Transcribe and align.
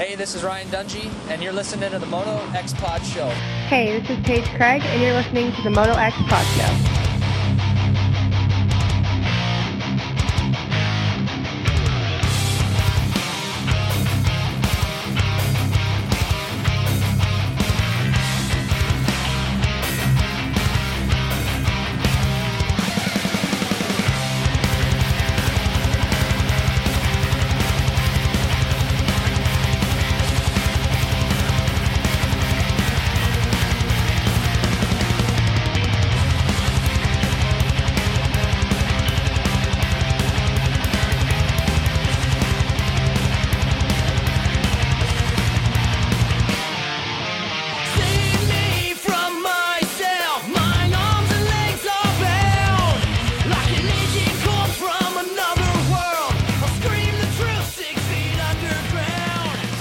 Hey, 0.00 0.14
this 0.14 0.34
is 0.34 0.42
Ryan 0.42 0.66
Dungey, 0.68 1.10
and 1.28 1.42
you're 1.42 1.52
listening 1.52 1.90
to 1.90 1.98
the 1.98 2.06
Moto 2.06 2.40
X 2.54 2.72
Pod 2.72 3.04
Show. 3.04 3.28
Hey, 3.68 4.00
this 4.00 4.08
is 4.08 4.24
Paige 4.24 4.46
Craig, 4.56 4.80
and 4.82 5.02
you're 5.02 5.12
listening 5.12 5.52
to 5.52 5.60
the 5.60 5.68
Moto 5.68 5.92
X 5.92 6.16
Pod 6.26 6.46
Show. 6.56 7.09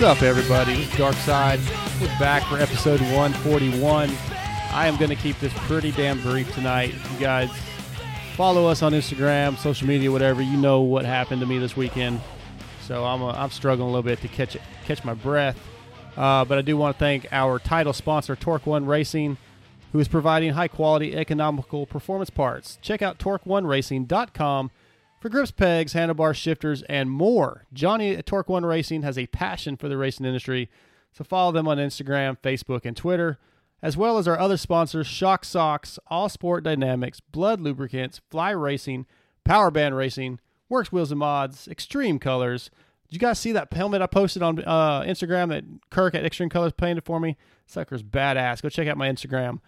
Up, 0.10 0.24
everybody? 0.24 0.74
Is 0.74 0.98
Dark 0.98 1.14
Side. 1.18 1.60
We're 2.02 2.08
back 2.18 2.42
for 2.46 2.58
episode 2.58 3.00
141. 3.00 4.10
I 4.72 4.88
am 4.88 4.98
going 4.98 5.12
to 5.12 5.16
keep 5.16 5.40
this 5.40 5.54
pretty 5.68 5.92
damn 5.92 6.20
brief 6.24 6.52
tonight. 6.56 6.96
You 7.14 7.20
guys 7.20 7.52
follow 8.36 8.66
us 8.66 8.82
on 8.82 8.94
Instagram, 8.94 9.56
social 9.60 9.88
media, 9.88 10.12
whatever, 10.12 10.42
you 10.42 10.58
know 10.58 10.82
what 10.82 11.06
happened 11.06 11.42
to 11.42 11.46
me 11.46 11.60
this 11.60 11.78
weekend. 11.78 12.22
So 12.88 13.06
I'm, 13.06 13.22
I'm 13.22 13.52
struggling 13.52 13.88
a 13.88 13.92
little 13.92 14.02
bit 14.02 14.20
to 14.22 14.28
catch 14.28 14.56
it, 14.56 14.64
catch 14.86 15.06
my 15.06 15.14
breath. 15.14 15.60
Uh, 16.18 16.44
but 16.44 16.58
I 16.58 16.64
do 16.64 16.76
want 16.76 16.96
to 16.96 17.00
thank 17.00 17.28
our 17.32 17.60
title 17.60 17.94
sponsor, 17.94 18.36
Torque 18.36 18.66
One 18.66 18.88
Racing, 18.88 19.38
who 19.92 20.00
is 20.00 20.08
providing 20.08 20.54
high 20.54 20.70
quality, 20.70 21.16
economical 21.16 21.86
performance 21.86 22.32
parts. 22.32 22.80
Check 22.82 23.04
out 23.04 23.20
torque1racing.com 23.20 24.72
for 25.20 25.30
grips, 25.30 25.52
pegs, 25.52 25.94
handlebar 25.94 26.36
shifters, 26.36 26.82
and 26.84 27.12
more. 27.12 27.66
Johnny 27.74 28.16
at 28.16 28.26
Torque 28.26 28.50
One 28.50 28.66
Racing 28.66 29.02
has 29.04 29.18
a 29.18 29.28
passion 29.28 29.76
for 29.78 29.90
the 29.90 29.98
racing 29.98 30.26
industry, 30.26 30.70
so 31.12 31.24
follow 31.24 31.52
them 31.52 31.68
on 31.68 31.78
Instagram, 31.78 32.38
Facebook, 32.40 32.86
and 32.86 32.96
Twitter, 32.96 33.38
as 33.82 33.98
well 33.98 34.18
as 34.18 34.28
our 34.28 34.40
other 34.40 34.58
sponsors 34.58 35.08
Shock 35.08 35.46
Socks, 35.46 36.00
All 36.08 36.30
Sport 36.30 36.64
Dynamics, 36.64 37.20
Blud 37.20 37.60
Lubricants, 37.62 38.22
Fly 38.30 38.52
Racing, 38.52 39.06
Power 39.44 39.72
Band 39.72 39.96
Racing, 39.96 40.40
Works 40.70 40.92
Wheels 40.92 41.12
and 41.12 41.20
Mods, 41.20 41.68
Extreme 41.68 42.20
Colors. 42.20 42.70
Did 43.08 43.16
you 43.16 43.20
guys 43.20 43.40
see 43.40 43.52
that 43.54 43.74
helmet 43.74 44.04
I 44.04 44.08
posted 44.08 44.44
on 44.44 44.60
uh, 44.60 45.02
Instagram 45.02 45.50
that 45.50 45.64
Kirk 45.90 46.14
at 46.14 46.26
Extreme 46.26 46.50
Colors 46.50 46.74
painted 46.74 47.04
for 47.04 47.20
me? 47.20 47.38
Sucker's 47.66 48.04
badass. 48.04 48.62
Go 48.62 48.70
check 48.70 48.88
out 48.88 48.98
my 48.98 49.10
Instagram. 49.10 49.62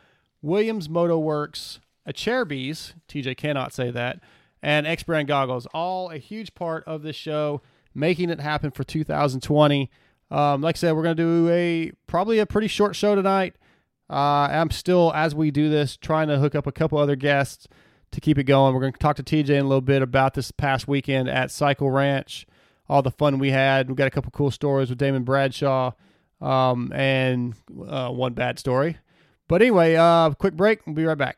Williams 0.43 0.87
Moto 0.89 1.19
Werx, 1.19 1.79
a 2.05 2.13
Chairbees, 2.13 2.93
TJ 3.07 3.37
cannot 3.37 3.73
say 3.73 3.89
that, 3.91 4.19
and 4.61 4.85
X 4.85 5.03
Brand 5.03 5.27
Goggles, 5.27 5.67
all 5.73 6.09
a 6.09 6.17
huge 6.17 6.53
part 6.53 6.83
of 6.85 7.01
this 7.01 7.15
show, 7.15 7.61
making 7.93 8.29
it 8.29 8.39
happen 8.39 8.71
for 8.71 8.83
2020. 8.83 9.89
Um, 10.29 10.61
like 10.61 10.75
I 10.75 10.79
said, 10.79 10.95
we're 10.95 11.03
going 11.03 11.17
to 11.17 11.23
do 11.23 11.49
a 11.49 11.91
probably 12.07 12.39
a 12.39 12.45
pretty 12.45 12.67
short 12.67 12.95
show 12.95 13.15
tonight. 13.15 13.55
Uh, 14.09 14.47
I'm 14.51 14.71
still, 14.71 15.11
as 15.13 15.33
we 15.33 15.51
do 15.51 15.69
this, 15.69 15.97
trying 15.97 16.27
to 16.27 16.37
hook 16.37 16.55
up 16.55 16.67
a 16.67 16.71
couple 16.71 16.97
other 16.97 17.15
guests 17.15 17.67
to 18.11 18.21
keep 18.21 18.37
it 18.37 18.43
going. 18.43 18.73
We're 18.73 18.81
going 18.81 18.93
to 18.93 18.99
talk 18.99 19.15
to 19.17 19.23
TJ 19.23 19.49
in 19.49 19.65
a 19.65 19.67
little 19.67 19.81
bit 19.81 20.01
about 20.01 20.33
this 20.33 20.51
past 20.51 20.87
weekend 20.87 21.29
at 21.29 21.49
Cycle 21.49 21.89
Ranch, 21.89 22.45
all 22.89 23.01
the 23.01 23.11
fun 23.11 23.39
we 23.39 23.51
had. 23.51 23.89
We 23.89 23.95
got 23.95 24.07
a 24.07 24.11
couple 24.11 24.31
cool 24.31 24.51
stories 24.51 24.89
with 24.89 24.97
Damon 24.97 25.23
Bradshaw, 25.23 25.91
um, 26.41 26.91
and 26.93 27.55
uh, 27.87 28.09
one 28.09 28.33
bad 28.33 28.59
story. 28.59 28.97
But 29.47 29.61
anyway, 29.61 29.95
uh, 29.95 30.31
quick 30.31 30.55
break. 30.55 30.85
We'll 30.85 30.95
be 30.95 31.05
right 31.05 31.17
back. 31.17 31.37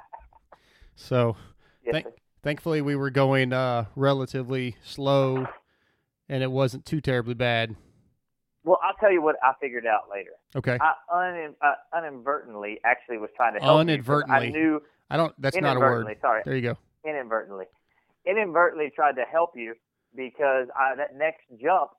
so, 0.96 1.36
Yes, 1.84 1.92
thank, 1.92 2.06
thankfully 2.42 2.80
we 2.82 2.96
were 2.96 3.10
going 3.10 3.52
uh, 3.52 3.84
relatively 3.94 4.76
slow, 4.82 5.46
and 6.28 6.42
it 6.42 6.50
wasn't 6.50 6.84
too 6.84 7.00
terribly 7.00 7.34
bad. 7.34 7.76
Well, 8.66 8.80
I'll 8.82 8.94
tell 8.98 9.12
you 9.12 9.22
what 9.22 9.36
I 9.44 9.52
figured 9.60 9.86
out 9.86 10.10
later. 10.10 10.32
Okay. 10.56 10.76
I 10.80 10.94
un- 11.14 11.54
uh, 11.62 11.74
inadvertently 11.96 12.80
actually 12.84 13.18
was 13.18 13.30
trying 13.36 13.54
to 13.54 13.60
help 13.60 13.78
Uninadvertently. 13.80 14.48
I 14.48 14.50
knew 14.50 14.82
I 15.08 15.16
don't. 15.16 15.32
That's 15.40 15.56
not 15.56 15.76
a 15.76 15.80
word. 15.80 16.04
Sorry, 16.20 16.42
There 16.44 16.56
you 16.56 16.62
go. 16.62 16.76
inadvertently, 17.08 17.66
inadvertently 18.26 18.90
tried 18.94 19.12
to 19.12 19.22
help 19.22 19.52
you 19.54 19.74
because 20.16 20.66
I, 20.76 20.96
that 20.96 21.16
next 21.16 21.42
jump, 21.62 21.92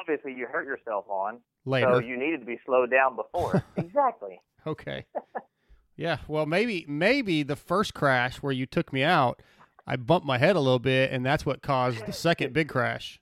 obviously 0.00 0.32
you 0.32 0.46
hurt 0.50 0.66
yourself 0.66 1.04
on. 1.08 1.40
Later. 1.66 1.94
So 1.94 1.98
you 1.98 2.16
needed 2.16 2.40
to 2.40 2.46
be 2.46 2.58
slowed 2.64 2.90
down 2.90 3.14
before. 3.16 3.62
exactly. 3.76 4.40
Okay. 4.66 5.04
yeah. 5.96 6.18
Well, 6.28 6.46
maybe 6.46 6.86
maybe 6.88 7.42
the 7.42 7.56
first 7.56 7.92
crash 7.92 8.36
where 8.36 8.52
you 8.52 8.64
took 8.64 8.90
me 8.90 9.02
out, 9.02 9.42
I 9.86 9.96
bumped 9.96 10.26
my 10.26 10.38
head 10.38 10.56
a 10.56 10.60
little 10.60 10.78
bit, 10.78 11.12
and 11.12 11.26
that's 11.26 11.44
what 11.44 11.60
caused 11.60 12.06
the 12.06 12.12
second 12.14 12.54
big 12.54 12.70
crash. 12.70 13.20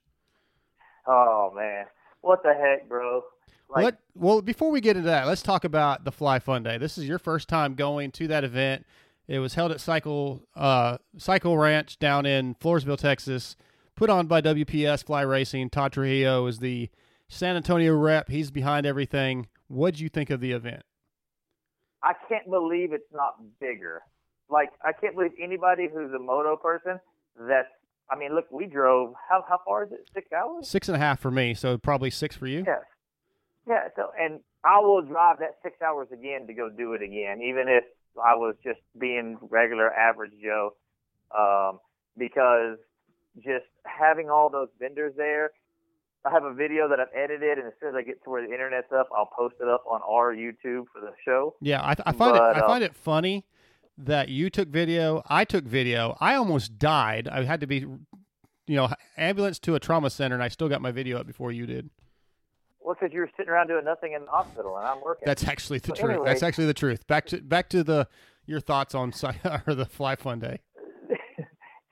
Oh 1.07 1.51
man, 1.55 1.85
what 2.25 2.41
the 2.41 2.53
heck, 2.53 2.89
bro? 2.89 3.23
Like, 3.69 3.83
Let, 3.83 3.99
well, 4.15 4.41
before 4.41 4.71
we 4.71 4.81
get 4.81 4.97
into 4.97 5.09
that, 5.09 5.27
let's 5.27 5.43
talk 5.43 5.63
about 5.63 6.05
the 6.05 6.11
Fly 6.11 6.39
Fun 6.39 6.63
Day. 6.63 6.77
This 6.77 6.97
is 6.97 7.07
your 7.07 7.19
first 7.19 7.47
time 7.47 7.75
going 7.75 8.11
to 8.11 8.27
that 8.27 8.43
event. 8.43 8.85
It 9.27 9.39
was 9.39 9.53
held 9.53 9.71
at 9.71 9.79
Cycle 9.79 10.41
uh, 10.55 10.97
Cycle 11.17 11.57
Ranch 11.57 11.99
down 11.99 12.25
in 12.25 12.55
Floresville, 12.55 12.97
Texas, 12.97 13.55
put 13.95 14.09
on 14.09 14.25
by 14.27 14.41
WPS 14.41 15.05
Fly 15.05 15.21
Racing. 15.21 15.69
Todd 15.69 15.93
Trujillo 15.93 16.47
is 16.47 16.59
the 16.59 16.89
San 17.27 17.55
Antonio 17.55 17.95
rep. 17.95 18.29
He's 18.29 18.49
behind 18.51 18.85
everything. 18.85 19.47
What'd 19.67 19.99
you 19.99 20.09
think 20.09 20.29
of 20.29 20.41
the 20.41 20.51
event? 20.51 20.83
I 22.03 22.13
can't 22.27 22.49
believe 22.49 22.91
it's 22.91 23.11
not 23.13 23.35
bigger. 23.59 24.01
Like 24.49 24.69
I 24.83 24.93
can't 24.93 25.15
believe 25.15 25.31
anybody 25.41 25.87
who's 25.91 26.11
a 26.13 26.19
moto 26.19 26.55
person 26.55 26.99
that's. 27.39 27.69
I 28.09 28.15
mean, 28.15 28.35
look, 28.35 28.45
we 28.51 28.65
drove. 28.67 29.13
How 29.29 29.43
how 29.47 29.59
far 29.65 29.83
is 29.83 29.91
it? 29.91 30.07
Six 30.13 30.31
hours. 30.31 30.67
Six 30.67 30.87
and 30.87 30.95
a 30.95 30.99
half 30.99 31.19
for 31.19 31.31
me, 31.31 31.53
so 31.53 31.77
probably 31.77 32.09
six 32.09 32.35
for 32.35 32.47
you. 32.47 32.63
Yes. 32.65 32.81
Yeah. 33.67 33.87
So, 33.95 34.11
and 34.19 34.39
I 34.63 34.79
will 34.79 35.01
drive 35.01 35.39
that 35.39 35.57
six 35.63 35.81
hours 35.81 36.07
again 36.11 36.47
to 36.47 36.53
go 36.53 36.69
do 36.69 36.93
it 36.93 37.01
again, 37.01 37.41
even 37.41 37.67
if 37.67 37.83
I 38.17 38.35
was 38.35 38.55
just 38.63 38.79
being 38.97 39.37
regular 39.41 39.91
average 39.91 40.33
Joe, 40.41 40.75
um, 41.37 41.79
because 42.17 42.77
just 43.43 43.65
having 43.85 44.29
all 44.29 44.49
those 44.49 44.69
vendors 44.79 45.13
there. 45.17 45.51
I 46.25 46.31
have 46.31 46.43
a 46.43 46.53
video 46.53 46.89
that 46.89 46.99
I've 46.99 47.13
edited, 47.15 47.59
and 47.59 47.67
as 47.67 47.73
soon 47.79 47.89
as 47.89 47.95
I 47.95 48.01
get 48.01 48.23
to 48.23 48.31
where 48.31 48.41
the 48.41 48.51
internet's 48.51 48.91
up, 48.91 49.09
I'll 49.15 49.29
post 49.37 49.55
it 49.61 49.67
up 49.67 49.83
on 49.87 50.01
our 50.01 50.33
YouTube 50.33 50.85
for 50.91 50.99
the 50.99 51.11
show. 51.23 51.53
Yeah, 51.61 51.83
I, 51.83 51.91
I 52.03 52.11
find 52.13 52.17
But, 52.17 52.35
it. 52.35 52.41
I 52.41 52.59
uh, 52.61 52.67
find 52.67 52.83
it 52.83 52.95
funny 52.95 53.45
that 53.97 54.29
you 54.29 54.49
took 54.49 54.67
video. 54.69 55.23
I 55.27 55.45
took 55.45 55.65
video. 55.65 56.17
I 56.19 56.35
almost 56.35 56.77
died. 56.77 57.27
I 57.27 57.43
had 57.43 57.61
to 57.61 57.67
be, 57.67 57.77
you 57.79 58.75
know, 58.75 58.89
ambulance 59.17 59.59
to 59.59 59.75
a 59.75 59.79
trauma 59.79 60.09
center, 60.09 60.35
and 60.35 60.43
I 60.43 60.47
still 60.49 60.69
got 60.69 60.81
my 60.81 60.91
video 60.91 61.19
up 61.19 61.27
before 61.27 61.51
you 61.51 61.65
did. 61.65 61.89
Well, 62.81 62.95
because 62.99 63.13
you 63.13 63.21
were 63.21 63.29
sitting 63.35 63.49
around 63.51 63.67
doing 63.67 63.85
nothing 63.85 64.13
in 64.13 64.25
the 64.25 64.31
hospital, 64.31 64.77
and 64.77 64.85
I'm 64.85 65.01
working. 65.01 65.23
That's 65.25 65.47
actually 65.47 65.79
the 65.79 65.87
So 65.87 65.93
truth. 65.95 66.09
anyway- 66.11 66.25
That's 66.27 66.43
actually 66.43 66.67
the 66.67 66.73
truth. 66.73 67.07
Back 67.07 67.25
to 67.27 67.41
back 67.41 67.69
to 67.69 67.83
the 67.83 68.07
your 68.45 68.59
thoughts 68.59 68.93
on 68.93 69.11
or 69.67 69.73
the 69.73 69.85
Fly 69.85 70.15
Fun 70.15 70.39
Day. 70.39 70.59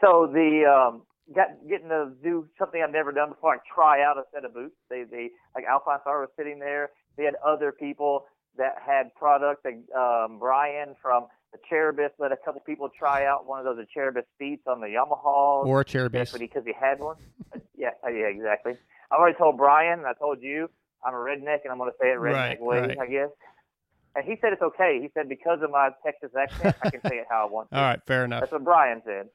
So 0.01 0.27
the 0.33 0.63
um, 0.67 1.03
got 1.33 1.47
getting 1.69 1.87
to 1.87 2.11
do 2.21 2.45
something 2.59 2.83
I've 2.85 2.91
never 2.91 3.13
done 3.13 3.29
before. 3.29 3.53
I 3.55 3.57
try 3.73 4.03
out 4.03 4.17
a 4.17 4.23
set 4.33 4.43
of 4.43 4.53
boots. 4.53 4.75
They 4.89 5.03
they 5.09 5.29
like 5.55 5.63
Alpine 5.63 5.99
Star 6.01 6.19
was 6.19 6.29
sitting 6.37 6.59
there. 6.59 6.89
They 7.15 7.23
had 7.23 7.35
other 7.45 7.71
people 7.71 8.25
that 8.57 8.73
had 8.85 9.15
products. 9.15 9.61
Like 9.63 9.79
um, 9.97 10.39
Brian 10.39 10.95
from 11.01 11.27
the 11.53 11.59
Cherubis 11.69 12.11
let 12.19 12.31
a 12.31 12.37
couple 12.37 12.59
people 12.61 12.89
try 12.97 13.25
out 13.25 13.45
one 13.47 13.59
of 13.59 13.65
those 13.65 13.85
Cherubis 13.93 14.25
seats 14.37 14.63
on 14.67 14.81
the 14.81 14.87
Yamaha. 14.87 15.65
Or 15.65 15.81
a 15.81 15.85
Cherubic. 15.85 16.11
That's 16.19 16.33
what 16.33 16.41
he 16.41 16.47
because 16.47 16.63
he 16.65 16.73
had 16.73 16.99
one. 16.99 17.15
yeah, 17.77 17.89
uh, 18.05 18.09
yeah, 18.09 18.25
exactly. 18.25 18.73
I've 19.11 19.19
already 19.19 19.37
told 19.37 19.57
Brian. 19.57 19.99
and 19.99 20.07
I 20.07 20.13
told 20.13 20.41
you. 20.41 20.69
I'm 21.05 21.13
a 21.13 21.17
redneck, 21.17 21.59
and 21.63 21.71
I'm 21.71 21.77
going 21.77 21.91
to 21.91 21.97
say 22.01 22.11
it 22.11 22.17
redneck 22.17 22.31
Right, 22.31 22.61
way, 22.61 22.79
right. 22.79 22.97
I 22.99 23.05
guess. 23.07 23.29
And 24.15 24.23
he 24.25 24.35
said 24.41 24.53
it's 24.53 24.61
okay. 24.61 24.99
He 25.01 25.09
said 25.13 25.27
because 25.27 25.59
of 25.61 25.69
my 25.69 25.89
Texas 26.05 26.31
accent, 26.39 26.75
I 26.81 26.89
can 26.89 27.01
say 27.01 27.15
it 27.17 27.25
how 27.29 27.45
I 27.47 27.51
want 27.51 27.69
to. 27.71 27.77
All 27.77 27.83
right, 27.83 27.99
fair 28.07 28.23
enough. 28.25 28.41
That's 28.41 28.51
what 28.53 28.63
Brian 28.63 29.01
said. 29.05 29.27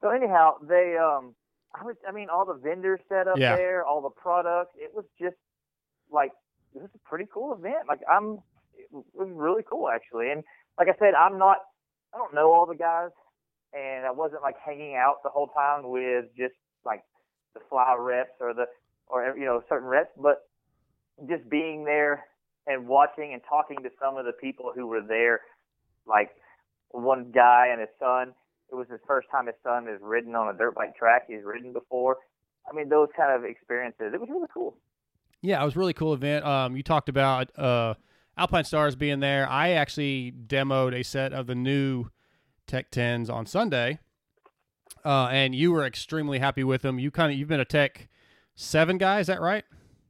So 0.00 0.10
anyhow, 0.10 0.54
they 0.66 0.96
um 0.96 1.34
I 1.78 1.84
was 1.84 1.96
I 2.08 2.12
mean 2.12 2.28
all 2.28 2.44
the 2.44 2.54
vendors 2.54 3.00
set 3.08 3.28
up 3.28 3.38
Yeah. 3.38 3.54
there, 3.54 3.84
all 3.84 4.00
the 4.02 4.10
products, 4.10 4.72
it 4.76 4.90
was 4.94 5.04
just 5.20 5.36
like 6.10 6.32
this 6.74 6.82
is 6.82 6.90
a 6.94 7.08
pretty 7.08 7.26
cool 7.32 7.52
event. 7.54 7.86
Like 7.88 8.00
I'm 8.10 8.38
it 8.78 8.88
was 9.14 9.28
really 9.32 9.62
cool 9.70 9.88
actually. 9.88 10.30
And 10.30 10.42
like 10.78 10.88
I 10.88 10.98
said, 10.98 11.14
I'm 11.14 11.38
not 11.38 11.58
I 12.14 12.18
don't 12.18 12.34
know 12.34 12.52
all 12.52 12.66
the 12.66 12.74
guys 12.74 13.10
and 13.72 14.06
I 14.06 14.10
wasn't 14.10 14.42
like 14.42 14.56
hanging 14.64 14.96
out 14.96 15.22
the 15.22 15.30
whole 15.30 15.48
time 15.48 15.88
with 15.88 16.26
just 16.36 16.54
like 16.84 17.02
the 17.54 17.60
fly 17.68 17.94
reps 17.98 18.36
or 18.40 18.54
the 18.54 18.66
or 19.08 19.36
you 19.36 19.44
know 19.44 19.62
certain 19.68 19.88
reps, 19.88 20.10
but 20.20 20.48
just 21.28 21.48
being 21.48 21.84
there 21.84 22.24
and 22.66 22.88
watching 22.88 23.32
and 23.32 23.42
talking 23.48 23.78
to 23.82 23.90
some 24.00 24.16
of 24.16 24.24
the 24.24 24.32
people 24.32 24.72
who 24.74 24.86
were 24.86 25.02
there, 25.02 25.40
like 26.06 26.30
one 26.90 27.30
guy 27.34 27.68
and 27.70 27.80
his 27.80 27.90
son. 27.98 28.34
It 28.70 28.74
was 28.74 28.88
his 28.90 29.00
first 29.06 29.28
time 29.30 29.46
his 29.46 29.54
son 29.62 29.86
has 29.86 30.00
ridden 30.00 30.34
on 30.34 30.52
a 30.52 30.58
dirt 30.58 30.74
bike 30.74 30.96
track. 30.96 31.26
He's 31.28 31.44
ridden 31.44 31.72
before. 31.72 32.16
I 32.68 32.74
mean, 32.74 32.88
those 32.88 33.08
kind 33.16 33.32
of 33.32 33.48
experiences. 33.48 34.12
It 34.12 34.20
was 34.20 34.28
really 34.28 34.48
cool. 34.52 34.76
Yeah, 35.40 35.62
it 35.62 35.64
was 35.64 35.76
really 35.76 35.92
cool 35.92 36.14
event. 36.14 36.44
Um, 36.44 36.76
you 36.76 36.82
talked 36.82 37.08
about 37.08 37.56
uh, 37.56 37.94
Alpine 38.36 38.64
Stars 38.64 38.96
being 38.96 39.20
there. 39.20 39.48
I 39.48 39.70
actually 39.70 40.32
demoed 40.46 40.94
a 40.94 41.02
set 41.02 41.32
of 41.32 41.46
the 41.46 41.54
new 41.54 42.10
Tech 42.66 42.90
10s 42.90 43.30
on 43.30 43.46
Sunday, 43.46 43.98
uh, 45.04 45.28
and 45.30 45.54
you 45.54 45.72
were 45.72 45.86
extremely 45.86 46.38
happy 46.38 46.64
with 46.64 46.82
them. 46.82 46.98
You 46.98 47.10
kind 47.10 47.32
of 47.32 47.38
you've 47.38 47.48
been 47.48 47.60
a 47.60 47.64
Tech 47.64 48.08
Seven 48.54 48.96
guy, 48.98 49.20
is 49.20 49.26
that 49.26 49.40
right? 49.40 49.64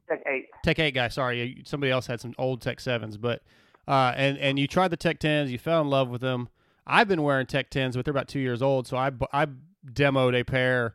Tech 0.08 0.22
eight. 0.26 0.46
Tech 0.62 0.78
Eight 0.78 0.94
guy. 0.94 1.08
Sorry, 1.08 1.62
somebody 1.64 1.90
else 1.90 2.06
had 2.06 2.20
some 2.20 2.32
old 2.38 2.62
Tech 2.62 2.80
Sevens, 2.80 3.16
but 3.16 3.42
uh, 3.88 4.12
and 4.16 4.38
and 4.38 4.58
you 4.58 4.66
tried 4.66 4.88
the 4.88 4.96
Tech 4.96 5.18
Tens. 5.18 5.50
You 5.50 5.58
fell 5.58 5.80
in 5.80 5.90
love 5.90 6.08
with 6.08 6.20
them. 6.20 6.48
I've 6.86 7.08
been 7.08 7.22
wearing 7.22 7.46
Tech 7.46 7.70
Tens, 7.70 7.96
but 7.96 8.04
they're 8.04 8.12
about 8.12 8.28
two 8.28 8.38
years 8.38 8.62
old. 8.62 8.86
So 8.86 8.96
I 8.96 9.10
I 9.32 9.48
demoed 9.92 10.38
a 10.38 10.44
pair 10.44 10.94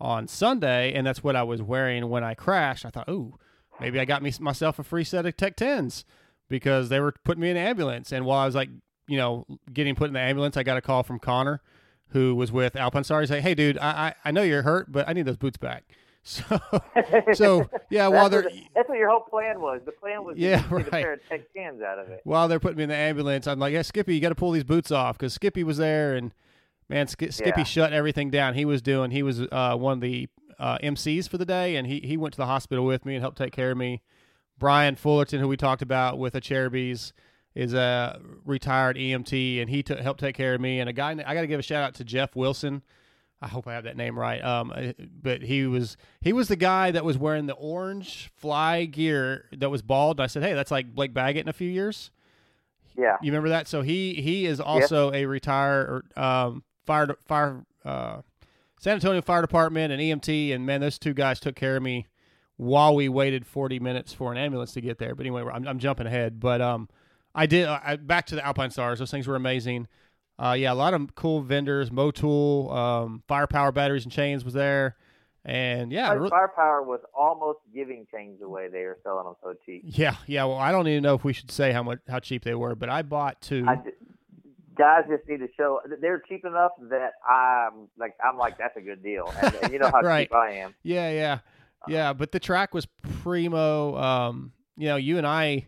on 0.00 0.28
Sunday, 0.28 0.92
and 0.92 1.06
that's 1.06 1.22
what 1.24 1.36
I 1.36 1.42
was 1.42 1.60
wearing 1.60 2.08
when 2.08 2.24
I 2.24 2.34
crashed. 2.34 2.84
I 2.84 2.90
thought, 2.90 3.08
ooh, 3.08 3.38
maybe 3.80 3.98
I 3.98 4.04
got 4.04 4.22
me 4.22 4.32
myself 4.40 4.78
a 4.78 4.84
free 4.84 5.04
set 5.04 5.26
of 5.26 5.36
Tech 5.36 5.56
Tens 5.56 6.04
because 6.52 6.88
they 6.90 7.00
were 7.00 7.12
putting 7.24 7.40
me 7.40 7.50
in 7.50 7.56
an 7.56 7.66
ambulance. 7.66 8.12
And 8.12 8.24
while 8.24 8.38
I 8.38 8.46
was 8.46 8.54
like, 8.54 8.68
you 9.08 9.16
know, 9.16 9.44
getting 9.72 9.96
put 9.96 10.06
in 10.06 10.12
the 10.14 10.20
ambulance, 10.20 10.56
I 10.56 10.62
got 10.62 10.76
a 10.76 10.80
call 10.80 11.02
from 11.02 11.18
Connor, 11.18 11.60
who 12.10 12.36
was 12.36 12.52
with 12.52 12.76
Alpine 12.76 13.02
Star. 13.02 13.20
He's 13.20 13.30
like, 13.30 13.42
hey, 13.42 13.54
dude, 13.56 13.78
I 13.78 13.90
I, 14.08 14.14
I 14.26 14.30
know 14.30 14.42
you're 14.42 14.62
hurt, 14.62 14.92
but 14.92 15.08
I 15.08 15.12
need 15.14 15.24
those 15.24 15.36
boots 15.38 15.56
back. 15.58 15.84
So 16.24 16.44
so 17.34 17.68
yeah, 17.90 18.06
while 18.06 18.28
they're 18.30 18.44
what, 18.44 18.52
that's 18.76 18.88
what 18.88 18.96
your 18.96 19.08
whole 19.10 19.22
plan 19.28 19.60
was. 19.60 19.80
The 19.84 19.90
plan 19.90 20.22
was 20.24 20.36
Yeah, 20.38 20.62
to 20.62 20.68
get 20.68 20.70
a 20.72 20.76
right. 20.76 20.90
pair 20.92 21.12
of 21.14 21.20
Tech 21.28 21.52
tens 21.52 21.82
out 21.82 21.98
of 21.98 22.08
it. 22.10 22.20
while 22.22 22.46
they're 22.46 22.60
putting 22.60 22.76
me 22.76 22.84
in 22.84 22.90
the 22.90 22.94
ambulance, 22.94 23.48
I'm 23.48 23.58
like, 23.58 23.72
yeah, 23.72 23.82
Skippy, 23.82 24.14
you 24.14 24.20
got 24.20 24.28
to 24.28 24.36
pull 24.36 24.52
these 24.52 24.62
boots 24.62 24.92
off 24.92 25.18
because 25.18 25.32
Skippy 25.34 25.64
was 25.64 25.78
there, 25.78 26.14
and 26.14 26.32
man, 26.88 27.08
Sk- 27.08 27.32
Skippy 27.32 27.62
Yeah. 27.62 27.64
shut 27.64 27.92
everything 27.92 28.30
down. 28.30 28.54
He 28.54 28.64
was 28.64 28.80
doing, 28.82 29.10
he 29.10 29.24
was 29.24 29.40
uh, 29.50 29.74
one 29.76 29.94
of 29.94 30.00
the 30.00 30.28
uh, 30.60 30.78
MCs 30.78 31.28
for 31.28 31.38
the 31.38 31.44
day, 31.44 31.74
and 31.74 31.88
he 31.88 31.98
he 31.98 32.16
went 32.16 32.34
to 32.34 32.38
the 32.38 32.46
hospital 32.46 32.84
with 32.84 33.04
me 33.04 33.16
and 33.16 33.22
helped 33.22 33.38
take 33.38 33.52
care 33.52 33.72
of 33.72 33.76
me. 33.76 34.00
Brian 34.62 34.94
Fullerton, 34.94 35.40
who 35.40 35.48
we 35.48 35.56
talked 35.56 35.82
about 35.82 36.20
with 36.20 36.34
the 36.34 36.40
Cherubies, 36.40 37.12
is 37.52 37.74
a 37.74 38.20
retired 38.44 38.96
EMT, 38.96 39.60
and 39.60 39.68
he 39.68 39.82
took 39.82 39.98
helped 39.98 40.20
take 40.20 40.36
care 40.36 40.54
of 40.54 40.60
me. 40.60 40.78
And 40.78 40.88
a 40.88 40.92
guy, 40.92 41.10
I 41.10 41.34
got 41.34 41.40
to 41.40 41.48
give 41.48 41.58
a 41.58 41.64
shout 41.64 41.82
out 41.82 41.94
to 41.96 42.04
Jeff 42.04 42.36
Wilson. 42.36 42.82
I 43.40 43.48
hope 43.48 43.66
I 43.66 43.72
have 43.72 43.82
that 43.82 43.96
name 43.96 44.16
right. 44.16 44.40
Um, 44.40 44.72
uh, 44.72 44.92
but 45.20 45.42
he 45.42 45.66
was 45.66 45.96
he 46.20 46.32
was 46.32 46.46
the 46.46 46.54
guy 46.54 46.92
that 46.92 47.04
was 47.04 47.18
wearing 47.18 47.46
the 47.46 47.54
orange 47.54 48.30
fly 48.36 48.84
gear 48.84 49.46
that 49.50 49.68
was 49.68 49.82
bald. 49.82 50.20
I 50.20 50.28
said, 50.28 50.44
hey, 50.44 50.54
that's 50.54 50.70
like 50.70 50.94
Blake 50.94 51.12
Baggett 51.12 51.42
in 51.42 51.48
a 51.48 51.52
few 51.52 51.68
years. 51.68 52.12
Yeah. 52.96 53.16
You 53.20 53.32
remember 53.32 53.48
that? 53.48 53.66
So 53.66 53.82
he 53.82 54.14
he 54.14 54.46
is 54.46 54.60
also 54.60 55.12
a 55.12 55.26
retired 55.26 56.04
um, 56.16 56.62
fire 56.86 57.16
fire 57.26 57.64
uh, 57.84 58.22
San 58.78 58.94
Antonio 58.94 59.22
Fire 59.22 59.40
Department 59.40 59.92
and 59.92 60.00
EMT, 60.00 60.54
and 60.54 60.64
man, 60.64 60.82
those 60.82 61.00
two 61.00 61.14
guys 61.14 61.40
took 61.40 61.56
care 61.56 61.76
of 61.76 61.82
me 61.82 62.06
while 62.62 62.94
we 62.94 63.08
waited 63.08 63.46
40 63.46 63.80
minutes 63.80 64.12
for 64.12 64.30
an 64.32 64.38
ambulance 64.38 64.72
to 64.72 64.80
get 64.80 64.98
there. 64.98 65.14
But 65.14 65.26
anyway, 65.26 65.42
I'm, 65.52 65.66
I'm 65.66 65.78
jumping 65.78 66.06
ahead. 66.06 66.38
But 66.40 66.60
um, 66.60 66.88
I 67.34 67.46
did 67.46 67.66
I, 67.66 67.96
back 67.96 68.26
to 68.26 68.34
the 68.36 68.44
Alpine 68.46 68.70
Stars. 68.70 68.98
Those 69.00 69.10
things 69.10 69.26
were 69.26 69.36
amazing. 69.36 69.88
Uh, 70.38 70.52
yeah, 70.58 70.72
a 70.72 70.74
lot 70.74 70.94
of 70.94 71.14
cool 71.14 71.42
vendors. 71.42 71.90
Motul, 71.90 72.72
um, 72.74 73.22
Firepower 73.28 73.70
batteries 73.72 74.04
and 74.04 74.12
chains 74.12 74.44
was 74.44 74.54
there, 74.54 74.96
and 75.44 75.92
yeah, 75.92 76.08
Like, 76.10 76.20
re- 76.20 76.30
Firepower 76.30 76.82
was 76.82 77.00
almost 77.16 77.60
giving 77.74 78.06
chains 78.12 78.40
away. 78.42 78.68
They 78.68 78.84
were 78.84 78.98
selling 79.04 79.24
them 79.24 79.34
so 79.42 79.54
cheap. 79.66 79.82
yeah, 79.84 80.16
yeah. 80.26 80.44
Well, 80.44 80.56
I 80.56 80.72
don't 80.72 80.88
even 80.88 81.02
know 81.02 81.14
if 81.14 81.22
we 81.22 81.32
should 81.32 81.50
say 81.50 81.70
how 81.72 81.82
much 81.82 81.98
how 82.08 82.18
cheap 82.18 82.42
they 82.44 82.54
were, 82.54 82.74
but 82.74 82.88
I 82.88 83.02
bought 83.02 83.40
two. 83.40 83.64
I 83.68 83.76
ju- 83.76 83.92
guys 84.76 85.04
just 85.08 85.28
need 85.28 85.38
to 85.38 85.48
show 85.56 85.80
they're 86.00 86.20
cheap 86.28 86.44
enough 86.46 86.72
that 86.90 87.12
I'm 87.28 87.88
like 87.98 88.14
I'm 88.24 88.38
like 88.38 88.56
that's 88.58 88.76
a 88.76 88.80
good 88.80 89.02
deal, 89.02 89.32
and, 89.42 89.54
and 89.62 89.72
you 89.72 89.78
know 89.78 89.90
how 89.92 90.00
Right. 90.02 90.24
cheap 90.28 90.34
I 90.34 90.50
am. 90.54 90.74
Yeah, 90.82 91.10
yeah, 91.10 91.38
yeah. 91.88 92.12
But 92.12 92.32
the 92.32 92.40
track 92.40 92.74
was 92.74 92.86
primo. 93.22 93.96
Um, 93.96 94.52
you 94.76 94.88
know, 94.88 94.96
you 94.96 95.18
and 95.18 95.26
I, 95.26 95.66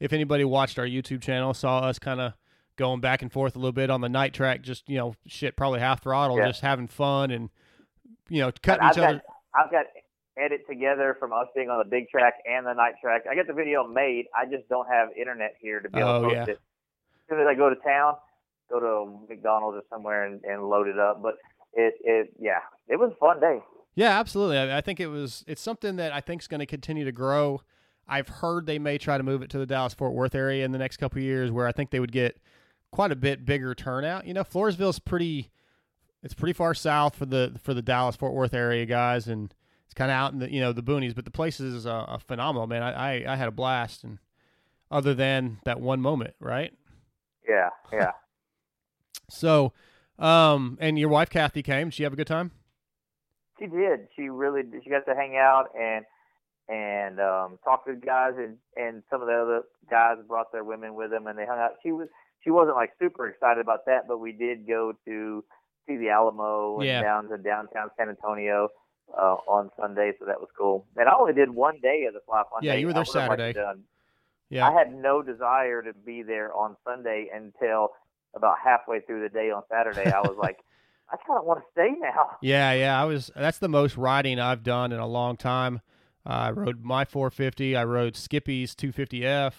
if 0.00 0.12
anybody 0.12 0.44
watched 0.44 0.78
our 0.78 0.86
YouTube 0.86 1.22
channel, 1.22 1.54
saw 1.54 1.80
us 1.80 1.98
kind 1.98 2.20
of 2.20 2.32
going 2.76 3.00
back 3.00 3.22
and 3.22 3.32
forth 3.32 3.56
a 3.56 3.58
little 3.58 3.72
bit 3.72 3.90
on 3.90 4.00
the 4.00 4.08
night 4.08 4.32
track. 4.34 4.62
Just 4.62 4.88
you 4.88 4.96
know, 4.98 5.14
shit, 5.26 5.56
probably 5.56 5.80
half 5.80 6.02
throttle, 6.02 6.38
Yeah. 6.38 6.46
just 6.48 6.60
having 6.60 6.86
fun 6.86 7.30
and 7.30 7.50
you 8.28 8.40
know, 8.42 8.52
cutting 8.62 8.84
I've 8.84 8.92
each 8.92 8.98
other. 8.98 9.22
I've 9.54 9.70
got 9.70 9.86
edit 10.36 10.60
together 10.68 11.16
from 11.18 11.32
us 11.32 11.46
being 11.54 11.68
on 11.70 11.78
the 11.78 11.88
big 11.88 12.08
track 12.10 12.34
and 12.48 12.64
the 12.66 12.72
night 12.74 12.94
track. 13.02 13.22
I 13.28 13.34
got 13.34 13.46
the 13.46 13.52
video 13.54 13.86
made. 13.86 14.26
I 14.36 14.44
just 14.44 14.68
don't 14.68 14.86
have 14.86 15.08
internet 15.18 15.54
here 15.60 15.80
to 15.80 15.88
be 15.88 15.98
able 15.98 16.08
Oh, 16.08 16.20
to 16.20 16.26
post 16.28 16.34
yeah. 16.36 16.42
it. 16.44 16.50
As 16.50 17.28
soon 17.28 17.40
as 17.40 17.46
I 17.48 17.54
go 17.54 17.68
to 17.70 17.76
town, 17.76 18.14
go 18.70 18.78
to 18.80 19.26
McDonald's 19.28 19.78
or 19.78 19.82
somewhere 19.90 20.26
and, 20.26 20.44
and 20.44 20.62
load 20.68 20.86
it 20.86 20.98
up. 20.98 21.20
But 21.22 21.34
it 21.72 21.94
it 22.04 22.32
yeah, 22.38 22.60
it 22.86 22.96
was 23.00 23.10
a 23.12 23.16
fun 23.16 23.40
day. 23.40 23.58
Yeah, 23.98 24.16
absolutely. 24.16 24.58
I, 24.58 24.78
I 24.78 24.80
think 24.80 25.00
it 25.00 25.08
was. 25.08 25.42
It's 25.48 25.60
something 25.60 25.96
that 25.96 26.12
I 26.12 26.20
think 26.20 26.40
is 26.40 26.46
going 26.46 26.60
to 26.60 26.66
continue 26.66 27.04
to 27.04 27.10
grow. 27.10 27.62
I've 28.06 28.28
heard 28.28 28.64
they 28.64 28.78
may 28.78 28.96
try 28.96 29.18
to 29.18 29.24
move 29.24 29.42
it 29.42 29.50
to 29.50 29.58
the 29.58 29.66
Dallas 29.66 29.92
Fort 29.92 30.12
Worth 30.12 30.36
area 30.36 30.64
in 30.64 30.70
the 30.70 30.78
next 30.78 30.98
couple 30.98 31.18
of 31.18 31.24
years, 31.24 31.50
where 31.50 31.66
I 31.66 31.72
think 31.72 31.90
they 31.90 31.98
would 31.98 32.12
get 32.12 32.38
quite 32.92 33.10
a 33.10 33.16
bit 33.16 33.44
bigger 33.44 33.74
turnout. 33.74 34.24
You 34.24 34.34
know, 34.34 34.44
Floresville's 34.44 35.00
pretty. 35.00 35.50
It's 36.22 36.32
pretty 36.32 36.52
far 36.52 36.74
south 36.74 37.16
for 37.16 37.26
the 37.26 37.56
for 37.60 37.74
the 37.74 37.82
Dallas 37.82 38.14
Fort 38.14 38.34
Worth 38.34 38.54
area 38.54 38.86
guys, 38.86 39.26
and 39.26 39.52
it's 39.86 39.94
kind 39.94 40.12
of 40.12 40.14
out 40.14 40.32
in 40.32 40.38
the 40.38 40.52
you 40.52 40.60
know 40.60 40.72
the 40.72 40.80
boonies. 40.80 41.16
But 41.16 41.24
the 41.24 41.32
place 41.32 41.58
is 41.58 41.84
a 41.84 41.92
uh, 41.92 42.18
phenomenal, 42.18 42.68
man. 42.68 42.84
I, 42.84 42.92
I 42.92 43.32
I 43.32 43.34
had 43.34 43.48
a 43.48 43.52
blast, 43.52 44.04
and 44.04 44.20
other 44.92 45.12
than 45.12 45.58
that 45.64 45.80
one 45.80 46.00
moment, 46.00 46.34
right? 46.38 46.72
Yeah, 47.48 47.70
yeah. 47.92 48.12
So, 49.30 49.74
um, 50.18 50.78
and 50.80 50.98
your 50.98 51.10
wife 51.10 51.28
Kathy 51.28 51.62
came. 51.62 51.88
Did 51.88 51.94
she 51.94 52.02
have 52.04 52.14
a 52.14 52.16
good 52.16 52.26
time? 52.28 52.52
She 53.58 53.66
did. 53.66 54.08
She 54.16 54.28
really 54.28 54.62
did. 54.62 54.82
She 54.84 54.90
got 54.90 55.04
to 55.06 55.14
hang 55.14 55.36
out 55.36 55.66
and 55.78 56.04
and 56.68 57.18
um 57.18 57.58
talk 57.64 57.86
to 57.86 57.94
the 57.94 58.06
guys 58.06 58.34
and 58.36 58.56
and 58.76 59.02
some 59.10 59.22
of 59.22 59.26
the 59.28 59.34
other 59.34 59.62
guys 59.90 60.16
brought 60.26 60.52
their 60.52 60.64
women 60.64 60.94
with 60.94 61.10
them 61.10 61.26
and 61.26 61.38
they 61.38 61.46
hung 61.46 61.58
out. 61.58 61.72
She 61.82 61.92
was 61.92 62.08
she 62.44 62.50
wasn't 62.50 62.76
like 62.76 62.90
super 63.00 63.28
excited 63.28 63.60
about 63.60 63.86
that, 63.86 64.06
but 64.06 64.18
we 64.18 64.32
did 64.32 64.66
go 64.66 64.92
to 65.06 65.44
see 65.86 65.96
the 65.96 66.10
Alamo 66.10 66.80
and 66.80 66.86
Yeah. 66.86 67.02
down 67.02 67.28
to 67.30 67.38
downtown 67.38 67.90
San 67.96 68.08
Antonio 68.08 68.68
uh 69.16 69.36
on 69.46 69.70
Sunday, 69.80 70.12
so 70.18 70.26
that 70.26 70.38
was 70.40 70.50
cool. 70.56 70.86
And 70.96 71.08
I 71.08 71.14
only 71.18 71.32
did 71.32 71.50
one 71.50 71.80
day 71.80 72.04
of 72.06 72.14
the 72.14 72.20
fly 72.26 72.42
Yeah, 72.60 72.74
you 72.74 72.86
were 72.86 72.92
there 72.92 73.00
would've 73.00 73.14
liked 73.14 73.30
to 73.30 73.52
Saturday. 73.54 73.80
Yeah. 74.50 74.68
I 74.68 74.72
had 74.72 74.94
no 74.94 75.22
desire 75.22 75.82
to 75.82 75.92
be 75.92 76.22
there 76.22 76.52
on 76.54 76.76
Sunday 76.84 77.28
until 77.34 77.90
about 78.34 78.56
halfway 78.62 79.00
through 79.00 79.22
the 79.22 79.28
day 79.28 79.50
on 79.50 79.62
Saturday. 79.70 80.10
I 80.10 80.20
was 80.20 80.36
like, 80.38 80.58
I 81.10 81.16
kind 81.26 81.38
of 81.38 81.44
want 81.46 81.60
to 81.60 81.66
stay 81.72 81.90
now. 82.00 82.36
Yeah, 82.42 82.72
yeah. 82.72 83.00
I 83.00 83.04
was. 83.04 83.30
That's 83.34 83.58
the 83.58 83.68
most 83.68 83.96
riding 83.96 84.38
I've 84.38 84.62
done 84.62 84.92
in 84.92 84.98
a 84.98 85.06
long 85.06 85.36
time. 85.36 85.80
Uh, 86.26 86.30
I 86.30 86.50
rode 86.50 86.84
my 86.84 87.04
450. 87.06 87.76
I 87.76 87.84
rode 87.84 88.14
Skippy's 88.16 88.74
250F. 88.74 89.52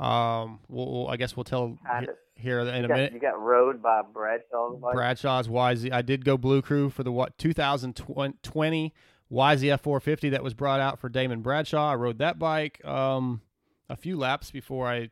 Um, 0.00 0.58
we'll, 0.68 0.90
we'll- 0.92 1.08
I 1.08 1.16
guess 1.16 1.36
we'll 1.36 1.44
tell 1.44 1.78
Kind 1.86 2.08
of. 2.08 2.16
here 2.34 2.58
in 2.60 2.84
a 2.84 2.88
got, 2.88 2.94
minute. 2.96 3.12
You 3.12 3.20
got 3.20 3.40
rode 3.40 3.80
by 3.80 4.02
Bradshaw's 4.02 4.80
bike. 4.80 4.94
Bradshaw's 4.94 5.46
YZ. 5.46 5.92
I 5.92 6.02
did 6.02 6.24
go 6.24 6.36
Blue 6.36 6.60
Crew 6.62 6.90
for 6.90 7.04
the 7.04 7.12
what 7.12 7.38
2020 7.38 8.92
YZF 9.32 9.80
450 9.80 10.28
that 10.30 10.42
was 10.42 10.54
brought 10.54 10.80
out 10.80 10.98
for 10.98 11.08
Damon 11.08 11.40
Bradshaw. 11.42 11.92
I 11.92 11.94
rode 11.94 12.18
that 12.18 12.38
bike 12.38 12.84
um, 12.84 13.40
a 13.88 13.96
few 13.96 14.16
laps 14.16 14.50
before 14.50 14.88
I 14.88 15.10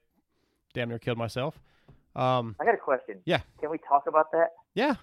damn 0.74 0.88
near 0.88 0.98
killed 0.98 1.18
myself. 1.18 1.60
Um, 2.16 2.56
I 2.60 2.64
got 2.64 2.74
a 2.74 2.78
question. 2.78 3.20
Yeah. 3.24 3.40
Can 3.60 3.70
we 3.70 3.78
talk 3.88 4.04
about 4.08 4.32
that? 4.32 4.48
yeah. 4.74 4.96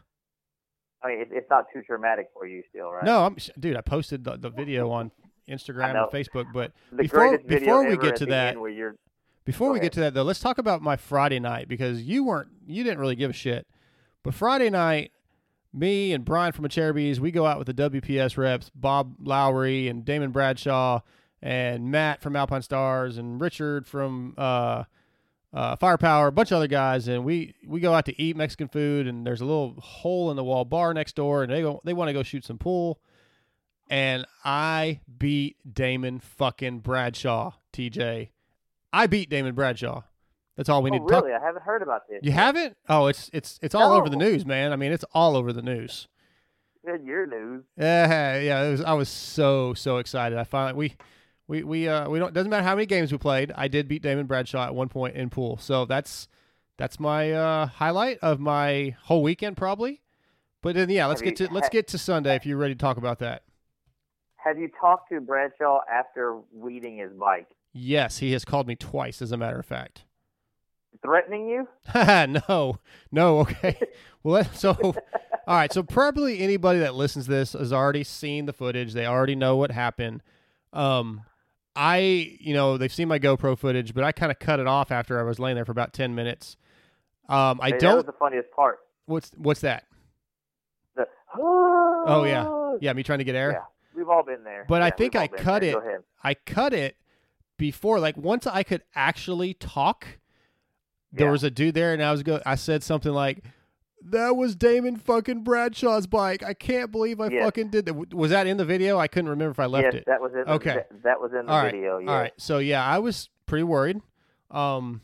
I 1.04 1.08
mean, 1.08 1.22
it, 1.22 1.30
it's 1.32 1.50
not 1.50 1.66
too 1.74 1.82
dramatic 1.88 2.30
for 2.34 2.46
you 2.46 2.64
still, 2.70 2.92
right? 2.92 3.04
No, 3.04 3.26
I'm 3.26 3.38
dude. 3.60 3.78
I 3.78 3.82
posted 3.82 4.24
the, 4.24 4.38
the 4.38 4.50
video 4.50 4.92
on 4.92 5.12
Instagram 5.48 5.96
and 6.04 6.12
Facebook, 6.12 6.46
but 6.54 6.72
The 6.92 7.04
before 7.04 7.38
before 7.40 7.86
we 7.88 7.98
get 7.98 8.16
to 8.18 8.26
that, 8.28 8.56
before 9.46 9.72
we 9.72 9.80
get 9.80 9.94
to 9.94 10.00
that 10.02 10.14
though, 10.14 10.24
let's 10.24 10.40
talk 10.40 10.58
about 10.58 10.82
my 10.82 10.96
Friday 10.96 11.40
night 11.40 11.68
because 11.68 12.02
you 12.04 12.24
weren't, 12.24 12.50
you 12.68 12.84
didn't 12.84 13.00
really 13.00 13.16
give 13.16 13.30
a 13.32 13.34
shit. 13.34 13.66
But 14.24 14.34
Friday 14.34 14.70
night, 14.70 15.12
me 15.74 16.14
and 16.14 16.26
Brian 16.26 16.52
from 16.52 16.66
Acherubies, 16.66 17.20
we 17.20 17.32
go 17.32 17.46
out 17.46 17.58
with 17.58 17.68
the 17.68 17.90
WPS 17.90 18.38
reps, 18.38 18.70
Bob 18.76 19.16
Lowry 19.20 19.88
and 19.88 20.04
Damon 20.04 20.32
Bradshaw, 20.32 21.02
and 21.42 21.90
Matt 21.90 22.22
from 22.22 22.36
Alpine 22.36 22.62
Stars, 22.62 23.18
and 23.18 23.40
Richard 23.40 23.88
from 23.88 24.34
uh, 24.38 24.84
uh, 25.54 25.76
Firepower, 25.76 26.28
a 26.28 26.32
bunch 26.32 26.52
of 26.52 26.58
other 26.58 26.68
guys, 26.68 27.08
and 27.08 27.24
we 27.24 27.56
we 27.66 27.80
go 27.80 27.94
out 27.94 28.06
to 28.06 28.22
eat 28.22 28.36
Mexican 28.36 28.68
food, 28.68 29.08
and 29.08 29.26
there's 29.26 29.42
a 29.42 29.46
little 29.46 29.76
hole 29.80 30.30
in 30.30 30.38
the 30.38 30.44
wall 30.44 30.66
bar 30.66 30.94
next 30.94 31.16
door, 31.16 31.44
and 31.44 31.52
they 31.52 31.62
go 31.62 31.82
they 31.84 31.94
want 31.94 32.10
to 32.10 32.14
go 32.14 32.24
shoot 32.24 32.46
some 32.46 32.58
pool, 32.58 33.00
and 33.90 34.26
I 34.46 35.00
beat 35.18 35.58
Damon 35.72 36.20
fucking 36.20 36.80
Bradshaw, 36.80 37.54
TJ. 37.74 38.30
I 38.94 39.08
beat 39.08 39.30
Damon 39.30 39.56
Bradshaw. 39.56 40.04
That's 40.56 40.70
all 40.70 40.84
we 40.84 40.92
oh, 40.92 40.94
need 40.94 41.08
to 41.08 41.14
talk. 41.14 41.24
really? 41.24 41.36
I 41.36 41.42
haven't 41.42 41.64
heard 41.64 41.82
about 41.82 42.08
this. 42.10 42.20
You 42.22 42.32
haven't? 42.32 42.76
Oh, 42.88 43.08
it's 43.08 43.30
it's 43.34 43.60
it's 43.62 43.74
all 43.74 43.94
over 43.94 44.10
the 44.10 44.18
news, 44.18 44.46
man. 44.46 44.72
I 44.72 44.76
mean, 44.76 44.92
it's 44.92 45.06
all 45.14 45.36
over 45.36 45.54
the 45.54 45.62
news. 45.62 46.08
Your 46.84 47.28
news. 47.28 47.64
Yeah, 47.78 48.40
yeah. 48.40 48.64
It 48.64 48.72
was. 48.72 48.82
I 48.82 48.94
was 48.94 49.10
so 49.10 49.74
so 49.74 49.98
excited. 49.98 50.38
I 50.38 50.44
finally 50.44 50.74
we 50.74 50.96
we 51.50 51.64
we 51.64 51.88
uh 51.90 52.08
we 52.08 52.20
don't 52.20 52.34
doesn't 52.34 52.50
matter 52.50 52.64
how 52.64 52.76
many 52.76 52.86
games 52.86 53.12
we 53.12 53.18
played. 53.18 53.52
I 53.56 53.68
did 53.68 53.88
beat 53.90 54.02
Damon 54.04 54.28
Bradshaw 54.28 54.66
at 54.66 54.76
one 54.76 54.88
point 54.88 55.16
in 55.16 55.30
pool. 55.30 55.58
So 55.58 55.84
that's 55.86 56.28
that's 56.78 57.00
my 57.00 57.32
uh 57.34 57.66
highlight 57.66 58.20
of 58.22 58.40
my 58.40 58.96
whole 59.04 59.24
weekend 59.24 59.58
probably. 59.58 60.02
But 60.62 60.76
then 60.76 60.90
yeah, 60.90 61.08
let's 61.08 61.22
Have 61.22 61.26
get 61.26 61.40
you- 61.42 61.48
to 61.48 61.54
let's 61.54 61.70
get 61.70 61.88
to 61.90 61.98
Sunday 61.98 62.36
if 62.36 62.46
you're 62.46 62.58
ready 62.58 62.76
to 62.76 62.80
talk 62.80 62.98
about 62.98 63.20
that. 63.20 63.44
Have 64.36 64.58
you 64.58 64.70
talked 64.80 65.10
to 65.10 65.20
Bradshaw 65.20 65.82
after 65.92 66.38
weeding 66.54 66.98
his 67.00 67.12
bike? 67.12 67.48
Yes, 67.74 68.20
he 68.20 68.32
has 68.32 68.46
called 68.46 68.68
me 68.68 68.76
twice, 68.76 69.22
as 69.22 69.32
a 69.32 69.38
matter 69.38 69.60
of 69.60 69.66
fact. 69.66 70.06
Threatening 71.04 71.48
you? 71.48 71.68
no, 72.50 72.78
no. 73.12 73.40
Okay. 73.40 73.78
Well, 74.22 74.44
so 74.54 74.72
all 74.82 74.94
right. 75.48 75.72
So 75.72 75.82
probably 75.82 76.40
anybody 76.42 76.80
that 76.80 76.94
listens 76.94 77.24
to 77.26 77.32
this 77.32 77.54
has 77.54 77.72
already 77.72 78.04
seen 78.04 78.48
the 78.48 78.52
footage. 78.54 78.92
They 78.92 79.06
already 79.06 79.34
know 79.36 79.56
what 79.56 79.72
happened. 79.72 80.22
Um, 80.74 81.22
I, 81.76 81.98
you 82.40 82.54
know, 82.54 82.78
they've 82.78 82.92
seen 82.92 83.08
my 83.08 83.20
GoPro 83.20 83.58
footage, 83.58 83.94
but 83.94 84.04
I 84.04 84.12
kind 84.12 84.32
of 84.32 84.40
cut 84.40 84.60
it 84.60 84.68
off 84.68 84.92
after 84.92 85.20
I 85.20 85.24
was 85.24 85.40
laying 85.40 85.56
there 85.56 85.66
for 85.66 85.72
about 85.72 85.94
ten 85.94 86.16
minutes. 86.16 86.58
Um, 87.30 87.60
I 87.62 87.70
Hey, 87.70 87.72
That 87.72 87.74
was 87.74 87.82
don't. 87.82 88.06
the 88.08 88.12
funniest 88.14 88.52
part. 88.52 88.80
What's 89.06 89.32
what's 89.38 89.62
that? 89.62 89.86
The, 90.96 91.08
Oh 91.38 92.24
yeah, 92.26 92.78
yeah. 92.82 92.94
Me 92.94 93.04
trying 93.04 93.20
to 93.20 93.24
get 93.26 93.36
air. 93.36 93.52
Yeah, 93.52 93.62
we've 93.96 94.10
all 94.10 94.24
been 94.24 94.44
there. 94.44 94.66
But 94.68 94.82
I 94.82 94.90
think 94.90 95.16
I 95.16 95.28
cut 95.28 95.64
it. 95.64 95.78
I 96.24 96.34
cut 96.34 96.74
it 96.74 96.98
before, 97.58 98.00
like 98.00 98.18
once 98.18 98.48
I 98.48 98.64
could 98.64 98.84
actually 98.96 99.54
talk. 99.54 100.06
There 101.12 101.28
Yeah. 101.28 101.32
was 101.32 101.44
a 101.44 101.50
dude 101.50 101.74
there, 101.76 101.94
and 101.94 102.04
I 102.04 102.12
was 102.12 102.22
go. 102.24 102.40
I 102.46 102.56
said 102.56 102.84
something 102.84 103.12
like, 103.12 103.44
"That 104.04 104.36
was 104.36 104.56
Damon 104.56 104.98
fucking 104.98 105.44
Bradshaw's 105.44 106.08
bike. 106.08 106.44
I 106.44 106.54
can't 106.54 106.92
believe 106.92 107.20
I 107.20 107.28
Yes. 107.30 107.44
fucking 107.44 107.70
did 107.70 107.86
that." 107.86 108.14
Was 108.14 108.32
that 108.32 108.48
in 108.48 108.58
the 108.58 108.66
video? 108.66 108.98
I 108.98 109.08
couldn't 109.08 109.30
remember 109.30 109.52
if 109.52 109.60
I 109.60 109.66
left 109.66 109.86
yes, 109.86 109.94
it. 109.96 110.04
that 110.08 110.22
was 110.22 110.34
in. 110.34 110.42
Okay. 110.48 110.76
That, 110.76 111.04
that 111.04 111.22
was 111.22 111.32
in 111.34 111.46
the 111.46 111.52
All 111.52 111.64
right. 111.64 111.72
video. 111.74 111.98
Yeah. 112.00 112.10
All 112.12 112.18
right. 112.20 112.34
So 112.38 112.60
yeah, 112.60 112.84
I 112.86 113.00
was 113.00 113.30
pretty 113.46 113.64
worried. 113.64 114.02
Um, 114.52 115.02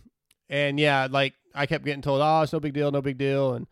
and 0.50 0.80
yeah, 0.80 1.08
like 1.10 1.34
I 1.54 1.66
kept 1.66 1.86
getting 1.86 2.02
told, 2.02 2.22
"Oh, 2.22 2.42
it's 2.42 2.54
no 2.54 2.60
big 2.60 2.74
deal, 2.74 2.92
no 2.92 3.02
big 3.02 3.18
deal," 3.18 3.54
and 3.54 3.68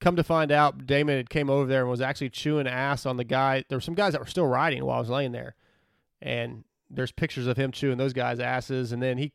come 0.00 0.16
to 0.16 0.22
find 0.24 0.52
out, 0.52 0.86
Damon 0.86 1.16
had 1.16 1.28
came 1.30 1.50
over 1.50 1.66
there 1.66 1.80
and 1.82 1.90
was 1.90 2.00
actually 2.00 2.30
chewing 2.30 2.66
ass 2.68 3.04
on 3.06 3.16
the 3.16 3.24
guy. 3.24 3.64
There 3.68 3.76
were 3.76 3.82
some 3.82 3.94
guys 3.94 4.12
that 4.12 4.20
were 4.20 4.26
still 4.26 4.46
riding 4.46 4.84
while 4.84 4.96
I 4.96 5.00
was 5.00 5.10
laying 5.10 5.32
there, 5.32 5.54
and 6.22 6.64
there's 6.90 7.12
pictures 7.12 7.46
of 7.46 7.56
him 7.56 7.70
chewing 7.72 7.98
those 7.98 8.12
guys' 8.12 8.40
asses. 8.40 8.92
And 8.92 9.02
then 9.02 9.18
he 9.18 9.32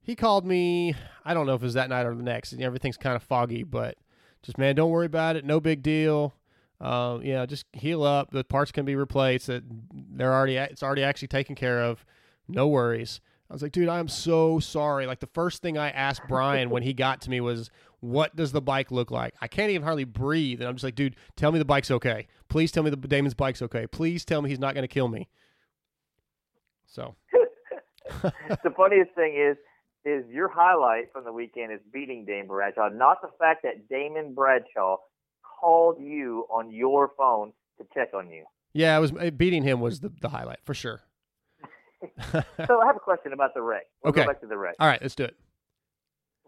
he 0.00 0.16
called 0.16 0.44
me. 0.46 0.94
I 1.24 1.34
don't 1.34 1.46
know 1.46 1.54
if 1.54 1.62
it 1.62 1.66
was 1.66 1.74
that 1.74 1.88
night 1.90 2.06
or 2.06 2.14
the 2.14 2.22
next. 2.22 2.52
and 2.52 2.62
Everything's 2.62 2.96
kind 2.96 3.14
of 3.16 3.22
foggy, 3.22 3.62
but 3.62 3.96
just 4.42 4.58
man, 4.58 4.74
don't 4.74 4.90
worry 4.90 5.06
about 5.06 5.36
it. 5.36 5.44
No 5.44 5.60
big 5.60 5.82
deal. 5.82 6.34
Uh, 6.80 7.20
you 7.22 7.32
know, 7.32 7.46
just 7.46 7.66
heal 7.72 8.02
up. 8.02 8.32
The 8.32 8.42
parts 8.42 8.72
can 8.72 8.84
be 8.84 8.96
replaced. 8.96 9.46
That 9.46 9.62
they're 9.92 10.32
already 10.32 10.56
it's 10.56 10.82
already 10.82 11.04
actually 11.04 11.28
taken 11.28 11.54
care 11.54 11.80
of. 11.82 12.04
No 12.48 12.66
worries. 12.66 13.20
I 13.48 13.54
was 13.54 13.62
like, 13.62 13.72
dude, 13.72 13.88
I'm 13.88 14.08
so 14.08 14.58
sorry. 14.60 15.06
Like 15.06 15.20
the 15.20 15.28
first 15.28 15.60
thing 15.60 15.76
I 15.76 15.90
asked 15.90 16.22
Brian 16.26 16.70
when 16.70 16.82
he 16.82 16.94
got 16.94 17.20
to 17.22 17.30
me 17.30 17.40
was, 17.40 17.70
"What 18.00 18.34
does 18.34 18.50
the 18.50 18.62
bike 18.62 18.90
look 18.90 19.10
like?" 19.10 19.34
I 19.40 19.46
can't 19.46 19.70
even 19.70 19.82
hardly 19.82 20.04
breathe, 20.04 20.60
and 20.60 20.68
I'm 20.68 20.74
just 20.74 20.84
like, 20.84 20.94
dude, 20.94 21.16
tell 21.36 21.52
me 21.52 21.58
the 21.58 21.64
bike's 21.64 21.90
okay. 21.90 22.28
Please 22.48 22.72
tell 22.72 22.82
me 22.82 22.90
the 22.90 22.96
Damon's 22.96 23.34
bike's 23.34 23.60
okay. 23.62 23.86
Please 23.86 24.24
tell 24.24 24.40
me 24.40 24.48
he's 24.48 24.58
not 24.58 24.74
going 24.74 24.84
to 24.84 24.88
kill 24.88 25.08
me. 25.08 25.28
So 26.86 27.14
the 28.22 28.72
funniest 28.76 29.14
thing 29.14 29.36
is, 29.36 29.56
is 30.04 30.24
your 30.28 30.48
highlight 30.48 31.12
from 31.12 31.24
the 31.24 31.32
weekend 31.32 31.72
is 31.72 31.80
beating 31.92 32.24
Damon 32.24 32.48
Bradshaw, 32.48 32.88
not 32.88 33.22
the 33.22 33.28
fact 33.38 33.62
that 33.62 33.88
Damon 33.88 34.34
Bradshaw 34.34 34.96
called 35.60 35.98
you 36.00 36.46
on 36.50 36.70
your 36.72 37.12
phone 37.16 37.52
to 37.78 37.86
check 37.94 38.08
on 38.14 38.28
you. 38.30 38.44
yeah, 38.72 38.96
it 38.96 39.00
was 39.00 39.12
beating 39.36 39.62
him 39.62 39.80
was 39.80 40.00
the, 40.00 40.10
the 40.20 40.28
highlight 40.28 40.58
for 40.64 40.74
sure. 40.74 41.02
so 42.32 42.42
I 42.80 42.86
have 42.86 42.96
a 42.96 43.00
question 43.00 43.32
about 43.32 43.54
the 43.54 43.62
wreck. 43.62 43.84
We'll 44.02 44.10
Okay. 44.10 44.22
go 44.22 44.26
back 44.26 44.40
to 44.40 44.46
the 44.48 44.56
wreck. 44.56 44.74
All 44.80 44.88
right, 44.88 45.00
let's 45.00 45.14
do 45.14 45.24
it. 45.24 45.36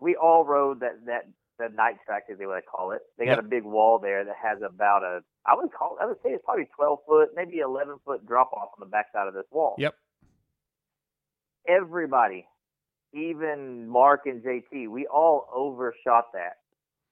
We 0.01 0.17
all 0.17 0.45
rode 0.45 0.81
that 0.81 1.07
that 1.07 1.29
the 1.61 1.69
night 1.69 1.95
track, 2.05 2.25
as 2.33 2.37
they 2.39 2.47
would 2.47 2.67
call 2.67 2.91
it. 2.91 3.03
They 3.17 3.27
got 3.27 3.37
Yep. 3.37 3.45
a 3.45 3.49
big 3.49 3.63
wall 3.63 4.01
there 4.01 4.25
that 4.25 4.35
has 4.43 4.59
about 4.63 5.05
a 5.05 5.21
I 5.47 5.55
would 5.55 5.71
call 5.73 5.97
I 6.03 6.07
would 6.07 6.17
say 6.25 6.31
it's 6.31 6.45
probably 6.45 6.69
twelve 6.75 6.99
foot, 7.07 7.29
maybe 7.37 7.59
eleven 7.59 7.97
foot 8.05 8.27
drop 8.27 8.53
off 8.53 8.71
on 8.77 8.81
the 8.81 8.87
backside 8.87 9.29
of 9.29 9.35
this 9.35 9.47
wall. 9.53 9.77
Yep. 9.79 9.95
Everybody, 11.69 12.47
even 13.15 13.89
Mark 13.89 14.23
and 14.27 14.43
JT, 14.43 14.89
we 14.89 15.07
all 15.07 15.49
overshot 15.55 16.33
that. 16.35 16.59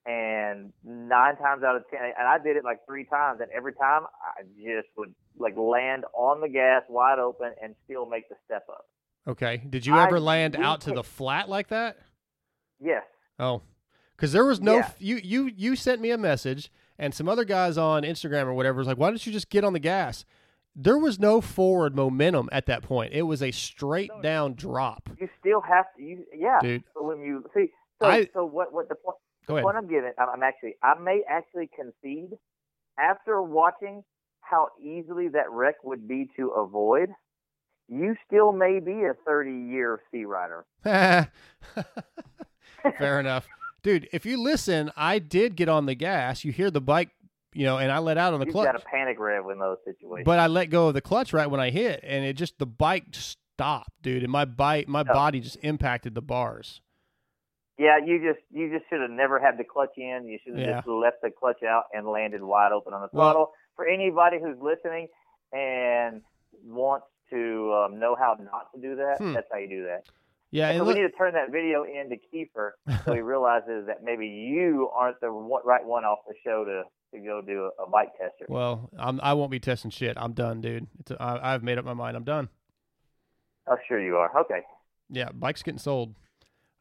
And 0.04 0.73
nine 0.85 1.37
times 1.37 1.62
out 1.62 1.76
of 1.76 1.85
ten, 1.88 2.00
and 2.02 2.26
I 2.26 2.38
did 2.42 2.56
it 2.56 2.64
like 2.64 2.80
three 2.87 3.04
times, 3.04 3.40
and 3.40 3.49
every 3.52 3.73
time 3.73 4.02
I 4.21 4.42
just 4.56 4.88
would 4.97 5.14
like 5.38 5.56
land 5.56 6.04
on 6.12 6.40
the 6.40 6.49
gas 6.49 6.82
wide 6.88 7.21
open 7.21 7.52
and 7.62 7.76
still 7.85 8.06
make 8.06 8.28
the 8.28 8.35
step 8.44 8.64
up. 8.68 8.87
Okay. 9.28 9.62
Did 9.71 9.87
you 9.87 9.94
I- 9.94 10.04
ever 10.06 10.18
land 10.18 10.56
out 10.56 10.80
to 10.82 10.92
the 10.92 11.04
flat 11.04 11.49
like 11.49 11.68
that? 11.68 11.99
Yes. 12.80 13.04
Oh, 13.38 13.62
because 14.16 14.32
there 14.32 14.44
was 14.44 14.61
no 14.61 14.78
Yeah. 14.78 14.90
you 14.99 15.16
you 15.23 15.44
you 15.56 15.76
sent 15.76 16.00
me 16.00 16.11
a 16.11 16.18
message 16.18 16.73
and 16.99 17.14
some 17.14 17.28
other 17.28 17.44
guys 17.44 17.78
on 17.78 18.02
Instagram 18.02 18.47
or 18.47 18.54
whatever 18.54 18.78
was 18.78 18.88
like, 18.88 18.99
why 18.99 19.09
don't 19.09 19.25
you 19.25 19.32
just 19.32 19.50
get 19.50 19.62
on 19.62 19.73
the 19.73 19.78
gas? 19.78 20.25
There 20.75 20.99
was 20.99 21.19
no 21.19 21.41
forward 21.41 21.95
momentum 21.95 22.49
at 22.52 22.67
that 22.67 22.83
point. 22.83 23.12
It 23.12 23.23
was 23.23 23.43
a 23.43 23.50
straight 23.50 24.11
down 24.23 24.55
drop. 24.55 25.11
You 25.21 25.29
still 25.38 25.61
have 25.61 25.87
to. 25.97 26.02
You, 26.02 26.25
yeah. 26.35 26.61
Dude. 26.62 26.85
So 26.95 27.02
when 27.05 27.21
you 27.21 27.45
see, 27.55 27.67
so 28.00 28.09
I- 28.09 28.29
so 28.33 28.45
what? 28.47 28.73
What 28.73 28.88
the 28.88 28.95
point? 28.95 29.17
The 29.49 29.61
point 29.61 29.76
I'm 29.76 29.88
giving, 29.88 30.12
I'm 30.19 30.29
I'm 30.31 30.43
actually, 30.43 30.76
I 30.85 30.95
may 30.99 31.23
actually 31.29 31.69
concede 31.76 32.31
after 32.99 33.43
watching 33.43 34.05
how 34.41 34.69
easily 34.81 35.29
that 35.29 35.50
wreck 35.50 35.83
would 35.83 36.07
be 36.07 36.31
to 36.37 36.49
avoid. 36.50 37.09
You 37.88 38.14
still 38.26 38.52
may 38.52 38.79
be 38.79 38.93
a 39.02 39.14
30 39.26 39.50
year 39.50 40.00
C 40.11 40.25
rider. 40.25 40.64
Fair 42.99 43.21
enough. 43.21 43.49
Dude, 43.83 44.09
if 44.12 44.25
you 44.25 44.41
listen, 44.41 44.93
I 44.97 45.19
did 45.19 45.57
get 45.57 45.69
on 45.69 45.87
the 45.87 45.97
gas. 45.97 46.45
You 46.45 46.52
hear 46.52 46.71
the 46.71 46.81
bike, 46.81 47.11
you 47.54 47.64
know, 47.64 47.78
and 47.78 47.90
I 47.92 47.99
let 47.99 48.18
out 48.18 48.32
on 48.35 48.40
the 48.40 48.47
You've 48.47 48.54
clutch. 48.54 48.66
got 48.66 48.76
a 48.76 48.85
panic 48.85 49.18
rev 49.18 49.44
in 49.50 49.59
those 49.59 49.78
situations. 49.85 50.25
But 50.25 50.38
I 50.38 50.47
let 50.47 50.66
go 50.66 50.88
of 50.88 50.94
the 50.94 51.00
clutch 51.00 51.32
right 51.32 51.50
when 51.50 51.61
I 51.61 51.71
hit, 51.71 52.00
and 52.02 52.25
it 52.25 52.35
just 52.35 52.59
the 52.59 52.66
bike 52.66 53.04
stopped, 53.12 53.90
dude, 54.02 54.23
and 54.23 54.32
my 54.32 54.44
bike, 54.44 54.88
my 54.88 55.00
Oh. 55.00 55.12
body 55.12 55.40
just 55.40 55.59
impacted 55.62 56.14
the 56.14 56.23
bars. 56.23 56.80
yeah, 57.78 57.97
you 58.04 58.18
just 58.21 58.44
you 58.50 58.71
just 58.71 58.88
should 58.88 59.00
have 59.00 59.11
never 59.11 59.40
had 59.40 59.59
the 59.59 59.64
clutch 59.64 59.97
in. 59.97 60.26
You 60.28 60.38
should 60.44 60.56
have 60.59 60.68
Yeah. 60.68 60.76
just 60.76 60.87
left 60.88 61.16
the 61.23 61.30
clutch 61.30 61.62
out 61.64 61.85
and 61.92 62.06
landed 62.06 62.42
wide 62.42 62.71
open 62.73 62.92
on 62.94 63.00
the 63.00 63.09
Well- 63.12 63.32
throttle. 63.32 63.52
For 63.76 63.87
anybody 63.88 64.38
who's 64.40 64.59
listening 64.61 65.09
and 65.52 66.23
wants 66.64 67.06
to 67.30 67.73
um, 67.73 67.99
know 67.99 68.14
how 68.14 68.37
not 68.38 68.71
to 68.75 68.80
do 68.80 68.97
that, 68.97 69.16
Hmm. 69.18 69.32
that's 69.32 69.49
how 69.50 69.59
you 69.59 69.68
do 69.68 69.85
that. 69.87 70.02
Yeah, 70.52 70.76
so 70.76 70.85
we 70.85 70.94
need 70.94 71.00
to 71.00 71.11
turn 71.11 71.32
that 71.32 71.50
video 71.50 71.85
in 71.85 72.11
to 72.11 72.16
Kiefer 72.16 72.73
so 73.04 73.14
he 73.14 73.21
realizes 73.23 73.87
that 73.87 74.04
maybe 74.04 74.26
you 74.26 74.90
aren't 74.94 75.18
the 75.21 75.30
right 75.30 75.85
one 75.85 76.04
off 76.04 76.18
the 76.28 76.35
show 76.44 76.64
to, 76.64 76.82
to 77.16 77.25
go 77.25 77.40
do 77.40 77.71
a, 77.85 77.90
bike 77.90 78.11
tester. 78.12 78.44
well, 78.49 78.90
I'm, 78.99 79.18
I 79.23 79.32
won't 79.32 79.50
be 79.50 79.59
testing 79.59 79.90
shit. 79.90 80.16
I'm 80.21 80.35
done, 80.35 80.61
dude. 80.61 80.87
It's 81.00 81.12
I, 81.18 81.54
I've 81.54 81.62
made 81.62 81.78
up 81.78 81.87
my 81.87 81.94
mind. 81.94 82.16
I'm 82.16 82.25
done. 82.25 82.50
Oh, 83.66 83.76
sure 83.88 83.99
you 83.99 84.16
are. 84.16 84.40
Okay. 84.42 84.61
Yeah, 85.09 85.30
bike's 85.32 85.62
getting 85.62 85.78
sold. 85.78 86.14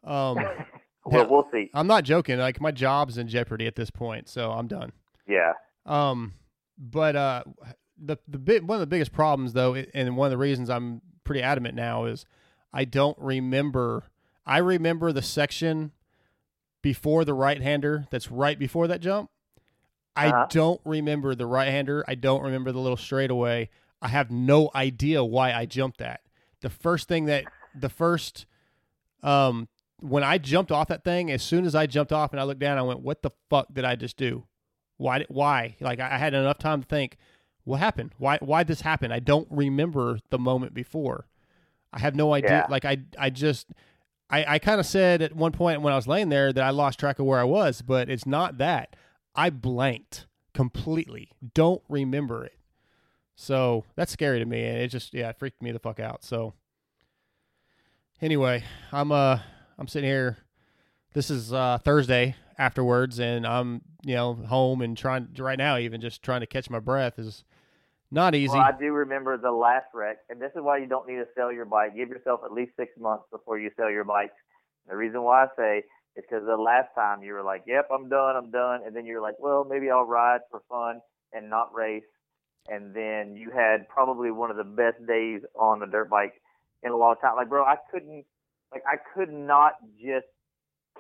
Um, 0.04 0.38
Well, 1.06 1.24
yeah, 1.24 1.28
we'll 1.30 1.48
see. 1.52 1.70
I'm 1.74 1.88
not 1.88 2.04
joking. 2.04 2.38
Like 2.38 2.62
my 2.62 2.72
job's 2.72 3.18
in 3.18 3.28
jeopardy 3.28 3.66
at 3.66 3.76
this 3.76 3.90
point, 3.90 4.30
so 4.30 4.52
I'm 4.52 4.68
done. 4.68 4.92
Yeah. 5.28 5.54
Um, 5.86 6.34
but 6.78 7.16
uh, 7.16 7.44
the 7.98 8.18
the 8.28 8.38
bit 8.38 8.64
one 8.64 8.76
of 8.76 8.82
the 8.82 8.88
biggest 8.88 9.12
problems 9.12 9.54
though, 9.54 9.76
and 9.76 10.16
one 10.16 10.28
of 10.28 10.32
the 10.32 10.38
reasons 10.38 10.70
I'm 10.70 11.02
pretty 11.24 11.42
adamant 11.42 11.76
now 11.76 12.06
is 12.06 12.26
I 12.74 12.86
don't 12.86 13.18
remember. 13.20 14.04
I 14.46 14.58
remember 14.60 15.12
the 15.12 15.22
section 15.22 15.92
before 16.82 17.26
the 17.26 17.34
right 17.34 17.62
hander 17.62 18.08
that's 18.10 18.32
right 18.32 18.58
before 18.58 18.88
that 18.88 19.02
jump. 19.02 19.30
I 20.16 20.28
Uh-huh. 20.30 20.48
don't 20.50 20.82
remember 20.84 21.36
the 21.36 21.46
right 21.46 21.70
hander. 21.70 22.04
I 22.08 22.16
don't 22.16 22.42
remember 22.44 22.72
the 22.72 22.80
little 22.80 22.98
straightaway. 22.98 23.70
I 24.02 24.08
have 24.10 24.32
no 24.32 24.70
idea 24.74 25.24
why 25.24 25.54
I 25.54 25.66
jumped 25.66 26.00
that. 26.00 26.22
The 26.62 26.70
first 26.70 27.08
thing 27.08 27.26
that 27.26 27.46
the 27.76 27.90
first 27.90 28.46
um 29.24 29.68
when 30.00 30.24
I 30.24 30.40
jumped 30.40 30.72
off 30.72 30.88
that 30.88 31.04
thing, 31.04 31.30
as 31.30 31.44
soon 31.44 31.64
as 31.66 31.76
I 31.76 31.86
jumped 31.86 32.12
off 32.12 32.32
and 32.32 32.40
I 32.40 32.44
looked 32.44 32.60
down, 32.60 32.80
I 32.80 32.82
went, 32.82 33.02
"What 33.02 33.22
the 33.22 33.30
fuck 33.52 33.68
did 33.72 33.86
I 33.86 33.96
just 33.96 34.18
do? 34.18 34.46
Why? 34.98 35.20
did- 35.20 35.28
Why? 35.30 35.76
Like 35.80 36.00
I 36.00 36.18
had 36.18 36.34
enough 36.34 36.58
time 36.58 36.82
to 36.82 36.88
think, 36.88 37.18
what 37.64 37.78
happened? 37.80 38.14
Why? 38.18 38.38
Why 38.42 38.64
did 38.64 38.70
this 38.70 38.82
happened? 38.82 39.14
I 39.14 39.20
don't 39.20 39.48
remember 39.52 40.20
the 40.32 40.40
moment 40.40 40.74
before. 40.74 41.28
I 41.94 42.00
have 42.00 42.16
no 42.16 42.34
idea. 42.34 42.50
Yeah. 42.50 42.66
Like 42.70 42.86
I, 42.86 43.00
I 43.18 43.30
just, 43.30 43.68
I, 44.30 44.56
I 44.56 44.60
kind 44.60 44.80
of 44.80 44.86
said 44.86 45.22
at 45.22 45.36
one 45.36 45.52
point 45.52 45.82
when 45.82 45.94
I 45.94 45.96
was 45.96 46.08
laying 46.08 46.30
there 46.30 46.54
that 46.54 46.64
I 46.64 46.70
lost 46.70 47.00
track 47.00 47.20
of 47.20 47.26
where 47.26 47.40
I 47.40 47.44
was, 47.44 47.82
but 47.82 48.10
it's 48.10 48.26
not 48.26 48.58
that. 48.60 48.96
I 49.36 49.50
blanked 49.50 50.28
completely. 50.54 51.32
Don't 51.54 51.82
remember 51.90 52.46
it. 52.46 52.58
So 53.36 53.86
that's 53.96 54.12
scary 54.12 54.40
to 54.40 54.46
me, 54.46 54.64
and 54.64 54.78
it 54.78 54.90
just 54.90 55.14
yeah, 55.14 55.30
it 55.30 55.40
freaked 55.40 55.62
me 55.62 55.72
the 55.72 55.80
fuck 55.80 56.00
out. 56.00 56.24
So 56.24 56.54
anyway, 58.22 58.64
I'm 58.92 59.12
uh 59.12 59.40
I'm 59.80 59.88
sitting 59.88 60.10
here. 60.10 60.38
This 61.14 61.32
is 61.32 61.52
uh 61.52 61.80
Thursday 61.84 62.36
afterwards, 62.58 63.20
and 63.20 63.48
I'm 63.48 63.82
you 64.06 64.16
know 64.16 64.34
home 64.34 64.82
and 64.82 64.98
trying 64.98 65.30
right 65.40 65.58
now 65.58 65.78
even 65.78 66.02
just 66.02 66.22
trying 66.22 66.42
to 66.42 66.48
catch 66.48 66.70
my 66.70 66.80
breath 66.80 67.18
is 67.18 67.44
not 68.12 68.36
easy. 68.36 68.54
Well, 68.54 68.62
I 68.62 68.72
do 68.78 68.92
remember 68.92 69.38
the 69.38 69.52
last 69.52 69.88
wreck, 69.94 70.18
and 70.30 70.42
this 70.42 70.52
is 70.56 70.62
why 70.62 70.78
you 70.78 70.88
don't 70.88 71.08
need 71.08 71.16
to 71.16 71.28
sell 71.36 71.52
your 71.52 71.66
bike. 71.66 71.96
Give 71.96 72.10
yourself 72.10 72.42
at 72.46 72.52
least 72.52 72.74
six 72.78 72.92
months 73.00 73.26
before 73.32 73.58
you 73.58 73.72
sell 73.78 73.90
your 73.90 74.04
bike. 74.04 74.32
The 74.90 74.96
reason 74.96 75.22
why 75.24 75.46
I 75.46 75.48
say 75.58 75.78
is 76.16 76.26
because 76.30 76.46
the 76.46 76.58
last 76.58 76.90
time 76.96 77.24
you 77.24 77.34
were 77.34 77.44
like, 77.44 77.64
"Yep, 77.66 77.88
I'm 77.94 78.10
done, 78.10 78.36
I'm 78.36 78.52
done," 78.52 78.82
and 78.86 78.96
then 78.96 79.06
you're 79.06 79.22
like, 79.22 79.36
"Well, 79.40 79.64
maybe 79.64 79.90
I'll 79.90 80.06
ride 80.06 80.42
for 80.50 80.62
fun 80.70 81.02
and 81.32 81.50
not 81.50 81.74
race." 81.74 82.04
And 82.70 82.94
then 82.94 83.36
you 83.36 83.50
had 83.52 83.88
probably 83.90 84.30
one 84.30 84.52
of 84.52 84.58
the 84.58 84.64
best 84.64 85.06
days 85.08 85.42
on 85.56 85.82
a 85.82 85.88
dirt 85.88 86.10
bike 86.10 86.34
in 86.84 86.92
a 86.92 86.98
long 86.98 87.16
time. 87.22 87.36
Like, 87.36 87.50
bro, 87.50 87.64
I 87.64 87.78
couldn't, 87.92 88.26
like, 88.72 88.84
I 88.86 88.98
could 89.14 89.32
not 89.32 89.74
just 90.00 90.28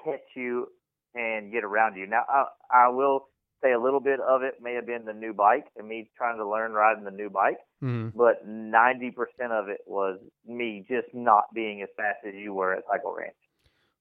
catch 0.03 0.25
you 0.35 0.67
and 1.13 1.51
get 1.51 1.63
around 1.63 1.97
you. 1.97 2.07
Now, 2.07 2.23
I, 2.27 2.45
I 2.71 2.87
will 2.89 3.27
say 3.61 3.71
a 3.73 3.79
little 3.79 3.99
bit 3.99 4.19
of 4.19 4.41
it 4.43 4.55
may 4.61 4.73
have 4.73 4.85
been 4.85 5.05
the 5.05 5.13
new 5.13 5.33
bike 5.33 5.65
and 5.77 5.87
me 5.87 6.09
trying 6.17 6.37
to 6.37 6.47
learn 6.47 6.71
riding 6.73 7.03
the 7.03 7.11
new 7.11 7.29
bike, 7.29 7.57
Mhm. 7.81 8.13
but 8.15 8.47
90% 8.47 9.51
of 9.51 9.69
it 9.69 9.81
was 9.85 10.19
me 10.45 10.85
just 10.87 11.07
not 11.13 11.45
being 11.53 11.81
as 11.81 11.89
fast 11.95 12.19
as 12.27 12.33
you 12.35 12.53
were 12.53 12.73
at 12.73 12.83
Cycle 12.91 13.13
Ranch. 13.15 13.35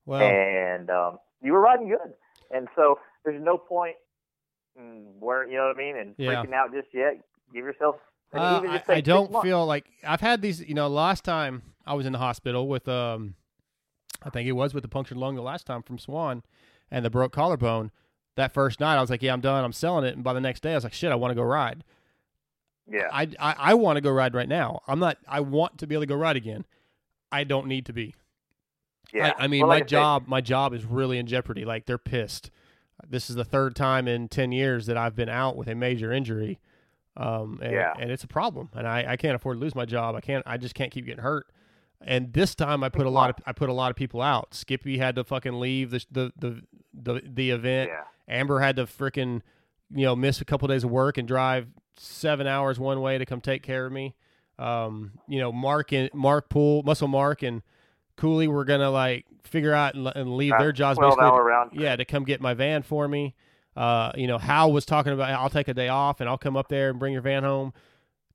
Well, 0.06 0.22
and 0.28 0.90
um, 0.90 1.18
you 1.42 1.52
were 1.52 1.60
riding 1.60 1.88
good. 1.88 2.14
And 2.50 2.68
so 2.74 2.98
there's 3.24 3.42
no 3.42 3.58
point 3.58 3.96
in 4.76 5.06
where, 5.20 5.46
you 5.46 5.56
know 5.56 5.66
what 5.68 5.76
I 5.76 5.78
mean, 5.78 5.96
and 5.96 6.14
Yeah. 6.18 6.42
freaking 6.42 6.54
out 6.54 6.72
just 6.72 6.88
yet. 6.92 7.14
Give 7.52 7.64
yourself, 7.64 7.96
Uh, 8.32 8.62
I, 8.64 8.82
I 8.88 9.00
don't 9.00 9.30
months. 9.32 9.44
feel 9.44 9.66
like 9.66 9.86
I've 10.06 10.20
had 10.20 10.40
these. 10.40 10.60
You 10.66 10.74
know, 10.74 10.86
last 10.88 11.24
time 11.24 11.62
I 11.84 11.94
was 11.94 12.06
in 12.06 12.12
the 12.12 12.18
hospital 12.18 12.68
with 12.68 12.86
um, 12.88 13.34
I 14.22 14.30
think 14.30 14.46
it 14.48 14.52
was 14.52 14.72
with 14.72 14.82
the 14.82 14.88
punctured 14.88 15.18
lung 15.18 15.34
the 15.34 15.42
last 15.42 15.66
time 15.66 15.82
from 15.82 15.98
Swan, 15.98 16.44
and 16.90 17.04
the 17.04 17.10
broke 17.10 17.32
collarbone. 17.32 17.90
That 18.40 18.52
first 18.54 18.80
night, 18.80 18.96
I 18.96 19.00
was 19.02 19.10
like, 19.10 19.22
"Yeah, 19.22 19.34
I'm 19.34 19.42
done. 19.42 19.62
I'm 19.62 19.72
selling 19.72 20.04
it." 20.06 20.14
And 20.14 20.24
by 20.24 20.32
the 20.32 20.40
next 20.40 20.62
day, 20.62 20.72
I 20.72 20.74
was 20.76 20.84
like, 20.84 20.94
"Shit, 20.94 21.12
I 21.12 21.14
want 21.14 21.30
to 21.30 21.34
go 21.34 21.42
ride." 21.42 21.84
Yeah. 22.90 23.08
I 23.12 23.28
I, 23.38 23.54
I 23.58 23.74
want 23.74 23.98
to 23.98 24.00
go 24.00 24.10
ride 24.10 24.34
right 24.34 24.48
now. 24.48 24.80
I'm 24.88 24.98
not. 24.98 25.18
I 25.28 25.40
want 25.40 25.78
to 25.78 25.86
be 25.86 25.94
able 25.94 26.02
to 26.02 26.06
go 26.06 26.16
ride 26.16 26.36
again. 26.36 26.64
I 27.30 27.44
don't 27.44 27.66
need 27.66 27.86
to 27.86 27.92
be. 27.92 28.14
Yeah. 29.12 29.34
I, 29.38 29.44
I 29.44 29.46
mean, 29.48 29.60
Well, 29.60 29.68
my 29.68 29.74
like 29.74 29.82
I 29.82 29.84
said- 29.84 29.88
job, 29.90 30.24
my 30.26 30.40
job 30.40 30.72
is 30.72 30.84
really 30.84 31.18
in 31.18 31.26
jeopardy. 31.26 31.64
Like 31.64 31.86
they're 31.86 31.98
pissed. 31.98 32.50
This 33.08 33.28
is 33.30 33.36
the 33.36 33.44
third 33.44 33.76
time 33.76 34.08
in 34.08 34.28
ten 34.28 34.52
years 34.52 34.86
that 34.86 34.96
I've 34.96 35.14
been 35.14 35.28
out 35.28 35.56
with 35.56 35.68
a 35.68 35.74
major 35.74 36.12
injury, 36.12 36.58
um, 37.16 37.58
and, 37.62 37.72
Yeah. 37.72 37.92
and 37.98 38.10
it's 38.10 38.24
a 38.24 38.28
problem. 38.28 38.68
And 38.74 38.86
I, 38.86 39.04
I 39.12 39.16
can't 39.16 39.34
afford 39.36 39.56
to 39.56 39.60
lose 39.60 39.74
my 39.74 39.84
job. 39.84 40.14
I 40.16 40.20
can't. 40.20 40.42
I 40.46 40.56
just 40.56 40.74
can't 40.74 40.90
keep 40.90 41.06
getting 41.06 41.22
hurt. 41.22 41.46
And 42.02 42.32
this 42.32 42.54
time, 42.54 42.82
I 42.82 42.88
put 42.88 43.06
a 43.06 43.10
lot 43.10 43.30
of 43.30 43.36
I 43.46 43.52
put 43.52 43.68
a 43.68 43.72
lot 43.74 43.90
of 43.90 43.96
people 43.96 44.22
out. 44.22 44.54
Skippy 44.54 44.98
had 44.98 45.16
to 45.16 45.24
fucking 45.24 45.58
leave 45.60 45.90
the 45.90 46.04
the 46.10 46.32
the 46.38 46.62
the, 46.94 47.22
the 47.24 47.50
event. 47.50 47.90
Yeah. 47.92 48.04
Amber 48.36 48.60
had 48.60 48.76
to 48.76 48.86
freaking 48.86 49.42
you 49.94 50.04
know 50.06 50.16
miss 50.16 50.40
a 50.40 50.44
couple 50.44 50.66
days 50.68 50.84
of 50.84 50.90
work 50.90 51.18
and 51.18 51.28
drive 51.28 51.66
seven 51.96 52.46
hours 52.46 52.78
one 52.78 53.00
way 53.02 53.18
to 53.18 53.26
come 53.26 53.40
take 53.40 53.62
care 53.62 53.84
of 53.86 53.92
me. 53.92 54.14
Um, 54.58 55.12
you 55.28 55.40
know, 55.40 55.52
Mark 55.52 55.92
and 55.92 56.10
Mark 56.14 56.48
Poole, 56.48 56.82
Muscle 56.82 57.08
Mark 57.08 57.42
and 57.42 57.62
Cooley 58.16 58.48
were 58.48 58.64
gonna 58.64 58.90
like 58.90 59.26
figure 59.44 59.72
out 59.74 59.94
and, 59.94 60.06
and 60.14 60.36
leave 60.36 60.52
Uh, 60.52 60.58
their 60.58 60.72
jobs 60.72 60.98
basically. 60.98 61.24
round 61.24 61.70
yeah, 61.74 61.96
to 61.96 62.04
come 62.04 62.24
get 62.24 62.40
my 62.40 62.54
van 62.54 62.82
for 62.82 63.08
me. 63.08 63.34
Uh, 63.76 64.10
you 64.14 64.26
know, 64.26 64.36
Hal 64.38 64.72
was 64.72 64.84
talking 64.84 65.12
about 65.12 65.30
I'll 65.30 65.48
take 65.50 65.68
a 65.68 65.74
day 65.74 65.88
off 65.88 66.20
and 66.20 66.28
I'll 66.28 66.38
come 66.38 66.56
up 66.56 66.68
there 66.68 66.90
and 66.90 66.98
bring 66.98 67.12
your 67.12 67.22
van 67.22 67.44
home. 67.44 67.72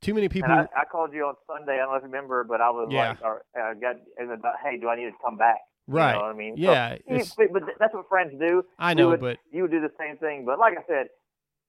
Too 0.01 0.13
many 0.13 0.29
people. 0.29 0.51
I, 0.51 0.67
I 0.75 0.85
called 0.91 1.13
you 1.13 1.25
on 1.25 1.35
Sunday. 1.47 1.73
I 1.73 1.77
don't 1.77 1.89
know 1.91 1.95
if 1.95 2.01
you 2.03 2.07
remember, 2.09 2.43
but 2.43 2.61
I 2.61 2.69
was 2.69 2.89
Yeah. 2.91 3.09
like, 3.09 3.21
or, 3.23 3.43
uh, 3.59 3.73
got, 3.75 3.95
and 4.17 4.31
about, 4.31 4.55
hey, 4.63 4.77
do 4.77 4.87
I 4.89 4.95
need 4.95 5.05
to 5.05 5.11
come 5.23 5.37
back? 5.37 5.59
Right. 5.87 6.13
You 6.13 6.19
know 6.19 6.25
what 6.25 6.35
I 6.35 6.37
mean? 6.37 6.55
So, 6.57 6.61
Yeah, 6.63 6.97
you- 7.07 7.23
but, 7.37 7.53
but 7.53 7.63
that's 7.79 7.93
what 7.93 8.07
friends 8.09 8.33
do. 8.39 8.63
I 8.77 8.93
know, 8.93 9.09
would- 9.09 9.21
but- 9.21 9.37
you 9.51 9.63
would 9.63 9.71
do 9.71 9.81
the 9.81 9.91
same 9.99 10.17
thing. 10.17 10.45
But 10.45 10.59
like 10.59 10.73
I 10.77 10.83
said, 10.87 11.07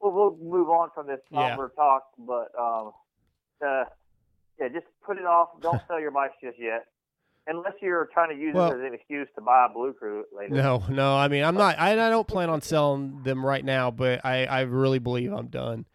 we'll, 0.00 0.12
we'll 0.12 0.36
move 0.38 0.68
on 0.70 0.90
from 0.94 1.06
this 1.06 1.20
Yeah. 1.30 1.56
talk. 1.76 2.04
But 2.18 2.48
um, 2.58 2.92
uh, 3.64 3.84
yeah, 4.60 4.68
just 4.68 4.86
put 5.04 5.16
it 5.18 5.24
off. 5.26 5.48
Don't 5.60 5.80
sell 5.88 6.00
your 6.00 6.10
bikes 6.10 6.34
just 6.42 6.58
yet, 6.58 6.86
unless 7.46 7.74
you're 7.80 8.08
trying 8.12 8.30
to 8.30 8.36
use 8.42 8.54
Well- 8.54 8.72
it 8.72 8.76
as 8.76 8.80
an 8.82 8.94
excuse 8.94 9.28
to 9.36 9.40
buy 9.40 9.66
a 9.70 9.72
Blue 9.72 9.92
Crew 9.94 10.24
later. 10.36 10.54
No, 10.54 10.82
no. 10.90 11.16
I 11.16 11.28
mean, 11.28 11.44
I'm 11.44 11.54
not. 11.56 11.78
I, 11.78 11.92
I 11.92 12.10
don't 12.10 12.26
plan 12.28 12.50
on 12.50 12.60
selling 12.62 13.22
them 13.22 13.44
right 13.44 13.64
now, 13.64 13.90
but 13.90 14.24
I, 14.24 14.44
I 14.46 14.60
really 14.62 14.98
believe 14.98 15.32
I'm 15.32 15.48
done. 15.48 15.86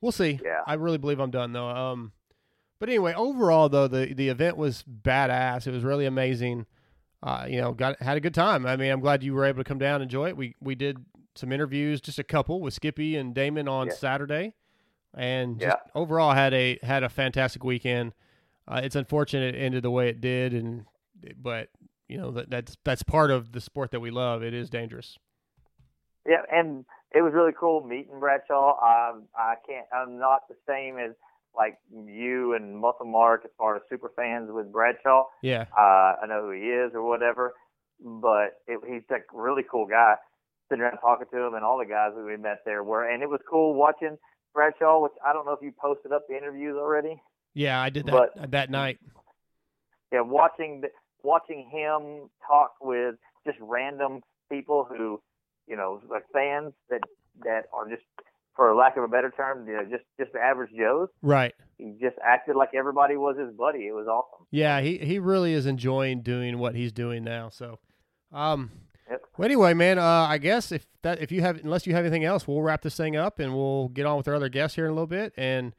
We'll 0.00 0.12
see. 0.12 0.38
Yeah. 0.44 0.60
I 0.66 0.74
really 0.74 0.98
believe 0.98 1.18
I'm 1.20 1.30
done 1.30 1.52
though. 1.52 1.68
Um, 1.68 2.12
but 2.78 2.88
anyway, 2.88 3.14
overall 3.14 3.68
though, 3.68 3.88
the 3.88 4.14
the 4.14 4.28
event 4.28 4.56
was 4.56 4.82
badass. 4.84 5.66
It 5.66 5.72
was 5.72 5.82
really 5.84 6.06
amazing. 6.06 6.66
Uh, 7.22 7.46
you 7.48 7.60
know, 7.60 7.72
got 7.72 8.00
had 8.00 8.16
a 8.16 8.20
good 8.20 8.34
time. 8.34 8.64
I 8.66 8.76
mean, 8.76 8.92
I'm 8.92 9.00
glad 9.00 9.22
you 9.24 9.34
were 9.34 9.44
able 9.44 9.58
to 9.58 9.64
come 9.68 9.78
down 9.78 9.96
and 9.96 10.04
enjoy 10.04 10.28
it. 10.28 10.36
We 10.36 10.54
we 10.60 10.74
did 10.76 11.04
some 11.34 11.50
interviews, 11.52 12.00
just 12.00 12.18
a 12.18 12.24
couple 12.24 12.60
with 12.60 12.74
Skippy 12.74 13.16
and 13.16 13.34
Damon 13.34 13.66
on 13.68 13.88
Yeah. 13.88 13.94
Saturday, 13.94 14.54
and 15.14 15.58
just 15.58 15.76
Yeah. 15.76 15.90
overall 16.00 16.32
had 16.34 16.54
a 16.54 16.78
had 16.82 17.02
a 17.02 17.08
fantastic 17.08 17.64
weekend. 17.64 18.12
Uh, 18.68 18.80
it's 18.84 18.94
unfortunate 18.96 19.54
it 19.54 19.58
ended 19.58 19.82
the 19.82 19.90
way 19.90 20.08
it 20.08 20.20
did, 20.20 20.52
and 20.54 20.84
but 21.36 21.70
you 22.08 22.18
know 22.18 22.30
that 22.30 22.50
that's 22.50 22.76
that's 22.84 23.02
part 23.02 23.32
of 23.32 23.50
the 23.50 23.60
sport 23.60 23.90
that 23.90 24.00
we 24.00 24.10
love. 24.12 24.44
It 24.44 24.54
is 24.54 24.70
dangerous. 24.70 25.18
Yeah, 26.26 26.42
and 26.52 26.84
it 27.14 27.22
was 27.22 27.32
really 27.34 27.52
cool 27.58 27.82
meeting 27.82 28.20
Bradshaw. 28.20 28.72
Um, 28.80 29.24
I 29.36 29.54
can't. 29.66 29.86
I'm 29.92 30.18
not 30.18 30.42
the 30.48 30.56
same 30.66 30.98
as 30.98 31.12
like 31.56 31.78
you 31.90 32.54
and 32.54 32.76
Muscle 32.78 33.06
Mark 33.06 33.42
as 33.44 33.50
far 33.58 33.76
as 33.76 33.82
super 33.88 34.12
fans 34.14 34.48
with 34.52 34.70
Bradshaw. 34.72 35.24
Yeah. 35.42 35.64
Uh, 35.76 36.14
I 36.22 36.26
know 36.28 36.42
who 36.42 36.50
he 36.52 36.68
is 36.68 36.92
or 36.94 37.02
whatever, 37.02 37.54
but 38.00 38.60
it, 38.66 38.78
he's 38.86 39.02
a 39.10 39.16
really 39.32 39.62
cool 39.68 39.86
guy. 39.86 40.14
Sitting 40.68 40.82
around 40.82 40.98
talking 40.98 41.26
to 41.32 41.46
him 41.46 41.54
and 41.54 41.64
all 41.64 41.78
the 41.78 41.86
guys 41.86 42.12
that 42.14 42.22
we 42.22 42.36
met 42.36 42.58
there 42.66 42.84
were, 42.84 43.08
and 43.08 43.22
it 43.22 43.28
was 43.28 43.40
cool 43.50 43.74
watching 43.74 44.18
Bradshaw. 44.54 45.00
Which 45.00 45.12
I 45.26 45.32
don't 45.32 45.46
know 45.46 45.52
if 45.52 45.62
you 45.62 45.72
posted 45.80 46.12
up 46.12 46.26
the 46.28 46.36
interviews 46.36 46.76
already. 46.76 47.20
Yeah, 47.54 47.80
I 47.80 47.88
did 47.90 48.04
that 48.06 48.12
But- 48.36 48.50
that 48.50 48.70
night. 48.70 48.98
yeah, 50.12 50.20
watching 50.20 50.82
watching 51.22 51.68
him 51.70 52.28
talk 52.46 52.72
with 52.80 53.16
just 53.46 53.58
random 53.60 54.20
people 54.52 54.84
who, 54.88 55.20
you 55.68 55.76
know, 55.76 56.00
like 56.10 56.24
fans 56.32 56.72
that 56.90 57.00
that 57.44 57.64
are 57.72 57.88
just, 57.88 58.02
for 58.56 58.74
lack 58.74 58.96
of 58.96 59.04
a 59.04 59.08
better 59.08 59.30
term, 59.36 59.66
you 59.68 59.74
know, 59.74 59.84
just 59.84 60.04
just 60.18 60.34
average 60.34 60.70
Joes. 60.76 61.08
Right. 61.22 61.54
He 61.78 61.94
just 62.00 62.16
acted 62.24 62.56
like 62.56 62.70
everybody 62.74 63.16
was 63.16 63.36
his 63.38 63.54
buddy. 63.56 63.86
It 63.86 63.92
was 63.94 64.06
awesome. 64.08 64.46
Yeah, 64.50 64.80
he 64.80 64.98
he 64.98 65.18
really 65.18 65.52
is 65.52 65.66
enjoying 65.66 66.22
doing 66.22 66.58
what 66.58 66.74
he's 66.74 66.90
doing 66.92 67.22
now. 67.24 67.48
So, 67.50 67.78
um, 68.32 68.70
Yep. 69.10 69.22
well, 69.38 69.44
anyway, 69.46 69.72
man, 69.74 69.98
uh, 69.98 70.26
I 70.28 70.38
guess 70.38 70.70
if 70.72 70.86
that 71.02 71.20
if 71.22 71.30
you 71.32 71.40
have 71.42 71.62
unless 71.62 71.86
you 71.86 71.94
have 71.94 72.04
anything 72.04 72.24
else, 72.24 72.46
we'll 72.48 72.60
wrap 72.62 72.82
this 72.82 72.96
thing 72.96 73.16
up 73.16 73.38
and 73.38 73.54
we'll 73.54 73.88
get 73.88 74.04
on 74.06 74.16
with 74.16 74.26
our 74.28 74.34
other 74.34 74.48
guests 74.48 74.74
here 74.74 74.84
in 74.86 74.90
a 74.90 74.94
little 74.94 75.06
bit. 75.06 75.32
And 75.36 75.72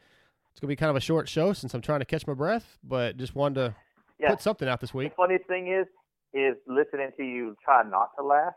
it's 0.52 0.60
gonna 0.60 0.70
be 0.70 0.76
kind 0.76 0.90
of 0.90 0.96
a 0.96 1.02
short 1.02 1.28
show 1.30 1.54
since 1.54 1.74
I'm 1.74 1.82
trying 1.82 2.00
to 2.00 2.06
catch 2.06 2.26
my 2.26 2.34
breath, 2.34 2.78
but 2.84 3.18
just 3.18 3.36
wanted 3.36 3.56
to 3.56 3.76
Yeah. 4.20 4.30
put 4.32 4.42
something 4.42 4.68
out 4.68 4.80
this 4.82 4.94
week. 4.94 5.12
The 5.12 5.16
funniest 5.16 5.46
thing 5.48 5.68
is, 5.68 5.86
is 6.34 6.56
listening 6.68 7.12
to 7.18 7.24
you 7.24 7.56
try 7.64 7.84
not 7.84 8.16
to 8.18 8.24
laugh, 8.24 8.54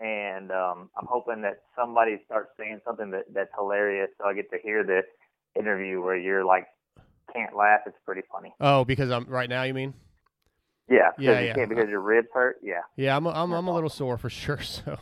and 0.00 0.50
um, 0.50 0.90
I'm 0.98 1.06
hoping 1.08 1.42
that 1.42 1.60
somebody 1.78 2.18
starts 2.26 2.50
saying 2.58 2.80
something 2.84 3.10
that 3.10 3.24
that's 3.32 3.50
hilarious, 3.56 4.08
so 4.18 4.26
I 4.26 4.34
get 4.34 4.50
to 4.50 4.58
hear 4.62 4.82
the 4.84 5.02
interview 5.58 6.00
where 6.02 6.16
you're 6.16 6.44
like 6.44 6.66
can't 7.32 7.54
laugh. 7.54 7.80
It's 7.86 7.96
pretty 8.04 8.22
funny. 8.32 8.52
Oh, 8.60 8.84
because 8.84 9.10
I'm 9.10 9.24
right 9.26 9.48
now. 9.48 9.62
You 9.62 9.74
mean? 9.74 9.94
Yeah, 10.88 11.10
Yeah, 11.18 11.38
you 11.38 11.46
yeah. 11.46 11.54
can't 11.54 11.68
because 11.68 11.88
your 11.88 12.00
ribs 12.00 12.28
hurt. 12.34 12.56
Yeah. 12.62 12.80
Yeah, 12.96 13.16
I'm 13.16 13.26
a, 13.26 13.30
I'm 13.30 13.52
I'm 13.52 13.68
a 13.68 13.74
little 13.74 13.90
sore 13.90 14.18
for 14.18 14.30
sure. 14.30 14.58
So, 14.68 14.98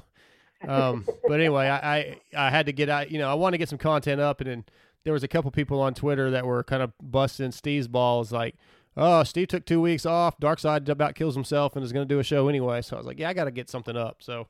um, 0.67 1.07
but 1.29 1.35
anyway, 1.39 1.69
I, 1.69 1.99
I 1.99 2.21
I 2.37 2.51
had 2.51 2.67
to 2.67 2.73
get 2.73 2.89
out. 2.89 3.13
You 3.13 3.19
know, 3.21 3.31
I 3.31 3.35
want 3.35 3.55
to 3.55 3.59
get 3.59 3.69
some 3.69 3.79
content 3.79 4.21
up, 4.21 4.41
and 4.41 4.51
then 4.51 4.65
there 5.05 5.13
was 5.13 5.23
a 5.23 5.29
couple 5.29 5.51
people 5.53 5.81
on 5.81 5.95
Twitter 5.95 6.33
that 6.33 6.45
were 6.45 6.65
kind 6.65 6.83
of 6.83 6.93
busting 7.01 7.53
Steve's 7.53 7.87
balls, 7.87 8.33
like, 8.33 8.57
"Oh, 8.97 9.23
Steve 9.23 9.47
took 9.47 9.65
two 9.65 9.81
weeks 9.81 10.05
off. 10.05 10.37
Darkside 10.41 10.89
about 10.89 11.15
kills 11.15 11.37
himself 11.37 11.77
and 11.77 11.85
is 11.85 11.93
going 11.93 12.09
to 12.09 12.13
do 12.13 12.19
a 12.19 12.25
show 12.25 12.49
anyway." 12.49 12.83
So 12.83 12.97
I 12.97 12.99
was 12.99 13.07
like, 13.07 13.21
"Yeah, 13.21 13.29
I 13.29 13.35
got 13.35 13.45
to 13.45 13.53
get 13.53 13.71
something 13.71 13.97
up." 13.97 14.17
So 14.21 14.49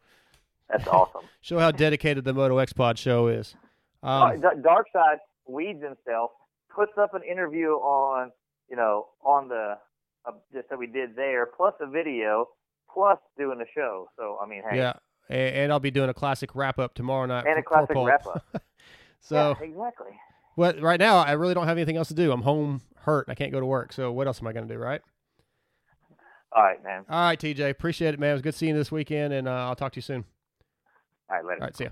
That's 0.71 0.87
awesome. 0.87 1.23
show 1.41 1.59
how 1.59 1.71
dedicated 1.71 2.25
the 2.25 2.35
Moto 2.35 2.59
X 2.59 2.73
Pod 2.73 2.99
show 2.99 3.29
is. 3.29 3.55
Um, 4.03 4.41
Uh, 4.45 4.55
Dark 4.63 4.87
Side 4.93 5.19
weeds 5.47 5.83
himself, 5.83 6.31
puts 6.75 6.93
up 6.99 7.15
an 7.15 7.23
interview 7.23 7.71
on, 7.71 8.31
you 8.71 8.77
know, 8.77 9.07
on 9.25 9.49
the 9.49 9.79
uh, 10.27 10.33
just 10.53 10.69
that 10.69 10.79
we 10.79 10.87
did 10.87 11.17
there, 11.17 11.47
plus 11.47 11.75
a 11.81 11.87
video, 11.87 12.47
plus 12.93 13.19
doing 13.39 13.61
a 13.61 13.65
show. 13.75 14.09
So 14.17 14.39
I 14.43 14.47
mean, 14.47 14.63
hey, 14.71 14.77
yeah, 14.77 14.93
and, 15.29 15.55
and 15.57 15.73
I'll 15.73 15.81
be 15.81 15.91
doing 15.91 16.11
a 16.11 16.15
classic 16.15 16.55
wrap 16.55 16.79
up 16.79 16.95
tomorrow 16.95 17.27
night. 17.27 17.47
and 17.47 17.59
a 17.59 17.63
for- 17.63 17.69
classic 17.87 17.97
wrap 17.97 18.27
up. 18.27 18.45
so. 19.21 19.57
yeah, 19.61 19.67
exactly. 19.67 20.13
Well, 20.57 20.75
right 20.81 20.99
now 20.99 21.19
I 21.19 21.33
really 21.33 21.55
don't 21.55 21.69
have 21.69 21.77
anything 21.79 21.97
else 21.97 22.09
to 22.09 22.15
do. 22.15 22.33
I'm 22.33 22.43
home 22.43 22.83
hurt. 22.97 23.27
I 23.29 23.35
can't 23.37 23.53
go 23.53 23.61
to 23.61 23.67
work. 23.67 23.93
So 23.93 24.11
what 24.11 24.27
else 24.27 24.41
am 24.41 24.49
I 24.49 24.53
going 24.53 24.67
to 24.67 24.75
do, 24.75 24.79
right? 24.79 25.01
All 26.53 26.63
right, 26.65 26.83
man. 26.83 27.05
All 27.09 27.21
right, 27.27 27.39
TJ. 27.39 27.71
Appreciate 27.71 28.15
it, 28.15 28.19
man. 28.21 28.31
It 28.31 28.33
was 28.35 28.43
good 28.43 28.55
seeing 28.57 28.73
you 28.75 28.79
this 28.81 28.91
weekend, 28.91 29.33
and 29.33 29.47
uh, 29.47 29.53
I'll 29.53 29.77
talk 29.77 29.93
to 29.93 29.99
you 29.99 30.03
soon. 30.03 30.25
All 31.31 31.37
right, 31.37 31.45
later. 31.45 31.61
All 31.61 31.67
right, 31.67 31.77
see 31.77 31.85
ya. 31.85 31.91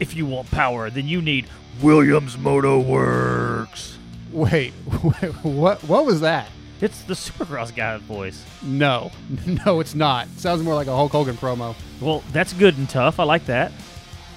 If 0.00 0.14
you 0.14 0.26
want 0.26 0.50
power, 0.50 0.90
then 0.90 1.08
you 1.08 1.20
need 1.20 1.46
Williams 1.82 2.38
Moto 2.38 2.82
Werx. 2.82 3.96
Wait, 4.32 4.72
what? 5.42 5.82
What 5.84 6.06
was 6.06 6.20
that? 6.20 6.48
It's 6.80 7.02
the 7.02 7.14
Supercross 7.14 7.74
guy's 7.74 8.00
voice. 8.02 8.44
No, 8.62 9.10
no, 9.66 9.80
it's 9.80 9.94
not. 9.96 10.28
Sounds 10.36 10.62
more 10.62 10.74
like 10.74 10.86
a 10.86 10.94
Hulk 10.94 11.10
Hogan 11.12 11.36
promo. 11.36 11.74
Well, 12.00 12.22
that's 12.32 12.52
good 12.52 12.78
and 12.78 12.88
tough. 12.88 13.18
I 13.18 13.24
like 13.24 13.46
that. 13.46 13.72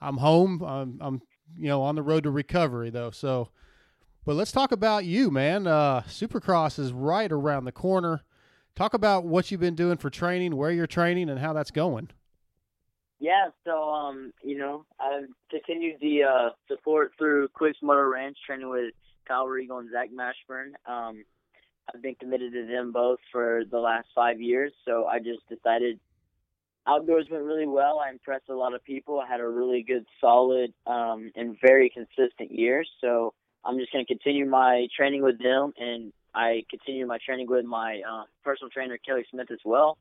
I'm 0.00 0.18
home. 0.18 0.62
I'm, 0.62 0.98
I'm 1.00 1.22
you 1.58 1.68
know 1.68 1.82
on 1.82 1.94
the 1.94 2.02
road 2.02 2.24
to 2.24 2.30
recovery 2.30 2.90
though. 2.90 3.10
So, 3.10 3.48
but 4.24 4.36
let's 4.36 4.52
talk 4.52 4.72
about 4.72 5.04
you, 5.04 5.30
man. 5.30 5.66
Uh, 5.66 6.02
Supercross 6.02 6.78
is 6.78 6.92
right 6.92 7.30
around 7.30 7.64
the 7.64 7.72
corner. 7.72 8.22
Talk 8.74 8.94
about 8.94 9.24
what 9.24 9.50
you've 9.50 9.60
been 9.60 9.74
doing 9.74 9.96
for 9.96 10.10
training, 10.10 10.54
where 10.54 10.70
you're 10.70 10.86
training, 10.86 11.30
and 11.30 11.40
how 11.40 11.52
that's 11.52 11.70
going. 11.70 12.10
Yeah, 13.18 13.48
so 13.64 13.82
um, 13.82 14.32
you 14.42 14.58
know, 14.58 14.84
I've 15.00 15.28
continued 15.50 15.96
the 16.00 16.24
uh 16.24 16.50
support 16.68 17.12
through 17.18 17.48
Quicks 17.48 17.78
Motor 17.82 18.08
Ranch, 18.10 18.36
training 18.46 18.68
with 18.68 18.92
Kyle 19.26 19.46
Regal 19.46 19.78
and 19.78 19.90
Zach 19.90 20.10
Mashburn. 20.10 20.72
Um, 20.86 21.24
I've 21.94 22.02
been 22.02 22.14
committed 22.16 22.52
to 22.52 22.66
them 22.66 22.92
both 22.92 23.18
for 23.32 23.62
the 23.70 23.78
last 23.78 24.08
five 24.14 24.40
years, 24.40 24.72
so 24.84 25.06
I 25.06 25.18
just 25.18 25.48
decided 25.48 25.98
outdoors 26.86 27.26
went 27.30 27.44
really 27.44 27.66
well. 27.66 27.98
I 27.98 28.10
impressed 28.10 28.48
a 28.48 28.54
lot 28.54 28.74
of 28.74 28.82
people. 28.84 29.20
I 29.20 29.26
had 29.26 29.40
a 29.40 29.48
really 29.48 29.82
good, 29.82 30.04
solid, 30.20 30.72
um, 30.86 31.30
and 31.34 31.56
very 31.60 31.90
consistent 31.90 32.50
year. 32.52 32.84
So 33.00 33.34
I'm 33.64 33.78
just 33.78 33.92
going 33.92 34.04
to 34.04 34.12
continue 34.12 34.46
my 34.46 34.86
training 34.96 35.22
with 35.22 35.38
them, 35.42 35.72
and 35.78 36.12
I 36.34 36.64
continue 36.70 37.06
my 37.06 37.18
training 37.24 37.46
with 37.48 37.64
my 37.64 38.02
uh, 38.08 38.24
personal 38.44 38.70
trainer 38.70 38.98
Kelly 39.04 39.24
Smith 39.30 39.50
as 39.50 39.58
well. 39.64 39.98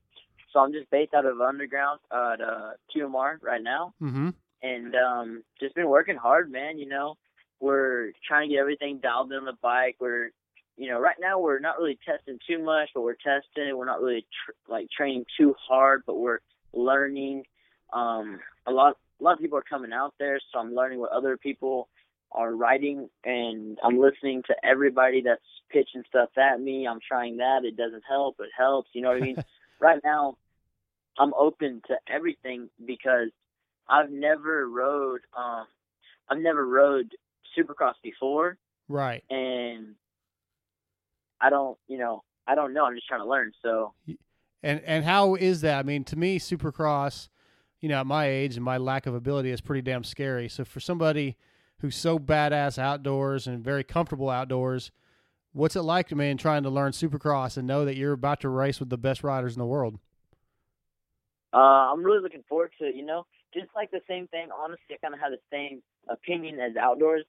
So 0.53 0.59
I'm 0.59 0.71
just 0.73 0.89
based 0.89 1.13
out 1.13 1.25
of 1.25 1.41
Underground 1.41 1.99
at 2.11 2.41
uh, 2.41 2.71
QMR 2.95 3.41
right 3.41 3.61
now, 3.61 3.93
Mm-hmm. 4.01 4.29
and 4.61 4.95
um, 4.95 5.43
just 5.59 5.75
been 5.75 5.89
working 5.89 6.15
hard, 6.15 6.51
man. 6.51 6.77
You 6.77 6.87
know, 6.87 7.15
we're 7.59 8.11
trying 8.27 8.49
to 8.49 8.53
get 8.55 8.61
everything 8.61 8.99
dialed 9.01 9.31
in 9.31 9.39
on 9.39 9.45
the 9.45 9.57
bike. 9.61 9.95
We're 9.99 10.29
you 10.77 10.89
know, 10.89 10.99
right 10.99 11.15
now 11.19 11.39
we're 11.39 11.59
not 11.59 11.77
really 11.77 11.97
testing 12.05 12.37
too 12.47 12.61
much, 12.63 12.89
but 12.93 13.01
we're 13.01 13.13
testing. 13.15 13.75
We're 13.77 13.85
not 13.85 14.01
really 14.01 14.25
tr- 14.45 14.71
like 14.71 14.87
training 14.95 15.25
too 15.37 15.55
hard, 15.67 16.03
but 16.05 16.17
we're 16.17 16.39
learning. 16.73 17.43
Um, 17.93 18.39
a 18.67 18.71
lot, 18.71 18.97
a 19.19 19.23
lot 19.23 19.33
of 19.33 19.39
people 19.39 19.57
are 19.57 19.63
coming 19.63 19.93
out 19.93 20.13
there, 20.19 20.39
so 20.51 20.59
I'm 20.59 20.75
learning 20.75 20.99
what 20.99 21.11
other 21.11 21.37
people 21.37 21.87
are 22.31 22.53
writing, 22.53 23.09
and 23.23 23.77
I'm 23.83 23.97
listening 23.97 24.43
to 24.47 24.55
everybody 24.63 25.21
that's 25.21 25.41
pitching 25.69 26.03
stuff 26.09 26.29
at 26.37 26.59
me. 26.59 26.85
I'm 26.87 26.99
trying 27.07 27.37
that. 27.37 27.61
It 27.63 27.77
doesn't 27.77 28.03
help. 28.07 28.35
It 28.39 28.49
helps. 28.57 28.89
You 28.93 29.01
know 29.01 29.09
what 29.09 29.17
I 29.17 29.21
mean? 29.21 29.37
right 29.79 30.01
now, 30.03 30.37
I'm 31.17 31.33
open 31.35 31.81
to 31.87 31.95
everything 32.13 32.69
because 32.85 33.29
I've 33.87 34.11
never 34.11 34.67
rode. 34.67 35.21
Um, 35.37 35.65
I've 36.29 36.39
never 36.39 36.65
rode 36.67 37.11
Supercross 37.57 37.93
before, 38.03 38.57
Right. 38.89 39.23
and 39.29 39.95
I 41.45 41.49
don't, 41.49 41.77
you 41.87 41.97
know, 41.97 42.23
I 42.47 42.55
don't 42.55 42.73
know. 42.73 42.85
I'm 42.85 42.95
just 42.95 43.07
trying 43.07 43.21
to 43.21 43.27
learn. 43.27 43.51
So 43.61 43.93
And 44.63 44.81
and 44.81 45.05
how 45.05 45.35
is 45.35 45.61
that? 45.61 45.79
I 45.79 45.83
mean, 45.83 46.03
to 46.05 46.15
me, 46.15 46.39
Supercross, 46.39 47.29
you 47.81 47.89
know, 47.89 47.99
at 47.99 48.07
my 48.07 48.27
age 48.27 48.55
and 48.55 48.65
my 48.65 48.77
lack 48.77 49.05
of 49.05 49.13
ability 49.13 49.51
is 49.51 49.61
pretty 49.61 49.81
damn 49.81 50.03
scary. 50.03 50.49
So 50.49 50.65
for 50.65 50.79
somebody 50.79 51.37
who's 51.79 51.95
so 51.95 52.17
badass 52.17 52.79
outdoors 52.79 53.47
and 53.47 53.63
very 53.63 53.83
comfortable 53.83 54.29
outdoors, 54.29 54.91
what's 55.53 55.75
it 55.75 55.81
like, 55.81 56.11
man, 56.15 56.37
trying 56.37 56.63
to 56.63 56.69
learn 56.69 56.93
Supercross 56.93 57.57
and 57.57 57.67
know 57.67 57.85
that 57.85 57.95
you're 57.95 58.13
about 58.13 58.41
to 58.41 58.49
race 58.49 58.79
with 58.79 58.89
the 58.89 58.97
best 58.97 59.23
riders 59.23 59.53
in 59.53 59.59
the 59.59 59.65
world? 59.65 59.99
uh, 61.55 61.91
I'm 61.91 62.03
really 62.03 62.21
looking 62.21 62.43
forward 62.49 62.71
to 62.79 62.87
it. 62.87 62.95
You 62.95 63.05
know, 63.05 63.25
just 63.53 63.67
like 63.75 63.89
the 63.91 64.01
same 64.07 64.27
thing. 64.27 64.49
Honestly, 64.51 64.93
I 64.93 64.97
kind 65.01 65.13
of 65.13 65.21
have 65.21 65.31
the 65.31 65.39
same 65.51 65.81
opinion 66.09 66.59
as 66.59 66.75
outdoors. 66.75 67.23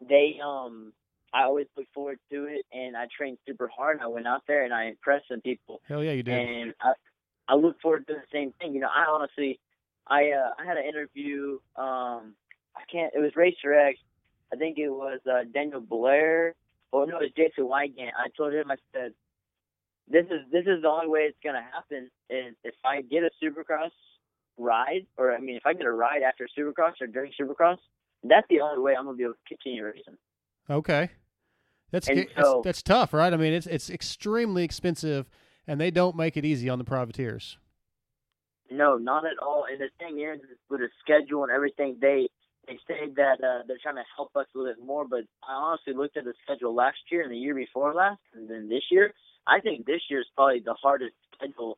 They, 0.00 0.36
um, 0.44 0.92
I 1.34 1.44
always 1.44 1.66
look 1.76 1.86
forward 1.94 2.18
to 2.30 2.44
it, 2.44 2.66
and 2.72 2.96
I 2.96 3.06
trained 3.16 3.38
super 3.46 3.68
hard. 3.74 4.00
I 4.02 4.06
went 4.06 4.26
out 4.26 4.42
there 4.46 4.64
and 4.64 4.74
I 4.74 4.86
impressed 4.86 5.28
some 5.28 5.40
people. 5.40 5.80
Hell 5.88 6.04
yeah, 6.04 6.12
you 6.12 6.22
did. 6.22 6.34
and 6.34 6.74
I 6.80 6.92
I 7.48 7.54
look 7.54 7.80
forward 7.80 8.06
to 8.08 8.14
the 8.14 8.22
same 8.32 8.52
thing. 8.60 8.74
You 8.74 8.80
know, 8.80 8.88
I 8.94 9.10
honestly, 9.10 9.58
I 10.06 10.30
uh, 10.30 10.50
I 10.58 10.66
had 10.66 10.76
an 10.76 10.84
interview. 10.84 11.58
Um, 11.76 12.34
I 12.76 12.82
can't. 12.90 13.12
It 13.14 13.18
was 13.18 13.32
Racer 13.36 13.72
X. 13.74 13.98
I 14.52 14.56
think 14.56 14.78
it 14.78 14.90
was 14.90 15.20
uh, 15.30 15.44
Daniel 15.52 15.80
Blair. 15.80 16.54
Oh 16.92 17.04
no, 17.04 17.18
it 17.18 17.22
was 17.22 17.30
Jason 17.36 17.64
Weigandt. 17.64 18.12
I 18.18 18.28
told 18.36 18.52
him 18.52 18.70
I 18.70 18.76
said, 18.92 19.12
this 20.08 20.26
is 20.26 20.40
this 20.50 20.66
is 20.66 20.82
the 20.82 20.88
only 20.88 21.08
way 21.08 21.20
it's 21.20 21.38
gonna 21.42 21.62
happen 21.72 22.10
is 22.28 22.54
if 22.64 22.74
I 22.84 23.00
get 23.00 23.22
a 23.22 23.30
Supercross 23.42 23.90
ride, 24.58 25.06
or 25.16 25.32
I 25.32 25.40
mean, 25.40 25.56
if 25.56 25.64
I 25.64 25.72
get 25.72 25.86
a 25.86 25.92
ride 25.92 26.22
after 26.22 26.46
Supercross 26.58 27.00
or 27.00 27.06
during 27.06 27.32
Supercross, 27.40 27.78
that's 28.22 28.46
the 28.50 28.60
only 28.60 28.82
way 28.82 28.94
I'm 28.94 29.06
gonna 29.06 29.16
be 29.16 29.24
able 29.24 29.34
to 29.34 29.38
continue 29.48 29.84
racing. 29.84 30.18
Okay. 30.68 31.10
That's, 31.92 32.08
And 32.08 32.26
that's 32.34 32.54
that's 32.64 32.82
tough, 32.82 33.12
right? 33.12 33.32
I 33.32 33.36
mean, 33.36 33.52
it's 33.52 33.66
it's 33.66 33.90
extremely 33.90 34.64
expensive, 34.64 35.28
and 35.66 35.78
they 35.78 35.90
don't 35.90 36.16
make 36.16 36.38
it 36.38 36.44
easy 36.44 36.68
on 36.70 36.78
the 36.78 36.84
privateers. 36.84 37.58
No, 38.70 38.96
not 38.96 39.26
at 39.26 39.38
all. 39.40 39.66
And 39.70 39.78
the 39.78 39.90
thing 39.98 40.18
is 40.20 40.40
with 40.70 40.80
the 40.80 40.88
schedule 41.04 41.42
and 41.42 41.52
everything, 41.52 41.98
they 42.00 42.28
they 42.66 42.78
say 42.88 43.12
that 43.16 43.44
uh, 43.44 43.64
they're 43.68 43.76
trying 43.82 43.96
to 43.96 44.04
help 44.16 44.30
us 44.34 44.46
a 44.54 44.58
little 44.58 44.74
bit 44.74 44.84
more. 44.84 45.06
But 45.06 45.24
I 45.46 45.52
honestly 45.52 45.92
looked 45.92 46.16
at 46.16 46.24
the 46.24 46.32
schedule 46.44 46.74
last 46.74 46.98
year 47.10 47.22
and 47.22 47.30
the 47.30 47.36
year 47.36 47.54
before 47.54 47.92
last, 47.94 48.20
and 48.34 48.48
then 48.48 48.68
this 48.68 48.84
year. 48.90 49.12
I 49.44 49.58
think 49.58 49.86
this 49.86 50.02
year 50.08 50.20
is 50.20 50.26
probably 50.36 50.60
the 50.60 50.74
hardest 50.80 51.16
schedule 51.34 51.76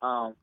um, 0.00 0.34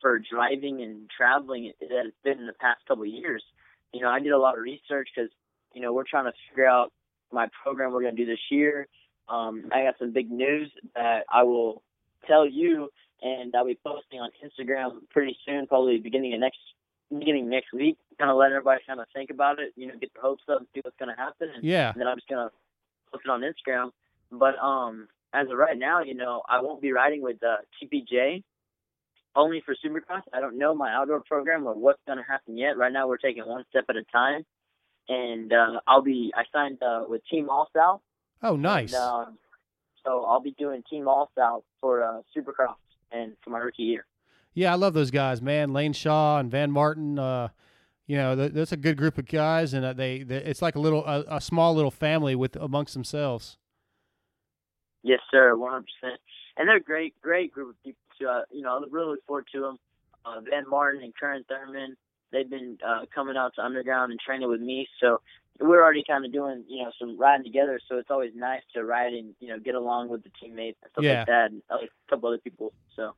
for 0.00 0.18
driving 0.18 0.82
and 0.82 1.08
traveling 1.14 1.70
that 1.80 2.06
it's 2.06 2.16
been 2.24 2.38
in 2.38 2.46
the 2.46 2.54
past 2.54 2.80
couple 2.88 3.02
of 3.02 3.10
years. 3.10 3.44
You 3.92 4.00
know, 4.00 4.08
I 4.08 4.20
did 4.20 4.32
a 4.32 4.38
lot 4.38 4.56
of 4.56 4.64
research 4.64 5.10
because 5.14 5.30
you 5.74 5.82
know 5.82 5.92
we're 5.92 6.08
trying 6.10 6.24
to 6.24 6.32
figure 6.48 6.66
out 6.66 6.92
my 7.32 7.48
program 7.62 7.92
we're 7.92 8.02
going 8.02 8.16
to 8.16 8.24
do 8.24 8.30
this 8.30 8.40
year. 8.50 8.86
Um, 9.28 9.64
I 9.72 9.84
got 9.84 9.94
some 9.98 10.12
big 10.12 10.30
news 10.30 10.70
that 10.96 11.24
I 11.32 11.42
will 11.44 11.82
tell 12.26 12.46
you, 12.48 12.90
and 13.22 13.54
I'll 13.54 13.64
be 13.66 13.78
posting 13.86 14.20
on 14.20 14.30
Instagram 14.44 15.00
pretty 15.10 15.36
soon, 15.46 15.66
probably 15.66 15.98
beginning 15.98 16.34
of 16.34 16.40
next 16.40 16.58
beginning 17.16 17.48
next 17.48 17.72
week. 17.72 17.96
Kind 18.18 18.30
of 18.30 18.36
let 18.36 18.52
everybody 18.52 18.80
kind 18.86 19.00
of 19.00 19.06
think 19.14 19.30
about 19.30 19.58
it, 19.58 19.72
you 19.76 19.86
know, 19.86 19.94
get 20.00 20.12
the 20.14 20.20
hopes 20.20 20.42
up 20.50 20.62
see 20.74 20.80
what's 20.82 20.96
going 20.98 21.08
to 21.14 21.16
happen. 21.20 21.48
And, 21.54 21.64
Yeah. 21.64 21.90
and 21.92 22.00
then 22.00 22.06
I'm 22.08 22.16
just 22.16 22.28
going 22.28 22.48
to 22.48 22.52
post 23.12 23.24
it 23.24 23.30
on 23.30 23.40
Instagram. 23.42 23.90
But 24.32 24.58
um, 24.58 25.08
as 25.32 25.48
of 25.50 25.56
right 25.56 25.76
now, 25.78 26.02
you 26.02 26.14
know, 26.14 26.42
I 26.48 26.60
won't 26.60 26.80
be 26.80 26.92
riding 26.92 27.22
with 27.22 27.42
uh, 27.42 27.56
TPJ 27.82 28.42
only 29.36 29.62
for 29.64 29.74
Supercross. 29.84 30.22
I 30.32 30.40
don't 30.40 30.58
know 30.58 30.74
my 30.74 30.92
outdoor 30.92 31.20
program 31.20 31.66
or 31.66 31.74
what's 31.74 32.00
going 32.06 32.18
to 32.18 32.24
happen 32.24 32.56
yet. 32.56 32.76
Right 32.76 32.92
now, 32.92 33.08
we're 33.08 33.16
taking 33.16 33.46
one 33.46 33.64
step 33.70 33.84
at 33.88 33.96
a 33.96 34.04
time. 34.12 34.44
And 35.10 35.52
uh, 35.52 35.80
I'll 35.88 36.02
be, 36.02 36.32
I 36.36 36.44
signed 36.52 36.78
uh, 36.82 37.02
with 37.08 37.22
Team 37.28 37.50
All 37.50 37.68
South. 37.76 38.00
Oh, 38.44 38.54
nice. 38.54 38.92
And, 38.92 39.02
um, 39.02 39.38
so 40.06 40.24
I'll 40.24 40.40
be 40.40 40.54
doing 40.56 40.84
Team 40.88 41.08
All 41.08 41.30
South 41.36 41.64
for 41.80 42.04
uh, 42.04 42.22
Supercross 42.36 42.76
and 43.10 43.32
for 43.42 43.50
my 43.50 43.58
rookie 43.58 43.82
year. 43.82 44.06
Yeah, 44.54 44.72
I 44.72 44.76
love 44.76 44.94
those 44.94 45.10
guys, 45.10 45.42
man. 45.42 45.72
Lane 45.72 45.92
Shaw 45.92 46.38
and 46.38 46.48
Van 46.48 46.70
Martin. 46.70 47.18
Uh, 47.18 47.48
you 48.06 48.16
know, 48.16 48.36
th- 48.36 48.52
that's 48.52 48.72
a 48.72 48.76
good 48.76 48.96
group 48.96 49.18
of 49.18 49.26
guys, 49.26 49.74
and 49.74 49.84
uh, 49.84 49.92
they, 49.92 50.22
they 50.22 50.36
it's 50.36 50.62
like 50.62 50.76
a 50.76 50.80
little 50.80 51.04
a, 51.04 51.24
a 51.28 51.40
small 51.40 51.74
little 51.74 51.90
family 51.90 52.36
with 52.36 52.56
amongst 52.56 52.94
themselves. 52.94 53.58
Yes, 55.02 55.20
sir, 55.30 55.54
100%. 55.56 55.82
And 56.56 56.68
they're 56.68 56.76
a 56.76 56.82
great, 56.82 57.20
great 57.20 57.52
group 57.52 57.70
of 57.70 57.82
people. 57.82 58.00
Too. 58.18 58.28
Uh, 58.28 58.42
you 58.52 58.62
know, 58.62 58.78
I 58.78 58.82
really 58.90 59.12
look 59.12 59.26
forward 59.26 59.46
to 59.54 59.60
them. 59.60 59.76
Uh, 60.24 60.40
Van 60.48 60.68
Martin 60.68 61.02
and 61.02 61.12
Karen 61.18 61.44
Thurman, 61.48 61.96
they've 62.32 62.48
been 62.48 62.78
uh, 62.86 63.04
coming 63.14 63.36
out 63.36 63.54
to 63.56 63.62
Underground 63.62 64.12
and 64.12 64.20
training 64.20 64.48
with 64.48 64.60
me. 64.60 64.88
So 65.00 65.20
we're 65.58 65.82
already 65.82 66.04
kind 66.06 66.24
of 66.24 66.32
doing, 66.32 66.64
you 66.68 66.82
know, 66.82 66.90
some 66.98 67.18
riding 67.18 67.44
together. 67.44 67.80
So 67.88 67.98
it's 67.98 68.10
always 68.10 68.32
nice 68.34 68.62
to 68.74 68.84
ride 68.84 69.12
and, 69.12 69.34
you 69.40 69.48
know, 69.48 69.58
get 69.58 69.74
along 69.74 70.08
with 70.08 70.22
the 70.22 70.30
teammates 70.40 70.78
and 70.82 70.90
stuff 70.92 71.04
Yeah. 71.04 71.18
like 71.18 71.26
that 71.26 71.50
and 71.50 71.62
a 71.70 71.76
couple 72.08 72.28
other 72.28 72.38
people. 72.38 72.72
So. 72.96 73.14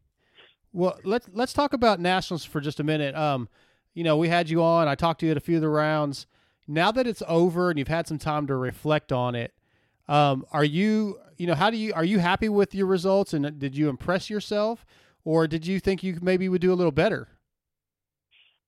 Well, 0.72 0.98
let's 1.05 1.29
let's 1.33 1.53
talk 1.53 1.72
about 1.72 2.01
nationals 2.01 2.44
for 2.44 2.61
just 2.61 2.81
a 2.81 2.85
minute. 2.85 3.14
Um, 3.14 3.48
you 3.94 4.03
know, 4.05 4.16
we 4.16 4.29
had 4.29 4.48
you 4.48 4.62
on. 4.62 4.88
I 4.88 4.94
talked 4.94 5.20
to 5.20 5.27
you 5.27 5.33
at 5.33 5.37
a 5.37 5.40
few 5.40 5.57
of 5.57 5.62
the 5.62 5.68
rounds. 5.68 6.27
Now 6.66 6.90
that 6.92 7.07
it's 7.07 7.22
over 7.29 7.70
and 7.70 7.79
you've 7.79 7.88
had 7.88 8.07
some 8.07 8.18
time 8.18 8.46
to 8.46 8.57
reflect 8.57 9.12
on 9.12 9.35
it, 9.35 9.53
Um, 10.09 10.44
are 10.51 10.64
you, 10.64 11.18
you 11.37 11.46
know, 11.46 11.55
how 11.55 11.70
do 11.70 11.77
you, 11.77 11.92
are 11.94 12.05
you 12.05 12.18
happy 12.18 12.48
with 12.48 12.75
your 12.75 12.87
results 12.87 13.33
and 13.33 13.59
did 13.59 13.77
you 13.77 13.88
impress 13.88 14.29
yourself 14.29 14.85
or 15.25 15.46
did 15.46 15.66
you 15.66 15.79
think 15.79 16.03
you 16.03 16.18
maybe 16.20 16.48
would 16.48 16.61
do 16.61 16.72
a 16.72 16.75
little 16.75 16.92
better? 16.92 17.29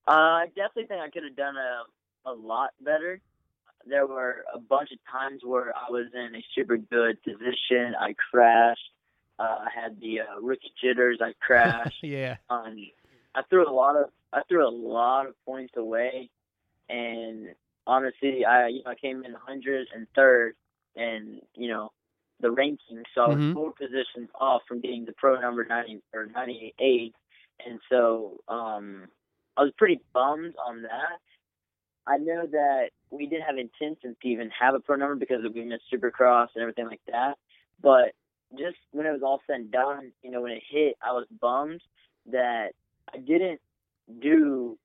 Uh, 0.07 0.11
I 0.11 0.45
definitely 0.47 0.85
think 0.85 1.01
I 1.01 1.09
could 1.09 1.23
have 1.23 1.35
done 1.35 1.55
a, 1.57 2.29
a 2.29 2.33
lot 2.33 2.71
better. 2.81 3.19
There 3.87 4.07
were 4.07 4.45
a 4.53 4.59
bunch 4.59 4.91
of 4.91 4.99
times 5.11 5.41
where 5.43 5.73
I 5.75 5.89
was 5.91 6.07
in 6.13 6.35
a 6.35 6.43
super 6.55 6.77
good 6.77 7.21
position. 7.23 7.95
I 7.99 8.13
crashed. 8.31 8.91
Uh, 9.37 9.43
I 9.65 9.67
had 9.73 9.99
the 9.99 10.21
uh, 10.21 10.41
rookie 10.41 10.71
jitters. 10.81 11.19
I 11.21 11.33
crashed. 11.39 11.97
yeah. 12.03 12.37
Um, 12.49 12.77
I 13.35 13.41
threw 13.49 13.67
a 13.67 13.71
lot 13.71 13.95
of 13.95 14.09
I 14.31 14.41
threw 14.47 14.67
a 14.67 14.69
lot 14.69 15.27
of 15.27 15.35
points 15.45 15.73
away, 15.77 16.29
and 16.89 17.49
honestly, 17.85 18.45
I 18.45 18.67
you 18.67 18.83
know 18.83 18.91
I 18.91 18.95
came 18.95 19.23
in 19.23 19.33
103rd, 19.33 20.51
and 20.95 21.41
you 21.55 21.69
know 21.69 21.91
the 22.39 22.51
ranking, 22.51 23.03
so 23.13 23.21
I 23.21 23.27
was 23.27 23.37
Mhm. 23.39 23.53
four 23.53 23.71
positions 23.73 24.29
off 24.35 24.63
from 24.67 24.81
getting 24.81 25.05
the 25.05 25.13
pro 25.13 25.39
number 25.39 25.65
90 25.65 26.01
or 26.13 26.25
98, 26.27 27.15
and 27.65 27.79
so 27.89 28.41
um 28.47 29.09
I 29.57 29.63
was 29.63 29.71
pretty 29.77 30.01
bummed 30.13 30.55
on 30.65 30.83
that. 30.83 31.19
I 32.07 32.17
know 32.17 32.45
that 32.51 32.89
we 33.09 33.25
didn't 33.25 33.45
have 33.45 33.57
intentions 33.57 34.15
to 34.21 34.27
even 34.27 34.51
have 34.57 34.75
a 34.75 34.79
pro 34.79 34.95
number 34.95 35.15
because 35.15 35.41
we 35.53 35.63
missed 35.63 35.83
Supercross 35.91 36.49
and 36.55 36.61
everything 36.61 36.85
like 36.85 37.01
that, 37.07 37.37
but 37.81 38.13
just 38.57 38.77
when 38.91 39.05
it 39.05 39.11
was 39.11 39.23
all 39.23 39.41
said 39.47 39.55
and 39.55 39.71
done, 39.71 40.11
you 40.21 40.31
know, 40.31 40.41
when 40.41 40.51
it 40.51 40.63
hit, 40.69 40.95
I 41.01 41.11
was 41.13 41.25
bummed 41.41 41.81
that 42.31 42.69
I 43.13 43.17
didn't 43.17 43.59
do 44.21 44.77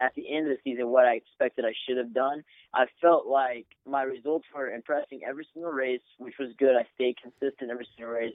at 0.00 0.14
the 0.14 0.34
end 0.34 0.50
of 0.50 0.56
the 0.56 0.70
season 0.70 0.88
what 0.88 1.06
I 1.06 1.14
expected 1.14 1.64
I 1.64 1.74
should 1.86 1.96
have 1.96 2.12
done. 2.12 2.44
I 2.72 2.86
felt 3.00 3.26
like 3.26 3.66
my 3.86 4.02
results 4.02 4.46
were 4.54 4.70
impressing 4.70 5.20
every 5.26 5.46
single 5.52 5.72
race, 5.72 6.02
which 6.18 6.34
was 6.38 6.50
good. 6.58 6.76
I 6.76 6.86
stayed 6.94 7.16
consistent 7.20 7.70
every 7.70 7.88
single 7.96 8.14
race. 8.14 8.34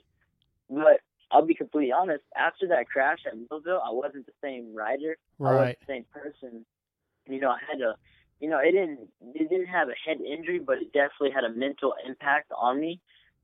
But 0.69 1.01
I'll 1.31 1.45
be 1.45 1.53
completely 1.53 1.91
honest, 1.91 2.23
after 2.35 2.67
that 2.69 2.87
crash 2.89 3.19
at 3.25 3.37
Millville, 3.49 3.81
I 3.85 3.91
wasn't 3.91 4.25
the 4.25 4.33
same 4.43 4.73
rider. 4.75 5.17
I 5.39 5.43
Right. 5.43 5.55
wasn't 5.55 5.79
the 5.79 5.85
same 5.85 6.05
person. 6.05 6.65
You 7.27 7.39
know, 7.39 7.51
I 7.51 7.59
had 7.69 7.79
to 7.79 7.95
you 8.39 8.49
know, 8.49 8.59
it 8.59 8.71
didn't 8.71 8.99
it 9.35 9.49
didn't 9.49 9.67
have 9.67 9.89
a 9.89 9.95
head 10.05 10.21
injury, 10.21 10.59
but 10.59 10.77
it 10.77 10.93
definitely 10.93 11.31
had 11.31 11.43
a 11.43 11.49
mental 11.49 11.93
impact 12.05 12.51
on 12.57 12.79
me. 12.79 12.99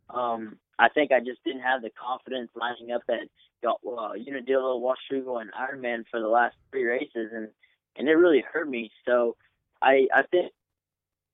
Um, 0.09 0.57
I 0.79 0.89
think 0.89 1.11
I 1.11 1.19
just 1.19 1.43
didn't 1.43 1.61
have 1.61 1.81
the 1.81 1.89
confidence 1.89 2.49
lining 2.55 2.91
up 2.91 3.01
at 3.09 3.27
uh, 3.67 4.11
Unadilla, 4.13 4.79
Washougal, 4.79 5.41
and 5.41 5.51
Ironman 5.53 6.05
for 6.09 6.19
the 6.19 6.27
last 6.27 6.55
three 6.71 6.85
races, 6.85 7.31
and 7.33 7.49
and 7.97 8.07
it 8.07 8.13
really 8.13 8.41
hurt 8.41 8.69
me. 8.69 8.89
So 9.05 9.35
I 9.81 10.07
I 10.15 10.23
think 10.31 10.51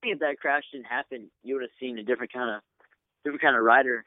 if 0.04 0.20
that 0.20 0.40
crash 0.40 0.64
didn't 0.72 0.88
happen, 0.88 1.30
you 1.44 1.56
would 1.56 1.64
have 1.64 1.72
seen 1.80 2.00
a 2.00 2.04
different 2.04 2.34
kind 2.34 2.50
of 2.50 2.62
different 3.24 3.42
kind 3.42 3.56
of 3.56 3.64
rider 3.64 4.06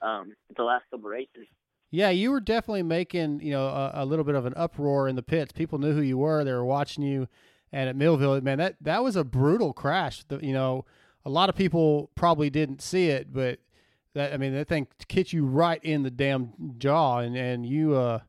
um, 0.00 0.32
the 0.56 0.62
last 0.62 0.84
couple 0.90 1.10
races. 1.10 1.46
Yeah, 1.90 2.10
you 2.10 2.30
were 2.32 2.40
definitely 2.40 2.82
making 2.82 3.40
you 3.40 3.52
know 3.52 3.66
a, 3.66 3.90
a 3.94 4.04
little 4.04 4.24
bit 4.24 4.34
of 4.34 4.46
an 4.46 4.54
uproar 4.56 5.08
in 5.08 5.16
the 5.16 5.22
pits. 5.22 5.52
People 5.52 5.78
knew 5.78 5.92
who 5.94 6.02
you 6.02 6.18
were; 6.18 6.44
they 6.44 6.52
were 6.52 6.64
watching 6.64 7.04
you. 7.04 7.28
And 7.72 7.88
at 7.88 7.96
Millville, 7.96 8.40
man, 8.40 8.58
that 8.58 8.76
that 8.80 9.02
was 9.02 9.16
a 9.16 9.24
brutal 9.24 9.72
crash. 9.72 10.24
The, 10.24 10.38
you 10.44 10.52
know, 10.52 10.84
a 11.24 11.30
lot 11.30 11.48
of 11.48 11.56
people 11.56 12.10
probably 12.14 12.50
didn't 12.50 12.80
see 12.80 13.08
it, 13.08 13.32
but 13.32 13.58
that 14.14 14.32
I 14.32 14.36
mean, 14.36 14.54
that 14.54 14.68
thing 14.68 14.86
hit 15.08 15.32
you 15.32 15.44
right 15.44 15.82
in 15.82 16.02
the 16.02 16.10
damn 16.10 16.52
jaw, 16.78 17.18
and 17.18 17.36
and 17.36 17.66
you 17.66 17.94
uh 17.94 18.20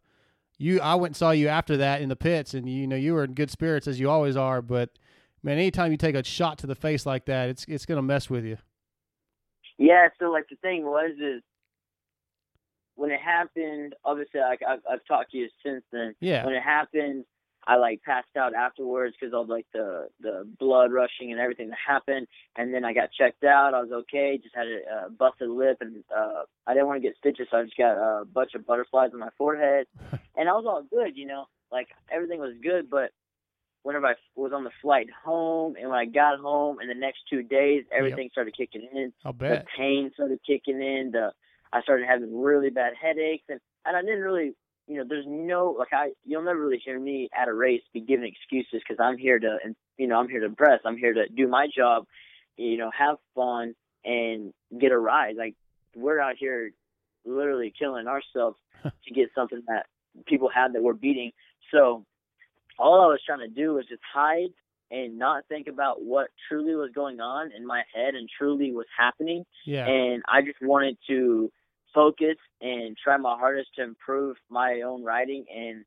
you 0.57 0.81
I 0.81 0.95
went 0.95 1.11
and 1.11 1.15
saw 1.15 1.31
you 1.31 1.47
after 1.47 1.77
that 1.77 2.01
in 2.01 2.09
the 2.09 2.15
pits, 2.15 2.53
and 2.53 2.67
you 2.67 2.87
know 2.87 2.95
you 2.95 3.13
were 3.13 3.23
in 3.23 3.33
good 3.33 3.51
spirits 3.51 3.87
as 3.87 3.99
you 3.99 4.09
always 4.09 4.35
are. 4.35 4.61
But 4.61 4.89
man, 5.43 5.57
anytime 5.57 5.91
you 5.91 5.97
take 5.97 6.15
a 6.15 6.23
shot 6.23 6.57
to 6.59 6.67
the 6.67 6.75
face 6.75 7.05
like 7.05 7.25
that, 7.25 7.49
it's 7.49 7.65
it's 7.67 7.85
gonna 7.85 8.01
mess 8.01 8.29
with 8.29 8.45
you. 8.45 8.57
Yeah, 9.77 10.07
so 10.19 10.31
like 10.31 10.47
the 10.49 10.55
thing 10.57 10.85
was 10.85 11.11
is 11.19 11.43
when 12.95 13.11
it 13.11 13.19
happened. 13.19 13.95
Obviously, 14.03 14.39
like 14.39 14.61
I've, 14.67 14.79
I've 14.89 15.05
talked 15.05 15.31
to 15.31 15.37
you 15.37 15.49
since 15.63 15.83
then. 15.91 16.15
Yeah. 16.19 16.45
When 16.45 16.55
it 16.55 16.63
happened, 16.63 17.25
I 17.67 17.77
like 17.77 18.01
passed 18.03 18.35
out 18.37 18.53
afterwards 18.53 19.15
because 19.19 19.33
of 19.33 19.49
like 19.49 19.65
the 19.73 20.07
the 20.21 20.47
blood 20.59 20.91
rushing 20.91 21.31
and 21.31 21.39
everything 21.39 21.69
that 21.69 21.77
happened. 21.85 22.27
And 22.55 22.73
then 22.73 22.85
I 22.85 22.93
got 22.93 23.09
checked 23.11 23.43
out. 23.43 23.73
I 23.73 23.81
was 23.81 23.91
okay. 23.91 24.39
Just 24.41 24.55
had 24.55 24.67
a 24.67 25.05
uh, 25.05 25.09
busted 25.09 25.49
lip, 25.49 25.77
and 25.81 26.03
uh, 26.15 26.43
I 26.67 26.73
didn't 26.73 26.87
want 26.87 27.01
to 27.01 27.07
get 27.07 27.17
stitches, 27.17 27.47
so 27.49 27.57
I 27.57 27.63
just 27.63 27.77
got 27.77 27.97
a 27.97 28.25
bunch 28.25 28.53
of 28.55 28.65
butterflies 28.65 29.11
on 29.13 29.19
my 29.19 29.29
forehead. 29.37 29.87
and 30.37 30.47
I 30.49 30.53
was 30.53 30.65
all 30.67 30.83
good, 30.83 31.17
you 31.17 31.25
know, 31.25 31.45
like 31.71 31.87
everything 32.11 32.39
was 32.39 32.53
good. 32.61 32.89
But 32.89 33.11
whenever 33.81 34.07
I 34.07 34.13
was 34.35 34.51
on 34.53 34.63
the 34.63 34.71
flight 34.81 35.07
home, 35.23 35.75
and 35.75 35.89
when 35.89 35.97
I 35.97 36.05
got 36.05 36.39
home, 36.39 36.79
in 36.81 36.87
the 36.87 36.93
next 36.93 37.21
two 37.29 37.41
days, 37.41 37.83
everything 37.91 38.29
started 38.31 38.55
kicking 38.55 38.87
in. 38.93 39.11
I'll 39.23 39.33
The 39.49 39.65
pain 39.75 40.11
started 40.13 40.39
kicking 40.45 40.81
in. 40.81 41.11
The 41.13 41.31
I 41.75 41.81
started 41.81 42.07
having 42.07 42.41
really 42.41 42.69
bad 42.69 42.93
headaches, 42.99 43.43
and 43.49 43.59
and 43.85 43.97
I 43.97 44.01
didn't 44.01 44.21
really, 44.21 44.53
you 44.87 44.97
know, 44.97 45.03
there's 45.07 45.25
no 45.27 45.75
like 45.77 45.91
I 45.91 46.11
you'll 46.23 46.43
never 46.43 46.59
really 46.59 46.81
hear 46.83 46.97
me 46.97 47.29
at 47.37 47.49
a 47.49 47.53
race 47.53 47.81
be 47.93 47.99
giving 47.99 48.25
excuses 48.25 48.81
because 48.87 48.97
I'm 49.03 49.17
here 49.17 49.37
to, 49.37 49.57
and 49.63 49.75
you 49.97 50.07
know, 50.07 50.17
I'm 50.17 50.29
here 50.29 50.39
to 50.39 50.45
impress. 50.45 50.79
I'm 50.85 50.97
here 50.97 51.13
to 51.13 51.27
do 51.27 51.47
my 51.49 51.67
job, 51.75 52.05
you 52.55 52.77
know, 52.77 52.89
have 52.97 53.17
fun 53.35 53.75
and 54.05 54.53
get 54.79 54.93
a 54.93 54.97
ride. 54.97 55.35
Like 55.35 55.55
we're 55.95 56.21
out 56.21 56.35
here 56.39 56.71
literally 57.25 57.73
killing 57.77 58.07
ourselves 58.07 58.57
to 58.83 59.13
get 59.13 59.29
something 59.35 59.61
that 59.67 59.87
people 60.25 60.49
have 60.53 60.73
that 60.73 60.81
we're 60.81 60.93
beating. 60.93 61.31
So 61.73 62.05
all 62.79 63.01
I 63.01 63.07
was 63.07 63.19
trying 63.25 63.39
to 63.39 63.47
do 63.47 63.73
was 63.73 63.85
just 63.87 64.01
hide 64.13 64.53
and 64.91 65.17
not 65.17 65.43
think 65.49 65.67
about 65.67 66.03
what 66.03 66.27
truly 66.47 66.75
was 66.75 66.91
going 66.93 67.19
on 67.19 67.51
in 67.51 67.65
my 67.65 67.83
head 67.93 68.15
and 68.15 68.29
truly 68.37 68.71
was 68.71 68.85
happening. 68.97 69.43
Yeah. 69.65 69.87
And 69.87 70.23
I 70.27 70.41
just 70.41 70.61
wanted 70.61 70.97
to 71.09 71.51
focus 71.95 72.35
and 72.61 72.97
try 73.01 73.17
my 73.17 73.35
hardest 73.37 73.69
to 73.77 73.83
improve 73.83 74.35
my 74.49 74.81
own 74.81 75.03
riding. 75.03 75.45
And, 75.55 75.85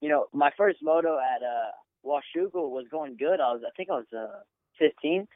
you 0.00 0.10
know, 0.10 0.26
my 0.34 0.50
first 0.58 0.78
moto 0.82 1.18
at 1.18 1.42
uh, 1.42 1.70
Washougal 2.04 2.70
was 2.70 2.86
going 2.90 3.16
good. 3.16 3.40
I 3.40 3.52
was, 3.52 3.62
I 3.66 3.70
think 3.76 3.88
I 3.88 3.94
was 3.94 4.06
uh, 4.12 4.40
15th. 4.82 5.28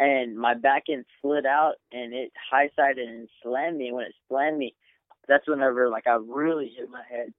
And 0.00 0.38
my 0.38 0.54
back 0.54 0.84
end 0.88 1.06
slid 1.20 1.44
out 1.44 1.74
and 1.90 2.14
it 2.14 2.30
high 2.50 2.70
sided 2.76 3.08
and 3.08 3.28
slammed 3.42 3.78
me. 3.78 3.90
When 3.90 4.04
it 4.04 4.14
slammed 4.28 4.58
me, 4.58 4.74
that's 5.26 5.48
whenever 5.48 5.88
like 5.88 6.06
I 6.06 6.18
really 6.24 6.72
hit 6.76 6.88
my 6.90 7.02
head. 7.08 7.32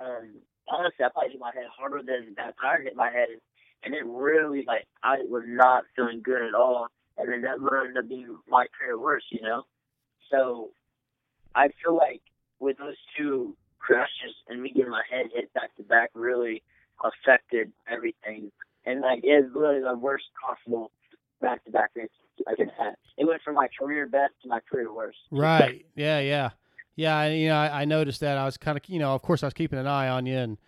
Um, 0.00 0.36
honestly, 0.68 1.04
I 1.04 1.08
probably 1.12 1.32
hit 1.32 1.40
my 1.40 1.52
head 1.54 1.66
harder 1.76 1.98
than 1.98 2.34
that 2.36 2.54
tire 2.60 2.82
hit 2.82 2.96
my 2.96 3.10
head, 3.10 3.28
and, 3.30 3.40
and 3.84 3.94
it 3.94 4.06
really 4.06 4.64
like 4.66 4.86
I 5.02 5.18
was 5.28 5.44
not 5.46 5.84
feeling 5.94 6.22
good 6.22 6.42
at 6.42 6.54
all. 6.54 6.88
And 7.16 7.30
then 7.30 7.42
that 7.42 7.60
would 7.60 7.72
end 7.86 7.98
up 7.98 8.08
being 8.08 8.38
my 8.48 8.66
career 8.78 8.98
worse, 8.98 9.24
you 9.30 9.42
know. 9.42 9.64
So 10.30 10.70
I 11.58 11.70
feel 11.82 11.96
like 11.96 12.22
with 12.60 12.78
those 12.78 12.96
two 13.16 13.56
crashes 13.80 14.34
and 14.48 14.62
me 14.62 14.70
getting 14.70 14.90
my 14.90 15.02
head 15.10 15.26
hit 15.34 15.52
back 15.54 15.74
to 15.76 15.82
back 15.82 16.10
really 16.14 16.62
affected 17.02 17.72
everything. 17.90 18.52
And 18.86 19.00
like 19.00 19.20
it's 19.24 19.48
really 19.54 19.80
the 19.80 19.96
worst 19.96 20.26
possible 20.40 20.92
back 21.40 21.64
to 21.64 21.70
back 21.72 21.90
race 21.96 22.08
I 22.46 22.54
could 22.54 22.70
have. 22.78 22.94
It 23.16 23.26
went 23.26 23.42
from 23.42 23.56
my 23.56 23.68
career 23.76 24.06
best 24.06 24.34
to 24.42 24.48
my 24.48 24.60
career 24.70 24.92
worst. 24.92 25.18
Right. 25.32 25.84
Yeah. 25.96 26.20
Yeah. 26.20 26.50
Yeah. 26.94 27.26
You 27.26 27.48
know, 27.48 27.56
I, 27.56 27.82
I 27.82 27.84
noticed 27.84 28.20
that. 28.20 28.38
I 28.38 28.44
was 28.44 28.56
kind 28.56 28.78
of, 28.78 28.88
you 28.88 29.00
know, 29.00 29.14
of 29.14 29.22
course, 29.22 29.42
I 29.42 29.46
was 29.46 29.54
keeping 29.54 29.80
an 29.80 29.88
eye 29.88 30.08
on 30.08 30.26
you, 30.26 30.36
and 30.36 30.58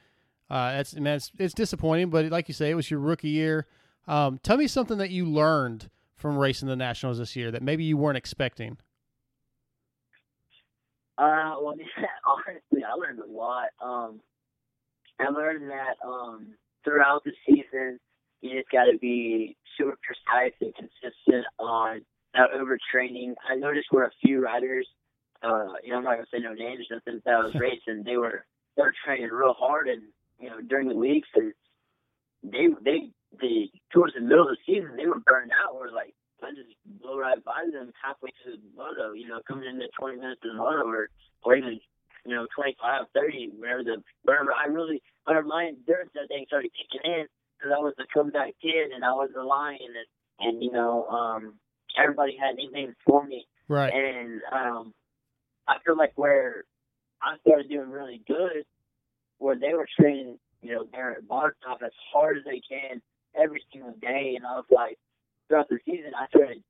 uh, 0.51 0.77
it's 0.81 0.95
man, 0.97 1.17
it's, 1.17 1.31
it's 1.39 1.55
disappointing. 1.55 2.11
But 2.11 2.27
like 2.31 2.49
you 2.49 2.55
say, 2.55 2.71
it 2.71 2.75
was 2.75 2.91
your 2.91 3.01
rookie 3.01 3.29
year. 3.29 3.69
Um, 4.09 4.41
tell 4.43 4.57
me 4.57 4.67
something 4.67 4.99
that 4.99 5.11
you 5.11 5.25
learned 5.25 5.89
from 6.17 6.37
racing 6.37 6.67
the 6.67 6.77
nationals 6.77 7.19
this 7.19 7.37
year 7.37 7.53
that 7.53 7.63
maybe 7.63 7.85
you 7.85 7.97
weren't 7.97 8.19
expecting. 8.19 8.77
Uh, 11.21 11.55
well, 11.61 11.75
honestly, 12.25 12.83
I 12.83 12.95
learned 12.95 13.21
a 13.21 13.31
lot. 13.31 13.69
Um, 13.83 14.21
I 15.21 15.29
learned 15.29 15.71
that 15.71 15.97
um, 16.03 16.55
throughout 16.83 17.23
the 17.25 17.33
season, 17.47 18.01
you 18.41 18.59
just 18.59 18.71
got 18.71 18.85
to 18.85 18.97
be 18.99 19.55
super 19.77 19.99
precise 20.03 20.55
and 20.63 20.75
consistent 20.75 21.45
on 21.59 22.01
not 22.35 22.51
overtraining. 22.53 23.35
I 23.49 23.57
noticed 23.57 23.89
where 23.91 24.05
a 24.05 24.11
few 24.25 24.43
riders, 24.43 24.89
uh, 25.43 25.75
you 25.85 25.91
know, 25.91 25.99
I'm 25.99 26.05
not 26.05 26.15
gonna 26.15 26.27
say 26.33 26.39
no 26.41 26.55
names, 26.55 26.87
nothing 26.91 27.21
that 27.27 27.35
I 27.35 27.45
was 27.45 27.55
racing, 27.61 28.05
they 28.05 28.17
were 28.17 28.47
they 28.77 28.83
were 28.83 28.95
training 29.05 29.29
real 29.29 29.53
hard, 29.53 29.89
and 29.89 30.03
you 30.39 30.49
know, 30.49 30.63
during 30.67 30.89
the 30.89 30.95
weeks, 30.95 31.29
and 31.35 31.53
they 32.43 32.69
they 32.83 33.11
they 33.39 33.71
towards 33.93 34.15
the 34.15 34.21
middle 34.21 34.49
of 34.49 34.57
the 34.57 34.57
season, 34.65 34.97
they 34.97 35.07
were 35.07 35.21
burned 35.21 35.51
out. 35.53 35.75
Where 35.75 35.93
like 35.93 36.15
I 36.51 36.55
just 36.55 36.75
blow 37.01 37.19
right 37.19 37.43
by 37.45 37.67
them 37.73 37.93
halfway 38.03 38.31
to 38.45 38.59
the 38.59 38.71
moto, 38.77 39.13
you 39.13 39.29
know, 39.29 39.41
coming 39.47 39.69
into 39.69 39.87
20 39.99 40.17
minutes 40.19 40.41
to 40.43 40.49
the 40.49 40.55
moto, 40.55 40.89
or 40.89 41.09
or 41.45 41.55
even 41.57 41.81
you 42.27 42.35
know 42.35 42.47
25, 42.55 43.07
30, 43.15 43.51
whenever 43.59 43.85
the 43.85 44.03
whenever 44.25 44.53
I 44.53 44.67
really 44.67 45.03
whenever 45.25 45.47
my 45.47 45.67
endurance 45.67 46.11
that 46.15 46.29
thing 46.29 46.45
started 46.49 46.71
kicking 46.75 47.11
in, 47.11 47.27
because 47.59 47.73
I 47.77 47.81
was 47.81 47.95
a 47.99 48.05
comeback 48.13 48.55
kid 48.61 48.91
and 48.95 49.05
I 49.05 49.13
was 49.13 49.31
a 49.39 49.43
lion, 49.43 49.79
and 49.81 50.49
and 50.49 50.63
you 50.63 50.73
know 50.73 51.07
um 51.07 51.55
everybody 51.99 52.37
had 52.37 52.57
nicknames 52.57 52.97
for 53.07 53.25
me, 53.25 53.47
Right. 53.69 53.93
and 53.93 54.41
um 54.53 54.95
I 55.69 55.77
feel 55.85 55.97
like 55.97 56.13
where 56.17 56.65
I 57.23 57.37
started 57.47 57.69
doing 57.69 57.91
really 57.91 58.23
good, 58.27 58.65
where 59.39 59.57
they 59.59 59.75
were 59.75 59.87
training, 59.99 60.39
you 60.63 60.75
know, 60.75 60.85
there 60.91 61.13
at 61.13 61.29
bar 61.29 61.55
top 61.63 61.79
as 61.85 61.93
hard 62.13 62.39
as 62.39 62.45
they 62.45 62.61
can 62.69 63.01
every 63.41 63.63
single 63.73 63.95
day, 64.01 64.35
and 64.37 64.47
I 64.47 64.57
was 64.57 64.65
like, 64.71 64.99
throughout 65.51 65.69
the 65.69 65.79
season, 65.85 66.13
I 66.17 66.27
started 66.29 66.63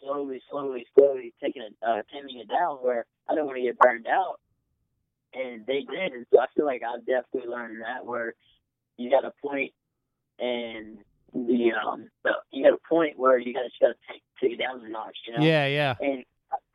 slowly, 0.00 0.40
slowly, 0.50 0.86
slowly 0.96 1.32
taking 1.42 1.62
it, 1.62 1.74
uh, 1.82 2.02
taming 2.12 2.38
it 2.38 2.48
down 2.48 2.76
where 2.76 3.06
I 3.28 3.34
don't 3.34 3.46
want 3.46 3.56
to 3.56 3.64
get 3.64 3.78
burned 3.78 4.06
out. 4.06 4.38
And 5.32 5.64
they 5.66 5.80
did, 5.80 6.12
and 6.12 6.26
so 6.32 6.40
I 6.40 6.46
feel 6.54 6.66
like 6.66 6.82
I've 6.82 7.06
definitely 7.06 7.48
learned 7.48 7.80
that 7.82 8.04
where 8.04 8.34
you 8.96 9.10
got 9.10 9.24
a 9.24 9.32
point, 9.40 9.72
and 10.40 10.98
the 11.32 11.70
um, 11.72 12.10
the, 12.24 12.32
you 12.50 12.64
got 12.64 12.74
a 12.74 12.88
point 12.88 13.16
where 13.16 13.38
you 13.38 13.54
got 13.54 13.60
to 13.60 13.68
just 13.68 13.80
got 13.80 13.88
to 13.88 13.94
take 14.10 14.22
take 14.40 14.52
it 14.52 14.58
down 14.58 14.84
a 14.84 14.88
notch, 14.88 15.16
you 15.28 15.38
know. 15.38 15.44
Yeah, 15.44 15.66
yeah. 15.66 15.94
And 16.00 16.24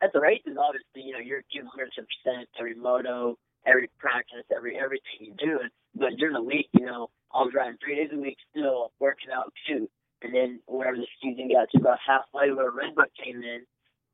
at 0.00 0.10
the 0.14 0.20
races, 0.20 0.56
obviously, 0.58 1.02
you 1.02 1.12
know, 1.12 1.18
you're 1.18 1.44
giving 1.52 1.68
100 1.68 1.92
percent 1.92 2.48
every 2.58 2.74
moto, 2.74 3.36
every 3.66 3.90
practice, 3.98 4.44
every 4.54 4.78
everything 4.78 5.20
you 5.20 5.34
do. 5.38 5.60
But 5.94 6.16
during 6.16 6.32
the 6.32 6.42
week, 6.42 6.70
you 6.72 6.86
know, 6.86 7.10
I 7.34 7.42
was 7.42 7.52
riding 7.54 7.76
three 7.84 7.96
days 7.96 8.08
a 8.10 8.16
week, 8.16 8.38
still 8.52 8.92
working 9.00 9.28
out 9.36 9.52
too. 9.68 9.86
And 10.22 10.34
then 10.34 10.60
whenever 10.66 10.96
the 10.96 11.06
season 11.22 11.48
got 11.52 11.68
to 11.70 11.78
about 11.78 11.98
halfway, 12.06 12.50
where 12.50 12.70
Red 12.70 12.96
Redbud 12.96 13.10
came 13.22 13.42
in, 13.42 13.62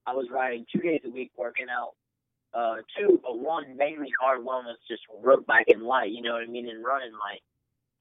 I 0.07 0.13
was 0.13 0.27
riding 0.33 0.67
two 0.75 0.81
days 0.81 1.01
a 1.05 1.11
week, 1.11 1.31
working 1.37 1.67
out. 1.71 1.93
Uh, 2.55 2.83
two, 2.99 3.19
but 3.23 3.39
one 3.39 3.77
mainly 3.77 4.11
hard, 4.21 4.45
was 4.45 4.77
just 4.87 5.03
road 5.23 5.47
biking 5.47 5.81
light. 5.81 6.11
You 6.11 6.23
know 6.23 6.33
what 6.33 6.43
I 6.43 6.47
mean, 6.47 6.69
and 6.69 6.85
running 6.85 7.13
light. 7.13 7.41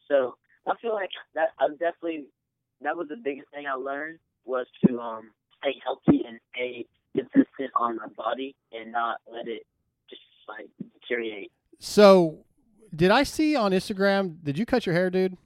So 0.10 0.36
I 0.68 0.74
feel 0.82 0.94
like 0.94 1.10
that 1.36 1.50
I 1.60 1.70
definitely 1.70 2.26
that 2.82 2.98
was 2.98 3.08
the 3.08 3.16
biggest 3.16 3.50
thing 3.54 3.66
I 3.66 3.76
learned 3.76 4.20
was 4.44 4.66
to 4.86 5.00
um 5.00 5.32
stay 5.60 5.76
healthy 5.82 6.24
and 6.28 6.38
stay 6.54 6.86
consistent 7.16 7.72
on 7.78 7.96
my 7.96 8.08
body 8.18 8.56
and 8.74 8.92
not 8.92 9.20
let 9.32 9.48
it 9.48 9.66
just 10.10 10.22
like 10.50 10.68
deteriorate. 11.00 11.52
So, 11.80 12.44
did 12.94 13.10
I 13.10 13.24
see 13.24 13.56
on 13.56 13.72
Instagram? 13.72 14.44
Did 14.44 14.58
you 14.58 14.66
cut 14.66 14.86
your 14.86 14.94
hair, 14.94 15.10
dude? 15.10 15.38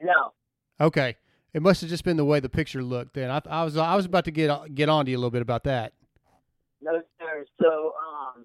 No, 0.00 0.32
Okay, 0.80 1.16
it 1.54 1.62
must 1.62 1.80
have 1.80 1.90
just 1.90 2.04
been 2.04 2.16
the 2.16 2.24
way 2.24 2.40
the 2.40 2.48
picture 2.48 2.82
looked. 2.82 3.14
Then 3.14 3.30
I, 3.30 3.40
I 3.48 3.64
was 3.64 3.76
I 3.76 3.94
was 3.96 4.04
about 4.04 4.24
to 4.26 4.30
get 4.30 4.74
get 4.74 4.88
on 4.88 5.04
to 5.06 5.10
you 5.10 5.16
a 5.16 5.20
little 5.20 5.30
bit 5.30 5.42
about 5.42 5.64
that. 5.64 5.92
no 6.80 7.00
sir. 7.18 7.44
So 7.60 7.94
um 7.98 8.44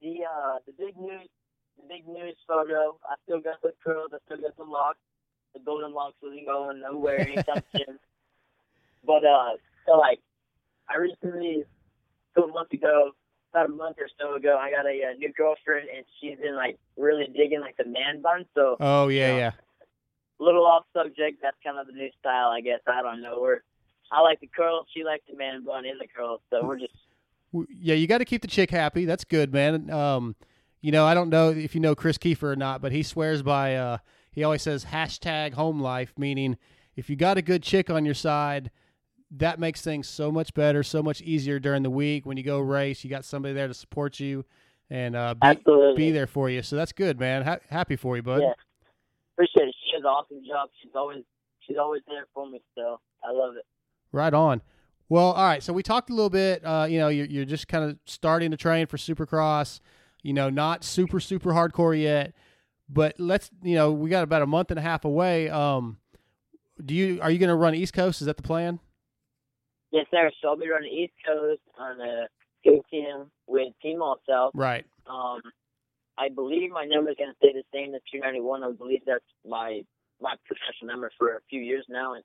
the 0.00 0.24
uh 0.24 0.58
the 0.66 0.72
big 0.78 0.96
news 0.96 1.28
the 1.76 1.82
big 1.88 2.06
news 2.08 2.36
photo, 2.46 2.98
I 3.08 3.14
still 3.24 3.40
got 3.40 3.60
the 3.62 3.72
curls, 3.84 4.10
I 4.12 4.18
still 4.26 4.40
got 4.40 4.56
the 4.56 4.64
locks. 4.64 4.98
The 5.54 5.60
golden 5.60 5.92
locks 5.92 6.14
wasn't 6.22 6.46
going 6.46 6.80
nowhere 6.80 7.20
anytime 7.20 7.62
soon. 7.76 7.98
But 9.04 9.24
uh 9.24 9.56
so 9.86 9.98
like 9.98 10.20
I 10.88 10.96
recently 10.96 11.64
two 12.36 12.46
months 12.48 12.72
ago 12.72 13.12
about 13.52 13.66
a 13.66 13.72
month 13.72 13.96
or 13.98 14.08
so 14.20 14.36
ago, 14.36 14.56
I 14.60 14.70
got 14.70 14.86
a, 14.86 15.10
uh 15.10 15.18
new 15.18 15.32
girlfriend, 15.32 15.88
and 15.94 16.04
she's 16.20 16.38
been 16.38 16.56
like 16.56 16.78
really 16.96 17.26
digging 17.36 17.60
like 17.60 17.76
the 17.76 17.84
man 17.84 18.22
bun. 18.22 18.46
So 18.54 18.76
Oh 18.80 19.08
yeah, 19.08 19.36
yeah. 19.36 19.50
Little 20.40 20.66
off 20.66 20.84
subject. 20.92 21.38
That's 21.42 21.56
kind 21.64 21.78
of 21.78 21.86
the 21.86 21.92
new 21.92 22.10
style, 22.18 22.48
I 22.48 22.60
guess. 22.60 22.80
I 22.86 23.02
don't 23.02 23.22
know. 23.22 23.38
We're 23.40 23.60
I 24.12 24.20
like 24.20 24.40
the 24.40 24.48
curls. 24.48 24.86
She 24.94 25.04
likes 25.04 25.22
the 25.30 25.36
man 25.36 25.64
bun 25.64 25.84
in 25.84 25.98
the 25.98 26.06
curls. 26.06 26.40
So 26.50 26.64
we're 26.64 26.78
just 26.78 26.94
Yeah, 27.52 27.94
you 27.94 28.06
got 28.06 28.18
to 28.18 28.24
keep 28.24 28.42
the 28.42 28.48
chick 28.48 28.70
happy. 28.70 29.04
That's 29.04 29.24
good, 29.24 29.52
man. 29.52 29.90
Um, 29.90 30.34
you 30.80 30.92
know, 30.92 31.04
I 31.04 31.14
don't 31.14 31.28
know 31.28 31.50
if 31.50 31.74
you 31.74 31.80
know 31.80 31.94
Chris 31.94 32.18
Kiefer 32.18 32.44
or 32.44 32.56
not, 32.56 32.80
but 32.80 32.92
he 32.92 33.02
swears 33.02 33.42
by. 33.42 33.76
Uh, 33.76 33.98
he 34.32 34.44
always 34.44 34.62
says 34.62 34.86
hashtag 34.86 35.54
home 35.54 35.80
life, 35.80 36.12
meaning 36.16 36.56
if 36.96 37.10
you 37.10 37.16
got 37.16 37.36
a 37.36 37.42
good 37.42 37.62
chick 37.62 37.90
on 37.90 38.04
your 38.04 38.14
side, 38.14 38.70
that 39.30 39.58
makes 39.58 39.82
things 39.82 40.08
so 40.08 40.32
much 40.32 40.54
better, 40.54 40.82
so 40.82 41.02
much 41.02 41.20
easier 41.20 41.58
during 41.58 41.82
the 41.82 41.90
week 41.90 42.26
when 42.26 42.36
you 42.36 42.42
go 42.42 42.58
race. 42.60 43.04
You 43.04 43.10
got 43.10 43.24
somebody 43.24 43.54
there 43.54 43.68
to 43.68 43.74
support 43.74 44.18
you 44.18 44.44
and 44.88 45.14
uh, 45.14 45.34
be, 45.34 45.94
be 45.96 46.10
there 46.10 46.26
for 46.26 46.50
you. 46.50 46.62
So 46.62 46.76
that's 46.76 46.92
good, 46.92 47.18
man. 47.20 47.42
Ha- 47.42 47.58
happy 47.68 47.96
for 47.96 48.16
you, 48.16 48.22
bud. 48.22 48.42
yeah. 48.42 48.52
Appreciate 49.34 49.68
it. 49.68 49.69
Does 50.00 50.04
an 50.04 50.10
awesome 50.10 50.42
job. 50.48 50.70
She's 50.82 50.92
always 50.94 51.24
she's 51.66 51.76
always 51.76 52.02
there 52.08 52.26
for 52.34 52.48
me. 52.48 52.60
So 52.74 53.00
I 53.22 53.32
love 53.32 53.56
it. 53.56 53.64
Right 54.12 54.32
on. 54.32 54.62
Well, 55.08 55.32
all 55.32 55.44
right. 55.44 55.62
So 55.62 55.72
we 55.72 55.82
talked 55.82 56.10
a 56.10 56.14
little 56.14 56.30
bit. 56.30 56.64
Uh, 56.64 56.86
you 56.88 56.98
know, 56.98 57.08
you're, 57.08 57.26
you're 57.26 57.44
just 57.44 57.68
kind 57.68 57.84
of 57.84 57.98
starting 58.06 58.50
to 58.52 58.56
train 58.56 58.86
for 58.86 58.96
Supercross. 58.96 59.80
You 60.22 60.32
know, 60.32 60.50
not 60.50 60.84
super 60.84 61.20
super 61.20 61.50
hardcore 61.50 62.00
yet, 62.00 62.34
but 62.88 63.14
let's. 63.18 63.50
You 63.62 63.74
know, 63.74 63.92
we 63.92 64.10
got 64.10 64.22
about 64.22 64.42
a 64.42 64.46
month 64.46 64.70
and 64.70 64.78
a 64.78 64.82
half 64.82 65.04
away. 65.04 65.48
Um, 65.48 65.98
do 66.84 66.94
you 66.94 67.20
are 67.22 67.30
you 67.30 67.38
going 67.38 67.48
to 67.48 67.56
run 67.56 67.74
East 67.74 67.92
Coast? 67.92 68.20
Is 68.20 68.26
that 68.26 68.36
the 68.36 68.42
plan? 68.42 68.80
Yes, 69.90 70.06
sir. 70.10 70.30
So 70.40 70.48
I'll 70.48 70.56
be 70.56 70.68
running 70.68 70.92
East 70.92 71.14
Coast 71.26 71.60
on 71.78 72.00
a 72.00 72.28
KTM 72.66 73.26
with 73.46 73.72
Team 73.82 74.02
All 74.02 74.20
South. 74.28 74.52
Right. 74.54 74.84
Um, 75.06 75.40
I 76.18 76.28
believe 76.28 76.70
my 76.70 76.84
number 76.84 77.10
is 77.10 77.16
going 77.16 77.30
to 77.30 77.36
stay 77.38 77.52
the 77.52 77.64
same 77.72 77.94
as 77.94 78.02
291. 78.12 78.64
I 78.64 78.72
believe 78.72 79.00
that's 79.06 79.24
my 79.46 79.82
my 80.20 80.34
professional 80.44 80.92
number 80.92 81.10
for 81.16 81.36
a 81.36 81.40
few 81.48 81.62
years 81.62 81.86
now, 81.88 82.14
and 82.14 82.24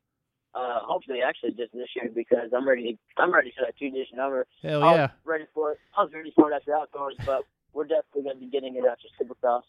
uh, 0.54 0.80
hopefully, 0.84 1.20
actually, 1.26 1.52
just 1.52 1.74
this 1.74 1.88
year 1.96 2.10
because 2.14 2.50
I'm 2.56 2.68
ready. 2.68 2.94
To, 2.94 3.22
I'm 3.22 3.34
ready 3.34 3.54
for 3.58 3.66
that 3.66 3.78
two 3.78 3.90
digit 3.90 4.16
number. 4.16 4.48
Hell 4.62 4.84
I 4.84 4.96
yeah. 4.96 5.08
ready 5.26 5.46
for 5.54 5.74
it. 5.74 5.80
I 5.98 6.04
was 6.04 6.12
ready 6.14 6.32
for 6.36 6.52
it 6.52 6.56
after 6.56 6.74
outdoors, 6.76 7.16
but 7.26 7.44
we're 7.74 7.84
definitely 7.84 8.24
going 8.24 8.36
to 8.38 8.40
be 8.40 8.50
getting 8.50 8.76
it 8.76 8.84
after 8.90 9.08
Supercross. 9.22 9.64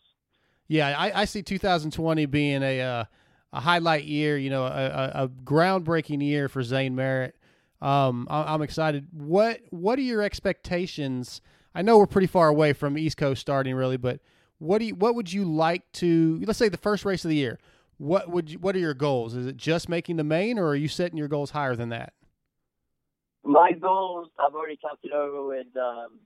Yeah, 0.68 0.96
I, 0.96 1.22
I 1.22 1.24
see 1.24 1.42
2020 1.42 2.26
being 2.26 2.62
a 2.62 2.80
uh, 2.80 3.04
a 3.52 3.60
highlight 3.60 4.04
year. 4.04 4.38
You 4.38 4.50
know, 4.50 4.64
a, 4.64 4.86
a, 4.86 5.24
a 5.24 5.28
groundbreaking 5.28 6.22
year 6.22 6.48
for 6.48 6.62
Zane 6.62 6.94
Merritt. 6.94 7.36
Um, 7.80 8.26
I, 8.30 8.54
I'm 8.54 8.62
excited. 8.62 9.08
What 9.12 9.60
What 9.70 9.98
are 9.98 10.02
your 10.02 10.22
expectations? 10.22 11.40
I 11.76 11.82
know 11.82 11.98
we're 11.98 12.06
pretty 12.06 12.26
far 12.26 12.48
away 12.48 12.72
from 12.72 12.96
East 12.96 13.18
Coast 13.18 13.38
starting, 13.38 13.74
really, 13.74 13.98
but 13.98 14.20
what 14.58 14.78
do 14.78 14.86
you, 14.86 14.94
What 14.94 15.14
would 15.14 15.30
you 15.30 15.44
like 15.44 15.82
to? 15.94 16.40
Let's 16.46 16.58
say 16.58 16.70
the 16.70 16.78
first 16.78 17.04
race 17.04 17.22
of 17.22 17.28
the 17.28 17.36
year. 17.36 17.58
What 17.98 18.30
would 18.30 18.50
you, 18.52 18.58
What 18.58 18.74
are 18.74 18.78
your 18.78 18.94
goals? 18.94 19.34
Is 19.34 19.46
it 19.46 19.58
just 19.58 19.86
making 19.86 20.16
the 20.16 20.24
main, 20.24 20.58
or 20.58 20.68
are 20.68 20.74
you 20.74 20.88
setting 20.88 21.18
your 21.18 21.28
goals 21.28 21.50
higher 21.50 21.76
than 21.76 21.90
that? 21.90 22.14
My 23.44 23.72
goals, 23.72 24.28
I've 24.38 24.54
already 24.54 24.78
talked 24.78 25.04
it 25.04 25.12
over 25.12 25.46
with 25.46 25.66
um, 25.76 26.18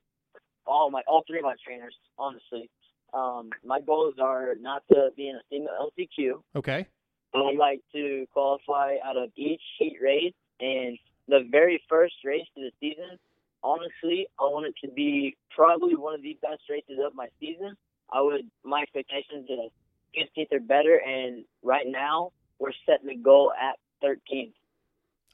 all 0.66 0.88
my 0.92 1.03
all 1.09 1.24
three 1.26 1.38
of 1.38 1.44
my 1.44 1.57
trainers. 1.66 1.96
Honestly, 2.16 2.70
um, 3.12 3.51
my 3.64 3.80
goals 3.80 4.14
are 4.22 4.55
not 4.61 4.84
to 4.92 5.09
be 5.16 5.28
in 5.28 5.34
a 5.34 5.42
single 5.51 5.90
LCQ. 5.98 6.42
Okay. 6.55 6.86
I 7.34 7.42
would 7.42 7.59
like 7.59 7.80
to 7.92 8.24
qualify 8.32 8.96
out 9.05 9.16
of 9.16 9.30
each 9.34 9.62
heat 9.80 9.98
race, 10.01 10.32
and 10.61 10.96
the 11.26 11.40
very 11.51 11.82
first 11.88 12.14
race 12.24 12.46
of 12.57 12.62
the 12.62 12.70
season. 12.78 13.18
Honestly, 13.62 14.26
I 14.38 14.44
want 14.44 14.66
it 14.66 14.74
to 14.86 14.92
be 14.92 15.36
probably 15.54 15.94
one 15.94 16.14
of 16.14 16.22
the 16.22 16.36
best 16.42 16.62
races 16.68 16.98
of 17.04 17.14
my 17.14 17.28
season. 17.38 17.76
I 18.12 18.20
would 18.22 18.50
my 18.64 18.82
expectations 18.82 19.48
is 19.48 19.70
15th 20.18 20.52
or 20.52 20.61
better, 20.61 20.96
and 20.96 21.44
right 21.62 21.86
now 21.86 22.32
we're 22.58 22.72
setting 22.86 23.08
the 23.08 23.16
goal 23.16 23.52
at 23.61 23.78
13th. 24.04 24.52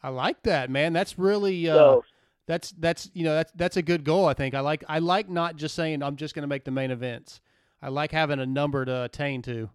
I 0.03 0.11
like 0.11 0.43
that, 0.43 0.71
man. 0.71 0.93
That's 0.93 1.19
really 1.19 1.69
uh, 1.69 1.75
So- 1.75 2.05
that's 2.47 2.71
that's 2.79 3.11
you 3.13 3.25
know 3.25 3.35
that's 3.35 3.53
that's 3.57 3.77
a 3.77 3.83
good 3.83 4.05
goal. 4.05 4.27
I 4.27 4.35
think 4.35 4.55
I 4.55 4.61
like 4.61 4.85
I 4.89 4.99
like 5.01 5.29
not 5.29 5.57
just 5.57 5.75
saying 5.75 6.03
I'm 6.03 6.17
just 6.17 6.35
going 6.35 6.43
to 6.45 6.49
make 6.49 6.65
the 6.65 6.71
main 6.71 6.91
events. 6.91 7.41
I 7.83 7.89
like 7.89 8.13
having 8.13 8.39
a 8.41 8.47
number 8.47 8.85
to 8.85 9.05
attain 9.05 9.43
to. 9.43 9.71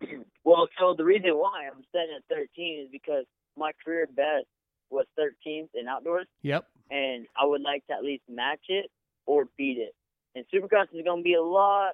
Well, 0.42 0.66
so 0.80 0.94
the 0.96 1.04
reason 1.04 1.32
why 1.32 1.68
I'm 1.70 1.84
setting 1.92 2.16
at 2.16 2.24
13 2.34 2.80
is 2.84 2.88
because 2.90 3.24
my 3.58 3.70
career 3.84 4.06
best 4.06 4.46
was 4.88 5.04
13th 5.18 5.68
in 5.74 5.86
outdoors, 5.86 6.26
Yep. 6.42 6.66
And 6.90 7.26
I 7.40 7.46
would 7.46 7.62
like 7.62 7.86
to 7.86 7.94
at 7.94 8.02
least 8.04 8.22
match 8.28 8.60
it 8.68 8.90
or 9.26 9.46
beat 9.56 9.78
it. 9.78 9.94
And 10.34 10.44
Supercross 10.52 10.84
is 10.92 11.04
going 11.04 11.20
to 11.20 11.24
be 11.24 11.34
a 11.34 11.42
lot, 11.42 11.92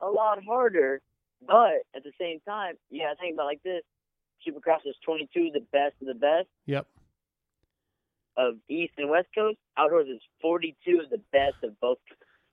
a 0.00 0.06
lot 0.06 0.42
harder, 0.44 1.00
but 1.46 1.82
at 1.94 2.04
the 2.04 2.12
same 2.20 2.40
time, 2.46 2.74
yeah, 2.90 3.12
think 3.20 3.34
about 3.34 3.46
like 3.46 3.62
this: 3.62 3.82
Supercross 4.46 4.80
is 4.86 4.96
22, 5.04 5.50
the 5.54 5.60
best 5.72 5.94
of 6.00 6.06
the 6.06 6.14
best 6.14 6.48
Yep. 6.66 6.86
of 8.36 8.54
East 8.68 8.92
and 8.98 9.10
West 9.10 9.28
Coast. 9.34 9.58
Outdoors 9.76 10.08
is 10.08 10.20
42 10.40 11.00
of 11.04 11.10
the 11.10 11.20
best 11.32 11.56
of 11.62 11.78
both. 11.80 11.98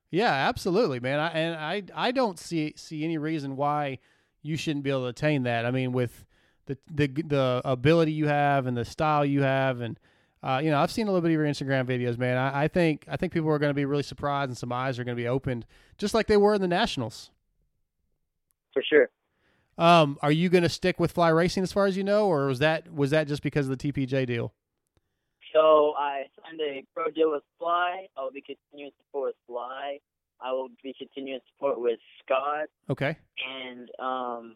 Yeah, 0.10 0.32
absolutely, 0.32 1.00
man. 1.02 1.20
I, 1.20 1.28
and 1.30 1.56
I 1.56 2.08
I 2.08 2.12
don't 2.12 2.40
see 2.40 2.74
see 2.78 3.04
any 3.04 3.18
reason 3.18 3.58
why 3.58 4.00
you 4.42 4.56
shouldn't 4.56 4.84
be 4.84 4.90
able 4.90 5.02
to 5.02 5.08
attain 5.08 5.44
that. 5.44 5.66
I 5.66 5.72
mean, 5.72 5.92
with 5.92 6.26
the 6.68 6.78
the 6.90 7.08
the 7.08 7.62
ability 7.66 8.14
you 8.14 8.28
have 8.28 8.68
and 8.68 8.78
the 8.78 8.86
style 8.86 9.26
you 9.26 9.42
have, 9.42 9.82
and 9.82 10.00
uh, 10.44 10.62
you 10.64 10.70
know, 10.70 10.80
I've 10.80 10.92
seen 10.92 11.08
a 11.08 11.12
little 11.12 11.22
bit 11.22 11.30
of 11.30 11.34
your 11.34 11.46
Instagram 11.46 11.86
videos, 11.86 12.18
man. 12.18 12.38
I, 12.38 12.64
I 12.64 12.68
think 12.68 13.06
I 13.08 13.18
think 13.18 13.34
people 13.34 13.50
are 13.50 13.60
going 13.60 13.72
to 13.72 13.76
be 13.76 13.86
really 13.86 14.04
surprised, 14.04 14.50
and 14.50 14.58
some 14.58 14.72
eyes 14.72 15.00
are 15.00 15.04
going 15.04 15.18
to 15.18 15.22
be 15.22 15.28
opened, 15.28 15.66
just 15.98 16.14
like 16.14 16.28
they 16.28 16.38
were 16.38 16.54
in 16.54 16.62
the 16.62 16.68
Nationals. 16.68 17.32
For 18.74 18.84
sure. 18.84 19.10
Um, 19.78 20.18
are 20.22 20.32
you 20.32 20.50
going 20.50 20.64
to 20.64 20.70
stick 20.70 21.00
with 21.00 21.12
fly 21.12 21.30
racing 21.30 21.64
as 21.64 21.72
far 21.72 21.86
as 21.86 21.98
you 21.98 22.04
know, 22.04 22.28
or 22.28 22.48
was 22.48 22.60
that 22.60 22.92
was 22.92 23.12
that 23.12 23.28
just 23.28 23.44
because 23.44 23.68
of 23.68 23.78
the 23.78 23.92
TPJ 23.92 24.28
deal? 24.28 24.54
So 25.54 25.94
I 25.98 26.24
signed 26.44 26.60
a 26.62 26.84
pro 26.94 27.10
deal 27.10 27.32
with 27.32 27.44
Fly. 27.58 28.08
I 28.16 28.22
will 28.22 28.32
be 28.32 28.42
continuing 28.42 28.92
support 29.00 29.30
with 29.30 29.36
Fly. 29.48 30.00
I 30.40 30.52
will 30.52 30.70
be 30.84 30.94
continuing 30.98 31.40
support 31.54 31.80
with 31.80 32.00
Scott. 32.24 32.68
Okay. 32.90 33.18
And 33.44 33.90
um, 34.00 34.56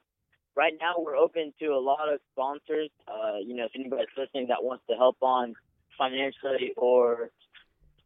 right 0.56 0.74
now 0.80 0.94
we're 0.98 1.18
open 1.18 1.54
to 1.60 1.68
a 1.68 1.80
lot 1.80 2.12
of 2.12 2.20
sponsors. 2.34 2.90
Uh, 3.08 3.38
you 3.44 3.56
know, 3.56 3.66
if 3.66 3.72
anybody's 3.74 4.08
listening 4.18 4.48
that 4.50 4.64
wants 4.64 4.84
to 4.90 4.96
help 4.96 5.18
on 5.22 5.56
financially 5.98 6.74
or 6.78 7.30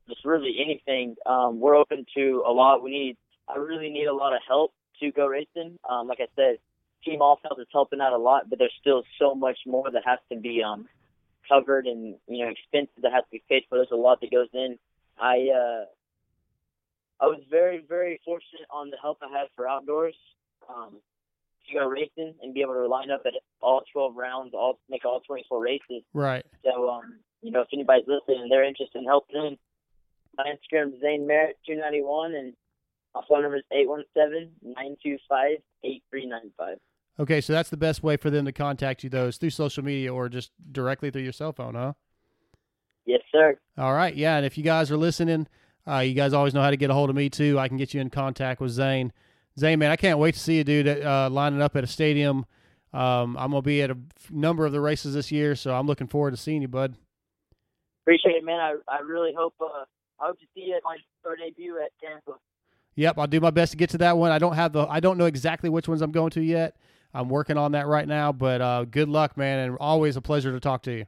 just 0.07 0.23
really 0.23 0.57
anything, 0.63 1.15
um, 1.25 1.59
we're 1.59 1.75
open 1.75 2.05
to 2.15 2.43
a 2.47 2.51
lot. 2.51 2.83
We 2.83 2.91
need, 2.91 3.17
I 3.47 3.57
really 3.57 3.89
need 3.89 4.05
a 4.05 4.13
lot 4.13 4.33
of 4.33 4.39
help 4.47 4.73
to 4.99 5.11
go 5.11 5.27
racing. 5.27 5.77
Um, 5.89 6.07
like 6.07 6.19
I 6.21 6.27
said, 6.35 6.57
Team 7.03 7.21
All 7.21 7.39
South 7.43 7.59
is 7.59 7.67
helping 7.71 8.01
out 8.01 8.13
a 8.13 8.17
lot, 8.17 8.49
but 8.49 8.59
there's 8.59 8.73
still 8.79 9.03
so 9.19 9.35
much 9.35 9.59
more 9.65 9.89
that 9.91 10.03
has 10.05 10.19
to 10.31 10.39
be 10.39 10.63
um 10.63 10.87
covered 11.47 11.85
and 11.85 12.15
you 12.27 12.43
know 12.43 12.51
expenses 12.51 13.03
that 13.03 13.11
have 13.11 13.25
to 13.25 13.31
be 13.31 13.43
paid 13.47 13.63
for. 13.69 13.77
There's 13.77 13.89
a 13.91 13.95
lot 13.95 14.21
that 14.21 14.31
goes 14.31 14.47
in. 14.53 14.79
I 15.19 15.47
uh, 15.53 15.85
I 17.21 17.27
was 17.27 17.41
very 17.49 17.85
very 17.87 18.19
fortunate 18.25 18.67
on 18.71 18.89
the 18.89 18.97
help 18.99 19.19
I 19.21 19.29
had 19.29 19.47
for 19.55 19.67
outdoors. 19.67 20.15
Um, 20.67 20.95
to 21.67 21.73
go 21.73 21.87
racing 21.87 22.35
and 22.41 22.53
be 22.53 22.61
able 22.61 22.73
to 22.73 22.87
line 22.87 23.11
up 23.11 23.23
at 23.25 23.33
all 23.61 23.83
12 23.91 24.15
rounds, 24.15 24.53
all 24.53 24.79
make 24.89 25.05
all 25.05 25.21
24 25.21 25.61
races. 25.61 26.03
Right. 26.13 26.45
So, 26.63 26.89
um, 26.89 27.19
you 27.41 27.51
know, 27.51 27.61
if 27.61 27.67
anybody's 27.73 28.05
listening 28.07 28.41
and 28.43 28.51
they're 28.51 28.63
interested 28.63 28.99
in 28.99 29.05
helping 29.05 29.41
them, 29.41 29.57
my 30.37 30.45
Instagram 30.45 30.93
is 30.93 31.01
Zane 31.01 31.25
Merritt 31.27 31.57
291 31.65 32.35
and 32.35 32.53
my 33.13 33.21
phone 33.29 33.43
number 33.43 33.57
is 33.57 33.63
817-925-8395. 35.83 36.75
Okay, 37.17 37.39
so 37.39 37.53
that's 37.53 37.69
the 37.69 37.77
best 37.77 38.03
way 38.03 38.17
for 38.17 38.29
them 38.29 38.43
to 38.45 38.51
contact 38.51 39.03
you, 39.03 39.09
though, 39.09 39.27
is 39.27 39.37
through 39.37 39.51
social 39.51 39.83
media 39.83 40.13
or 40.13 40.27
just 40.27 40.51
directly 40.71 41.11
through 41.11 41.21
your 41.21 41.31
cell 41.31 41.53
phone, 41.53 41.75
huh? 41.75 41.93
Yes, 43.05 43.21
sir. 43.31 43.57
All 43.77 43.93
right, 43.93 44.13
yeah, 44.13 44.35
and 44.35 44.45
if 44.45 44.57
you 44.57 44.63
guys 44.63 44.91
are 44.91 44.97
listening, 44.97 45.47
uh, 45.87 45.99
you 45.99 46.13
guys 46.13 46.33
always 46.33 46.53
know 46.53 46.61
how 46.61 46.71
to 46.71 46.77
get 46.77 46.89
a 46.89 46.93
hold 46.93 47.09
of 47.09 47.15
me 47.15 47.29
too. 47.29 47.57
I 47.57 47.69
can 47.69 47.77
get 47.77 47.93
you 47.93 48.01
in 48.01 48.09
contact 48.09 48.59
with 48.59 48.71
Zane. 48.71 49.13
Zane, 49.57 49.79
man, 49.79 49.91
I 49.91 49.95
can't 49.95 50.19
wait 50.19 50.33
to 50.33 50.39
see 50.39 50.57
you, 50.57 50.65
dude, 50.65 50.87
uh, 50.87 51.29
lining 51.31 51.61
up 51.61 51.75
at 51.77 51.83
a 51.85 51.87
stadium. 51.87 52.45
Um, 52.91 53.37
I'm 53.37 53.51
gonna 53.51 53.61
be 53.61 53.81
at 53.81 53.91
a 53.91 53.97
f- 54.17 54.31
number 54.31 54.65
of 54.65 54.71
the 54.73 54.81
races 54.81 55.13
this 55.13 55.31
year, 55.31 55.55
so 55.55 55.73
I'm 55.73 55.87
looking 55.87 56.07
forward 56.07 56.31
to 56.31 56.37
seeing 56.37 56.61
you, 56.61 56.67
bud. 56.67 56.95
Appreciate 58.05 58.35
it, 58.35 58.45
man. 58.45 58.59
I 58.59 58.75
I 58.87 58.99
really 58.99 59.33
hope 59.35 59.55
uh, 59.59 59.85
I 60.19 60.27
hope 60.27 60.39
to 60.39 60.45
see 60.53 60.65
you 60.67 60.75
at 60.75 60.83
my 60.83 60.97
third 61.23 61.39
debut 61.39 61.79
at 61.83 61.91
Tampa. 61.99 62.39
Yep, 62.95 63.17
I'll 63.17 63.27
do 63.27 63.41
my 63.41 63.49
best 63.49 63.71
to 63.71 63.77
get 63.77 63.89
to 63.91 63.97
that 63.99 64.17
one. 64.17 64.31
I 64.31 64.39
don't 64.39 64.55
have 64.55 64.71
the, 64.71 64.87
I 64.87 65.01
don't 65.01 65.17
know 65.17 65.25
exactly 65.25 65.69
which 65.69 65.87
ones 65.87 66.01
I'm 66.01 66.11
going 66.11 66.29
to 66.31 66.41
yet. 66.41 66.77
I'm 67.13 67.29
working 67.29 67.57
on 67.57 67.73
that 67.73 67.87
right 67.87 68.07
now, 68.07 68.31
but 68.31 68.61
uh, 68.61 68.85
good 68.85 69.09
luck, 69.09 69.37
man, 69.37 69.59
and 69.59 69.77
always 69.79 70.15
a 70.15 70.21
pleasure 70.21 70.51
to 70.51 70.59
talk 70.59 70.83
to 70.83 70.91
you. 70.91 71.05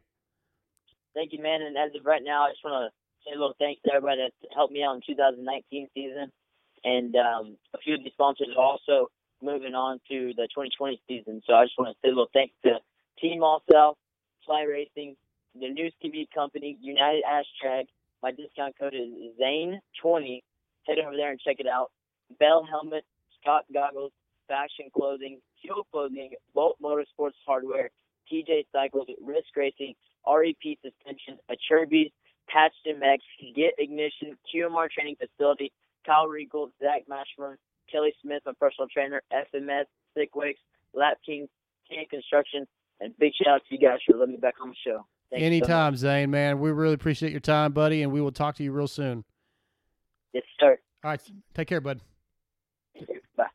Thank 1.14 1.34
you, 1.34 1.42
man. 1.42 1.62
And 1.62 1.78
as 1.78 1.96
of 1.98 2.06
right 2.06 2.22
now, 2.24 2.46
I 2.46 2.52
just 2.52 2.64
want 2.64 2.92
to 2.92 3.30
say 3.30 3.36
a 3.36 3.40
little 3.40 3.56
thanks 3.60 3.82
to 3.86 3.94
everybody 3.94 4.22
that 4.22 4.50
helped 4.54 4.74
me 4.74 4.84
out 4.84 4.96
in 4.96 5.02
2019 5.08 5.88
season. 5.94 6.32
And 6.84 7.16
um, 7.16 7.58
a 7.74 7.78
few 7.80 7.96
of 7.96 8.04
the 8.04 8.12
sponsors 8.12 8.50
are 8.58 8.64
also 8.64 9.08
moving 9.42 9.74
on 9.74 10.00
to 10.10 10.34
the 10.36 10.48
2020 10.54 11.02
season. 11.08 11.42
So 11.46 11.54
I 11.54 11.66
just 11.66 11.78
want 11.78 11.96
to 11.96 12.00
say 12.04 12.10
a 12.10 12.16
little 12.16 12.30
thanks 12.34 12.54
to 12.66 12.80
Team 13.20 13.44
All 13.44 13.64
South, 13.72 13.96
Fly 14.46 14.64
Racing, 14.64 15.16
the 15.60 15.70
News 15.70 15.94
TV 16.04 16.28
company, 16.34 16.78
United 16.82 17.24
Ash 17.30 17.46
Track. 17.62 17.86
My 18.24 18.32
discount 18.32 18.76
code 18.80 18.94
is 18.94 19.10
Zane20. 19.42 20.42
Head 20.86 20.98
over 21.06 21.16
there 21.16 21.32
and 21.32 21.40
check 21.40 21.58
it 21.60 21.68
out. 21.68 21.92
Bell 22.40 22.66
Helmet, 22.70 23.06
Scott 23.42 23.66
Goggles, 23.74 24.12
Fashion 24.48 24.90
Clothing, 24.96 25.40
Fuel 25.62 25.86
Clothing, 25.92 26.32
Bolt 26.54 26.78
Motorsports 26.82 27.38
Hardware, 27.46 27.90
TJ 28.32 28.66
Cycles, 28.72 29.08
Risk 29.22 29.56
Racing, 29.56 29.94
REP 30.28 30.78
Suspension, 30.82 31.38
Acerbis, 31.50 32.12
Patched 32.50 32.88
Max, 33.00 33.24
Get 33.56 33.74
Ignition, 33.78 34.38
QMR 34.54 34.90
Training 34.90 35.16
Facility, 35.16 35.72
Kyle 36.06 36.28
Regal, 36.28 36.72
Zach 36.82 37.04
Mashburn, 37.10 37.56
Kelly 37.92 38.14
Smith, 38.22 38.42
my 38.46 38.54
personal 38.60 38.88
trainer, 38.88 39.22
FMS, 39.32 39.86
Sick 40.16 40.36
Wakes, 40.36 40.60
Lap 40.94 41.18
King, 41.26 41.48
King 41.90 42.06
Construction, 42.10 42.66
and 43.00 43.14
big 43.20 43.34
shout 43.36 43.56
out 43.56 43.62
to 43.68 43.76
you 43.76 43.80
guys 43.80 44.00
for 44.06 44.18
letting 44.18 44.36
me 44.36 44.40
back 44.40 44.56
on 44.62 44.70
the 44.70 44.76
show. 44.86 45.06
You 45.32 45.40
so 45.40 45.46
Anytime. 45.46 45.96
Zane, 45.96 46.32
man. 46.32 46.60
We 46.60 46.72
really 46.72 46.94
appreciate 46.94 47.32
your 47.32 47.42
time, 47.42 47.74
buddy, 47.74 48.02
and 48.02 48.12
we 48.12 48.22
will 48.22 48.32
talk 48.32 48.56
to 48.56 48.64
you 48.64 48.72
real 48.72 48.88
soon. 48.88 49.24
Yes, 50.34 50.44
sir. 50.60 50.78
All 51.04 51.12
right, 51.12 51.22
take 51.54 51.68
care, 51.68 51.82
bud. 51.82 52.02
Bye. 53.36 53.46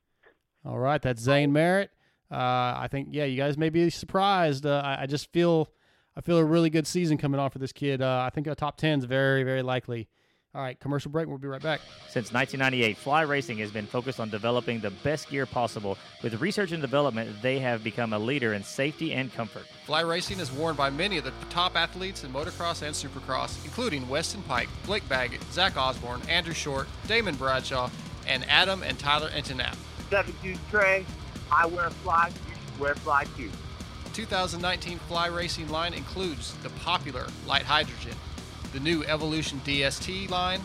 All 0.64 0.78
right, 0.78 1.00
that's 1.00 1.22
Zane 1.22 1.52
Merritt. 1.52 1.90
Uh, 2.30 2.74
I 2.78 2.88
think, 2.90 3.08
yeah, 3.10 3.24
you 3.24 3.36
guys 3.36 3.58
may 3.58 3.68
be 3.68 3.90
surprised. 3.90 4.64
Uh, 4.64 4.80
I, 4.84 5.02
I 5.02 5.06
just 5.06 5.32
feel, 5.32 5.70
I 6.16 6.20
feel 6.20 6.38
a 6.38 6.44
really 6.44 6.70
good 6.70 6.86
season 6.86 7.18
coming 7.18 7.40
on 7.40 7.50
for 7.50 7.58
this 7.58 7.72
kid. 7.72 8.00
Uh, 8.00 8.22
I 8.26 8.30
think 8.30 8.46
a 8.46 8.54
top 8.54 8.76
ten 8.76 8.98
is 8.98 9.04
very, 9.04 9.42
very 9.42 9.62
likely. 9.62 10.08
All 10.54 10.60
right, 10.60 10.78
commercial 10.78 11.10
break. 11.10 11.28
We'll 11.28 11.38
be 11.38 11.48
right 11.48 11.62
back. 11.62 11.80
Since 12.10 12.30
1998, 12.30 12.98
Fly 12.98 13.22
Racing 13.22 13.56
has 13.58 13.70
been 13.70 13.86
focused 13.86 14.20
on 14.20 14.28
developing 14.28 14.80
the 14.80 14.90
best 14.90 15.30
gear 15.30 15.46
possible. 15.46 15.96
With 16.22 16.42
research 16.42 16.72
and 16.72 16.82
development, 16.82 17.40
they 17.40 17.58
have 17.60 17.82
become 17.82 18.12
a 18.12 18.18
leader 18.18 18.52
in 18.52 18.62
safety 18.62 19.14
and 19.14 19.32
comfort. 19.32 19.64
Fly 19.86 20.02
Racing 20.02 20.40
is 20.40 20.52
worn 20.52 20.76
by 20.76 20.90
many 20.90 21.16
of 21.16 21.24
the 21.24 21.32
top 21.48 21.74
athletes 21.74 22.22
in 22.22 22.32
motocross 22.34 22.82
and 22.82 22.94
supercross, 22.94 23.64
including 23.64 24.06
Weston 24.10 24.42
Peick, 24.46 24.68
Blake 24.84 25.08
Baggett, 25.08 25.42
Zach 25.52 25.78
Osborne, 25.78 26.20
Andrew 26.28 26.52
Short, 26.52 26.86
Damon 27.06 27.34
Bradshaw, 27.36 27.88
and 28.28 28.44
Adam 28.50 28.82
and 28.82 28.98
Tyler 28.98 29.30
Enticknap. 29.30 29.76
Seven 30.10 30.34
Juice 30.42 30.58
Trey, 30.70 31.06
I 31.50 31.64
wear 31.64 31.88
fly, 31.88 32.28
you 32.28 32.54
should 32.54 32.78
wear 32.78 32.94
fly 32.96 33.24
too. 33.38 33.50
2019 34.12 34.98
Fly 34.98 35.28
Racing 35.28 35.70
line 35.70 35.94
includes 35.94 36.54
the 36.62 36.68
popular 36.70 37.26
Light 37.46 37.62
Hydrogen, 37.62 38.12
the 38.72 38.80
new 38.80 39.04
Evolution 39.04 39.60
DST 39.64 40.30
line, 40.30 40.60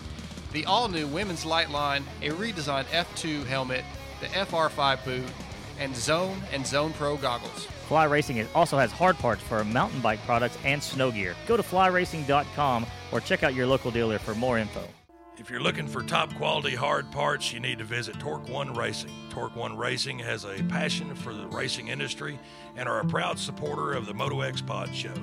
the 0.53 0.65
all 0.65 0.87
new 0.87 1.07
Women's 1.07 1.45
Light 1.45 1.69
line, 1.69 2.03
a 2.21 2.29
redesigned 2.29 2.85
F2 2.85 3.45
helmet, 3.45 3.83
the 4.21 4.27
FR5 4.27 5.03
boot, 5.05 5.29
and 5.79 5.95
Zone 5.95 6.41
and 6.51 6.65
Zone 6.65 6.93
Pro 6.93 7.17
goggles. 7.17 7.65
Fly 7.87 8.05
Racing 8.05 8.45
also 8.55 8.77
has 8.77 8.91
hard 8.91 9.17
parts 9.17 9.41
for 9.41 9.63
mountain 9.63 10.01
bike 10.01 10.19
products 10.25 10.57
and 10.65 10.81
snow 10.81 11.11
gear. 11.11 11.35
Go 11.47 11.55
to 11.55 11.63
flyracing.com 11.63 12.85
or 13.11 13.21
check 13.21 13.43
out 13.43 13.53
your 13.53 13.67
local 13.67 13.91
dealer 13.91 14.19
for 14.19 14.35
more 14.35 14.57
info. 14.57 14.83
If 15.37 15.51
you're 15.51 15.61
looking 15.61 15.87
for 15.87 16.01
top 16.01 16.33
quality 16.35 16.75
hard 16.75 17.11
parts, 17.11 17.53
you 17.53 17.59
need 17.59 17.77
to 17.77 17.83
visit 17.83 18.19
Torque 18.19 18.49
One 18.49 18.73
Racing. 18.73 19.11
Torque 19.29 19.55
One 19.55 19.77
Racing 19.77 20.17
has 20.19 20.45
a 20.45 20.63
passion 20.63 21.13
for 21.13 21.31
the 21.31 21.45
racing 21.47 21.89
industry 21.89 22.39
and 22.75 22.89
are 22.89 23.01
a 23.01 23.05
proud 23.05 23.37
supporter 23.37 23.93
of 23.93 24.07
the 24.07 24.15
Moto 24.15 24.41
X 24.41 24.61
Pod 24.61 24.93
Show. 24.95 25.13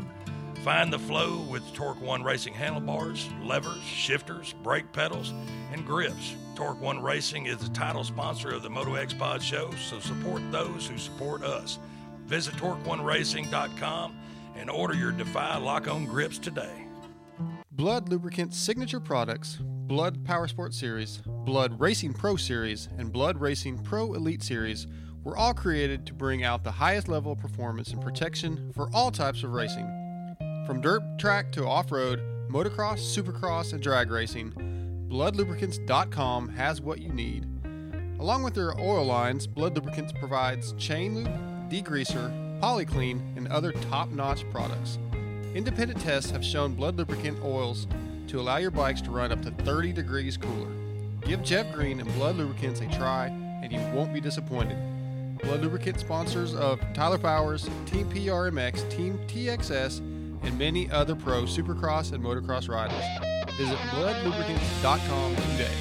Find 0.65 0.91
the 0.91 0.99
flow 0.99 1.45
with 1.51 1.75
Torque 1.75 2.01
One 2.01 2.23
Racing 2.23 2.55
handlebars, 2.55 3.29
levers, 3.43 3.83
shifters, 3.83 4.55
brake 4.63 4.91
pedals, 4.93 5.35
and 5.71 5.85
grips. 5.85 6.37
Torque 6.55 6.81
One 6.81 7.03
Racing 7.03 7.45
is 7.45 7.59
the 7.59 7.69
title 7.75 8.03
sponsor 8.03 8.49
of 8.49 8.63
the 8.63 8.71
Moto 8.71 8.95
X 8.95 9.13
Pod 9.13 9.43
Show, 9.43 9.71
so 9.73 10.01
support 10.01 10.41
those 10.51 10.87
who 10.87 10.97
support 10.97 11.43
us. 11.43 11.79
Visit 12.25 12.55
TorqueOneRacing.com 12.55 14.17
and 14.57 14.71
order 14.71 14.95
your 14.95 15.13
Defy 15.13 15.59
lock 15.59 15.87
on 15.87 16.07
grips 16.07 16.39
today. 16.39 16.87
Blud 17.71 18.09
Lubricants 18.09 18.57
signature 18.57 19.01
products, 19.01 19.59
Blud 19.61 20.25
Power 20.25 20.49
Sport 20.49 20.73
Series, 20.73 21.21
Blud 21.27 21.79
Racing 21.79 22.15
Pro 22.15 22.37
Series, 22.37 22.89
and 22.97 23.13
Blud 23.13 23.39
Racing 23.39 23.81
Pro 23.81 24.15
Elite 24.15 24.43
Series 24.43 24.87
were 25.25 25.37
all 25.37 25.53
created 25.53 26.07
to 26.07 26.15
bring 26.15 26.43
out 26.43 26.65
the 26.65 26.73
highest 26.73 27.07
level 27.07 27.33
of 27.33 27.39
performance 27.39 27.93
and 27.93 28.01
protection 28.01 28.73
for 28.75 28.89
all 28.95 29.11
types 29.11 29.43
of 29.43 29.53
racing. 29.53 30.04
From 30.67 30.81
dirt 30.81 31.03
track 31.19 31.53
to 31.53 31.67
off 31.67 31.93
road, 31.93 32.23
motocross, 32.49 32.99
supercross, 32.99 33.75
and 33.75 33.83
drag 33.83 34.11
racing, 34.11 34.53
BludLubricants.com 35.11 36.49
has 36.49 36.81
what 36.81 37.03
you 37.03 37.11
need. 37.11 37.47
Along 38.19 38.43
with 38.43 38.55
their 38.55 38.73
oil 38.81 39.05
lines, 39.05 39.47
Blud 39.47 39.75
Lubricants 39.75 40.13
provides 40.13 40.73
chain 40.79 41.17
lube, 41.17 41.69
degreaser, 41.69 42.33
polyclean, 42.61 43.35
and 43.37 43.47
other 43.49 43.73
top 43.73 44.09
notch 44.09 44.49
products. 44.51 44.99
Independent 45.55 46.01
tests 46.01 46.31
have 46.31 46.43
shown 46.43 46.75
Blud 46.75 46.97
lubricant 46.97 47.39
oils 47.45 47.87
to 48.29 48.41
allow 48.41 48.57
your 48.57 48.71
bikes 48.71 49.03
to 49.03 49.11
run 49.11 49.33
up 49.33 49.43
to 49.43 49.51
30 49.51 49.93
degrees 49.93 50.39
cooler. 50.39 50.73
Give 51.27 51.43
Jeff 51.43 51.71
Green 51.75 52.01
and 52.01 52.09
Blud 52.13 52.39
Lubricants 52.39 52.81
a 52.81 52.87
try, 52.87 53.27
and 53.27 53.71
you 53.71 53.81
won't 53.95 54.15
be 54.15 54.21
disappointed. 54.21 54.79
Blud 55.43 55.61
Lubricant 55.61 56.01
sponsors 56.01 56.55
of 56.55 56.81
Tyler 56.95 57.19
Powers, 57.19 57.69
Team 57.85 58.09
PRMX, 58.11 58.91
Team 58.91 59.19
TXS, 59.29 60.14
and 60.45 60.59
many 60.59 60.91
other 60.91 61.15
pro 61.15 61.43
supercross 61.43 62.13
and 62.13 62.23
motocross 62.23 62.69
riders. 62.69 63.05
Visit 63.57 63.77
bludlubricants.com 63.77 65.37
today. 65.37 65.75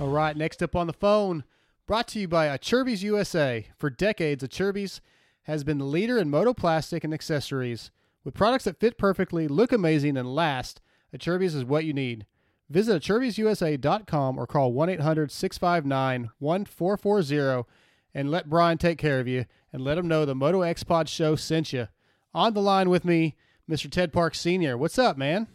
All 0.00 0.08
right, 0.08 0.36
next 0.36 0.62
up 0.62 0.74
on 0.74 0.88
the 0.88 0.92
phone, 0.92 1.44
brought 1.86 2.08
to 2.08 2.18
you 2.18 2.26
by 2.26 2.46
Acerbis 2.46 3.02
USA. 3.02 3.66
For 3.78 3.88
decades, 3.88 4.42
Acerbis 4.42 5.00
has 5.44 5.62
been 5.64 5.78
the 5.78 5.84
leader 5.84 6.18
in 6.18 6.30
motoplastic 6.30 7.04
and 7.04 7.14
accessories. 7.14 7.90
With 8.24 8.34
products 8.34 8.64
that 8.64 8.80
fit 8.80 8.98
perfectly, 8.98 9.46
look 9.48 9.72
amazing, 9.72 10.16
and 10.16 10.34
last, 10.34 10.80
Acerbis 11.16 11.54
is 11.54 11.64
what 11.64 11.84
you 11.84 11.92
need. 11.92 12.26
Visit 12.68 13.02
acerbisusa.com 13.02 14.38
or 14.38 14.46
call 14.46 14.72
1 14.72 14.88
800 14.88 15.30
659 15.30 16.30
1440 16.38 17.68
and 18.14 18.30
let 18.30 18.50
Brian 18.50 18.78
take 18.78 18.98
care 18.98 19.20
of 19.20 19.28
you 19.28 19.46
and 19.72 19.82
let 19.82 19.98
him 19.98 20.08
know 20.08 20.24
the 20.24 20.34
Moto 20.34 20.62
X 20.62 20.82
Pod 20.82 21.08
show 21.08 21.36
sent 21.36 21.72
you. 21.72 21.88
On 22.34 22.54
the 22.54 22.62
line 22.62 22.88
with 22.88 23.04
me, 23.04 23.36
Mr. 23.68 23.90
Ted 23.90 24.12
Park 24.12 24.34
Sr. 24.34 24.76
What's 24.76 24.98
up, 24.98 25.16
man? 25.16 25.48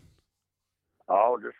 Oh, 1.10 1.38
just 1.42 1.56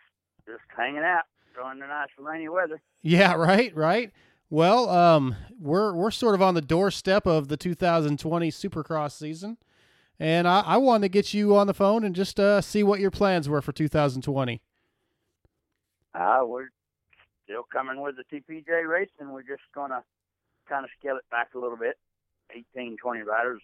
just 0.46 0.64
hanging 0.76 1.00
out, 1.00 1.24
enjoying 1.50 1.80
the 1.80 1.88
nice 1.88 2.10
rainy 2.18 2.50
weather. 2.50 2.82
Yeah, 3.02 3.34
right, 3.34 3.76
right. 3.76 4.12
Well, 4.50 4.90
um, 4.90 5.36
we're 5.60 5.94
we're 5.94 6.12
sort 6.12 6.36
of 6.36 6.42
on 6.42 6.54
the 6.54 6.62
doorstep 6.62 7.26
of 7.26 7.48
the 7.48 7.58
2020 7.58 8.52
Supercross 8.52 9.12
season, 9.12 9.58
and 10.20 10.48
I, 10.48 10.62
I 10.62 10.78
wanted 10.78 11.04
to 11.04 11.10
get 11.10 11.34
you 11.34 11.56
on 11.56 11.68
the 11.68 11.74
phone 11.74 12.04
and 12.04 12.16
just 12.16 12.40
uh, 12.40 12.62
see 12.62 12.84
what 12.84 13.00
your 13.00 13.12
plans 13.12 13.50
were 13.50 13.62
for 13.62 13.72
2020. 13.72 14.62
Uh, 16.14 16.40
we're 16.44 16.70
still 17.44 17.64
coming 17.72 18.02
with 18.02 18.16
the 18.16 18.24
TPJ 18.24 18.88
racing. 18.88 19.32
We're 19.32 19.42
just 19.44 19.64
gonna 19.76 20.04
kind 20.70 20.84
of 20.86 20.92
scale 21.00 21.18
it 21.18 21.26
back 21.32 21.50
a 21.56 21.60
little 21.60 21.78
bit. 21.78 21.98
18, 22.76 22.98
20 22.98 23.22
riders 23.22 23.62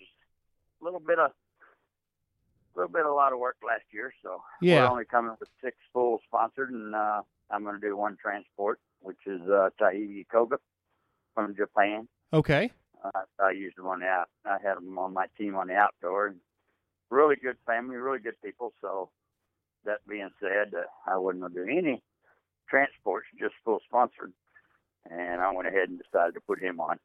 a 0.81 0.83
little 0.83 0.99
bit 0.99 1.17
of 1.19 1.31
a 1.31 2.79
little 2.79 2.91
bit 2.91 3.01
of 3.05 3.11
a 3.11 3.13
lot 3.13 3.31
of 3.31 3.39
work 3.39 3.55
last 3.65 3.83
year, 3.91 4.11
so 4.23 4.41
Yeah. 4.61 4.83
we're 4.85 4.91
only 4.91 5.05
coming 5.05 5.35
with 5.39 5.47
six 5.63 5.77
full 5.93 6.19
sponsored, 6.25 6.71
and 6.71 6.93
uh, 6.95 7.21
I'm 7.51 7.63
going 7.63 7.79
to 7.79 7.81
do 7.81 7.95
one 7.95 8.17
transport, 8.21 8.79
which 9.01 9.19
is 9.27 9.41
uh, 9.43 9.69
Taiki 9.79 10.25
Koga 10.27 10.57
from 11.35 11.55
Japan. 11.55 12.07
Okay. 12.33 12.71
Uh, 13.03 13.21
I 13.39 13.51
used 13.51 13.77
them 13.77 13.85
on 13.87 13.99
the 13.99 14.07
out. 14.07 14.29
I 14.45 14.57
had 14.63 14.77
them 14.77 14.97
on 14.97 15.13
my 15.13 15.27
team 15.37 15.55
on 15.55 15.67
the 15.67 15.75
outdoor. 15.75 16.27
And 16.27 16.37
really 17.11 17.35
good 17.35 17.57
family, 17.65 17.95
really 17.97 18.19
good 18.19 18.41
people. 18.43 18.73
So 18.81 19.09
that 19.85 19.99
being 20.07 20.31
said, 20.41 20.73
uh, 20.73 20.83
I 21.09 21.17
wouldn't 21.17 21.53
do 21.53 21.63
any 21.63 22.01
transports, 22.67 23.27
just 23.39 23.53
full 23.63 23.81
sponsored. 23.85 24.33
And 25.09 25.41
I 25.41 25.51
went 25.51 25.67
ahead 25.67 25.89
and 25.89 26.01
decided 26.01 26.33
to 26.35 26.41
put 26.41 26.61
him 26.61 26.79
on. 26.79 26.99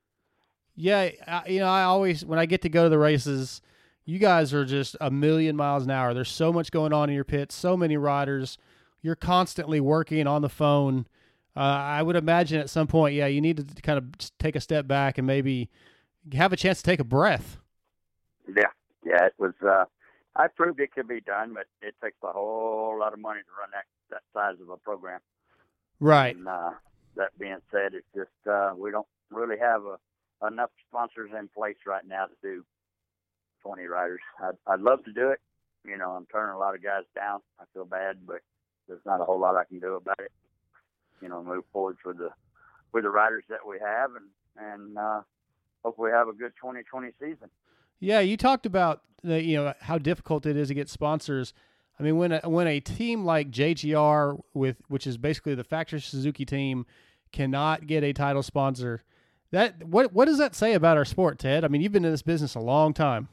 Yeah, 0.77 1.11
I, 1.27 1.49
you 1.49 1.59
know, 1.59 1.69
I 1.69 1.83
always 1.83 2.25
when 2.25 2.39
I 2.39 2.47
get 2.47 2.63
to 2.63 2.69
go 2.69 2.85
to 2.85 2.89
the 2.89 2.99
races, 2.99 3.61
you 4.05 4.19
guys 4.19 4.55
are 4.55 4.65
just 4.65 4.97
a 5.01 5.11
million 5.11 5.57
miles 5.57 5.85
an 5.85 5.91
hour. 5.91 6.15
There's 6.15 6.31
so 6.31 6.53
much 6.53 6.71
going 6.71 6.93
on 6.93 7.09
in 7.09 7.15
your 7.15 7.25
pit, 7.25 7.51
so 7.51 7.77
many 7.77 7.97
riders. 7.97 8.59
You're 9.03 9.17
constantly 9.17 9.81
working 9.81 10.27
on 10.27 10.43
the 10.43 10.49
phone. 10.49 11.07
Uh, 11.57 11.61
I 11.61 12.03
would 12.03 12.15
imagine 12.17 12.61
at 12.61 12.71
some 12.71 12.87
point, 12.87 13.15
yeah, 13.15 13.27
you 13.27 13.41
need 13.41 13.57
to 13.57 13.83
kind 13.83 13.99
of 13.99 14.07
take 14.39 14.55
a 14.55 14.61
step 14.61 14.87
back 14.87 15.19
and 15.19 15.27
maybe 15.27 15.69
have 16.33 16.53
a 16.53 16.57
chance 16.57 16.79
to 16.79 16.85
take 16.85 17.01
a 17.01 17.05
breath. 17.05 17.59
Yeah, 18.47 18.71
yeah, 19.05 19.27
it 19.27 19.35
was. 19.39 19.55
uh 19.67 19.85
I 20.39 20.47
proved 20.47 20.79
it 20.79 20.93
could 20.93 21.09
be 21.09 21.21
done, 21.21 21.53
but 21.53 21.67
it 21.83 21.97
takes 22.03 22.17
a 22.23 22.31
whole 22.31 22.97
lot 22.99 23.13
of 23.13 23.19
money 23.19 23.41
to 23.41 23.61
run 23.61 23.71
that 23.73 23.85
that 24.11 24.23
size 24.33 24.61
of 24.63 24.71
a 24.71 24.77
program. 24.77 25.19
Right. 25.99 26.37
And 26.37 26.47
uh, 26.47 26.71
that 27.19 27.39
being 27.39 27.59
said, 27.71 27.93
it's 27.93 28.07
just 28.17 28.49
uh, 28.51 28.73
we 28.77 28.91
don't 28.91 29.07
really 29.31 29.59
have 29.61 29.83
a, 29.85 30.47
enough 30.47 30.71
sponsors 30.89 31.31
in 31.39 31.49
place 31.49 31.77
right 31.87 32.07
now 32.07 32.27
to 32.27 32.35
do 32.43 32.65
20 33.63 33.85
riders. 33.85 34.21
I'd, 34.43 34.57
I'd 34.67 34.81
love 34.81 35.05
to 35.05 35.13
do 35.13 35.31
it. 35.31 35.41
You 35.85 35.99
know, 35.99 36.11
I'm 36.11 36.27
turning 36.33 36.55
a 36.55 36.59
lot 36.59 36.75
of 36.75 36.83
guys 36.83 37.05
down. 37.15 37.41
I 37.61 37.65
feel 37.75 37.85
bad, 37.85 38.27
but 38.27 38.41
there's 38.89 39.05
not 39.05 39.21
a 39.21 39.25
whole 39.25 39.39
lot 39.39 39.57
I 39.57 39.65
can 39.65 39.79
do 39.79 39.95
about 39.95 40.21
it. 40.21 40.33
You 41.21 41.29
know, 41.29 41.43
move 41.43 41.65
forward 41.73 41.97
with 42.05 42.19
the 42.19 42.31
with 42.93 43.05
the 43.05 43.11
riders 43.11 43.45
that 43.49 43.67
we 43.69 43.79
have, 43.85 44.11
and 44.15 44.73
and 44.73 44.99
uh, 44.99 45.21
hopefully 45.85 46.11
have 46.13 46.29
a 46.29 46.33
good 46.33 46.53
2020 46.61 47.09
season. 47.21 47.51
Yeah, 48.01 48.21
you 48.21 48.37
talked 48.37 48.67
about 48.67 49.03
the, 49.23 49.43
you 49.43 49.57
know 49.57 49.75
how 49.81 49.99
difficult 49.99 50.47
it 50.47 50.57
is 50.57 50.69
to 50.69 50.75
get 50.75 50.89
sponsors. 50.89 51.53
I 51.99 52.03
mean, 52.05 52.17
when 52.17 52.33
a, 52.33 52.41
when 52.49 52.69
a 52.69 52.79
team 52.79 53.25
like 53.25 53.51
JGR 53.51 54.41
with 54.55 54.77
which 54.89 55.07
is 55.07 55.19
basically 55.19 55.55
the 55.55 55.65
factory 55.65 56.01
Suzuki 56.01 56.45
team 56.45 56.87
cannot 57.33 57.87
get 57.87 58.05
a 58.05 58.13
title 58.13 58.43
sponsor, 58.43 59.03
that 59.51 59.85
what 59.85 60.13
what 60.13 60.27
does 60.27 60.39
that 60.39 60.55
say 60.55 60.75
about 60.75 60.97
our 60.97 61.05
sport, 61.05 61.39
Ted? 61.39 61.65
I 61.65 61.69
mean, 61.69 61.81
you've 61.81 61.93
been 61.93 62.05
in 62.05 62.11
this 62.11 62.23
business 62.23 62.55
a 62.55 62.61
long 62.61 62.93
time. 62.93 63.29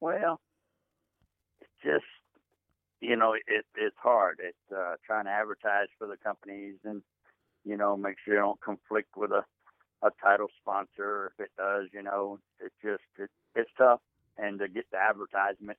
Well, 0.00 0.40
it's 1.60 1.70
just 1.82 2.04
you 3.00 3.16
know 3.16 3.34
it 3.34 3.64
it's 3.76 3.96
hard. 4.02 4.40
It's 4.42 4.72
uh, 4.76 4.96
trying 5.06 5.24
to 5.24 5.30
advertise 5.30 5.88
for 5.98 6.06
the 6.06 6.16
companies 6.16 6.76
and 6.84 7.02
you 7.64 7.76
know 7.76 7.96
make 7.96 8.16
sure 8.24 8.34
you 8.34 8.40
don't 8.40 8.60
conflict 8.60 9.16
with 9.16 9.30
a 9.30 9.44
a 10.02 10.10
title 10.22 10.48
sponsor. 10.60 11.32
If 11.32 11.44
it 11.46 11.50
does, 11.56 11.86
you 11.92 12.02
know, 12.02 12.38
it's 12.60 12.74
just 12.82 13.02
it, 13.18 13.30
it's 13.54 13.70
tough. 13.78 14.00
And 14.36 14.58
to 14.58 14.68
get 14.68 14.86
the 14.90 14.98
advertisement, 14.98 15.78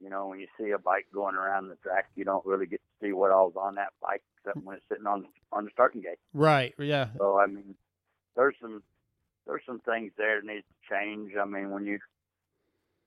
you 0.00 0.08
know, 0.08 0.26
when 0.28 0.40
you 0.40 0.46
see 0.58 0.70
a 0.70 0.78
bike 0.78 1.06
going 1.12 1.34
around 1.34 1.68
the 1.68 1.76
track, 1.76 2.06
you 2.16 2.24
don't 2.24 2.44
really 2.46 2.66
get 2.66 2.80
to 2.80 3.06
see 3.06 3.12
what 3.12 3.30
all's 3.30 3.56
on 3.56 3.74
that 3.74 3.92
bike 4.00 4.22
except 4.38 4.64
when 4.64 4.76
it's 4.76 4.84
sitting 4.88 5.06
on 5.06 5.26
on 5.52 5.64
the 5.64 5.70
starting 5.72 6.00
gate. 6.00 6.18
Right. 6.32 6.74
Yeah. 6.78 7.08
So 7.18 7.38
I 7.38 7.46
mean, 7.46 7.74
there's 8.34 8.56
some 8.60 8.82
there's 9.46 9.62
some 9.66 9.80
things 9.80 10.12
there 10.16 10.40
that 10.40 10.46
need 10.46 10.62
to 10.62 10.94
change. 10.94 11.32
I 11.40 11.44
mean, 11.44 11.70
when 11.70 11.84
you 11.84 11.98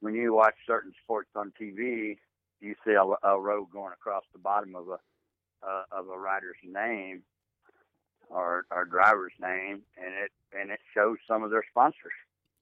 when 0.01 0.13
you 0.13 0.33
watch 0.33 0.55
certain 0.67 0.93
sports 1.03 1.29
on 1.35 1.51
TV, 1.59 2.17
you 2.61 2.75
see 2.85 2.93
a, 2.93 3.27
a 3.27 3.39
road 3.39 3.67
going 3.71 3.93
across 3.93 4.23
the 4.33 4.39
bottom 4.39 4.75
of 4.75 4.87
a 4.89 4.99
uh, 5.67 5.83
of 5.91 6.09
a 6.09 6.17
rider's 6.17 6.57
name 6.63 7.23
or 8.29 8.65
or 8.69 8.85
driver's 8.85 9.33
name, 9.41 9.81
and 9.97 10.13
it 10.23 10.31
and 10.57 10.69
it 10.69 10.79
shows 10.93 11.17
some 11.27 11.43
of 11.43 11.49
their 11.49 11.63
sponsors. 11.71 12.13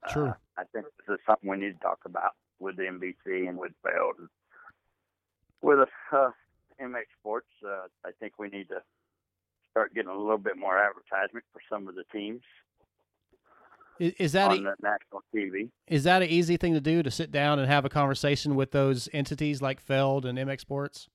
True. 0.10 0.30
Uh, 0.30 0.34
I 0.58 0.64
think 0.72 0.86
this 0.86 1.16
is 1.16 1.20
something 1.26 1.50
we 1.50 1.58
need 1.58 1.74
to 1.74 1.80
talk 1.80 2.00
about 2.06 2.32
with 2.62 2.78
the 2.78 2.84
NBC 2.84 3.50
and 3.50 3.58
with 3.58 3.72
Feld 3.84 4.16
and 4.20 4.30
with 5.62 5.80
uh, 6.12 6.30
MX 6.82 7.04
Sports. 7.20 7.48
Uh, 7.66 7.88
I 8.06 8.12
think 8.20 8.34
we 8.40 8.50
need 8.50 8.70
to 8.70 8.82
start 9.72 9.94
getting 9.94 10.12
a 10.12 10.18
little 10.18 10.38
bit 10.38 10.58
more 10.58 10.78
advertisement 10.78 11.46
for 11.54 11.62
some 11.70 11.88
of 11.88 11.96
the 11.96 12.04
teams 12.12 12.42
Is, 14.00 14.14
is 14.20 14.32
that 14.34 14.52
on 14.52 14.68
a, 14.68 14.76
national 14.82 15.24
TV. 15.34 15.70
is 15.88 16.04
that 16.04 16.22
an 16.22 16.30
easy 16.30 16.58
thing 16.58 16.74
to 16.74 16.82
do 16.82 17.02
to 17.04 17.12
sit 17.12 17.32
down 17.32 17.58
and 17.60 17.68
have 17.70 17.86
a 17.86 17.90
conversation 17.90 18.56
with 18.56 18.72
those 18.72 19.08
entities 19.14 19.62
like 19.62 19.80
Feld 19.80 20.26
and 20.26 20.38
MX 20.38 20.60
Sports? 20.62 21.08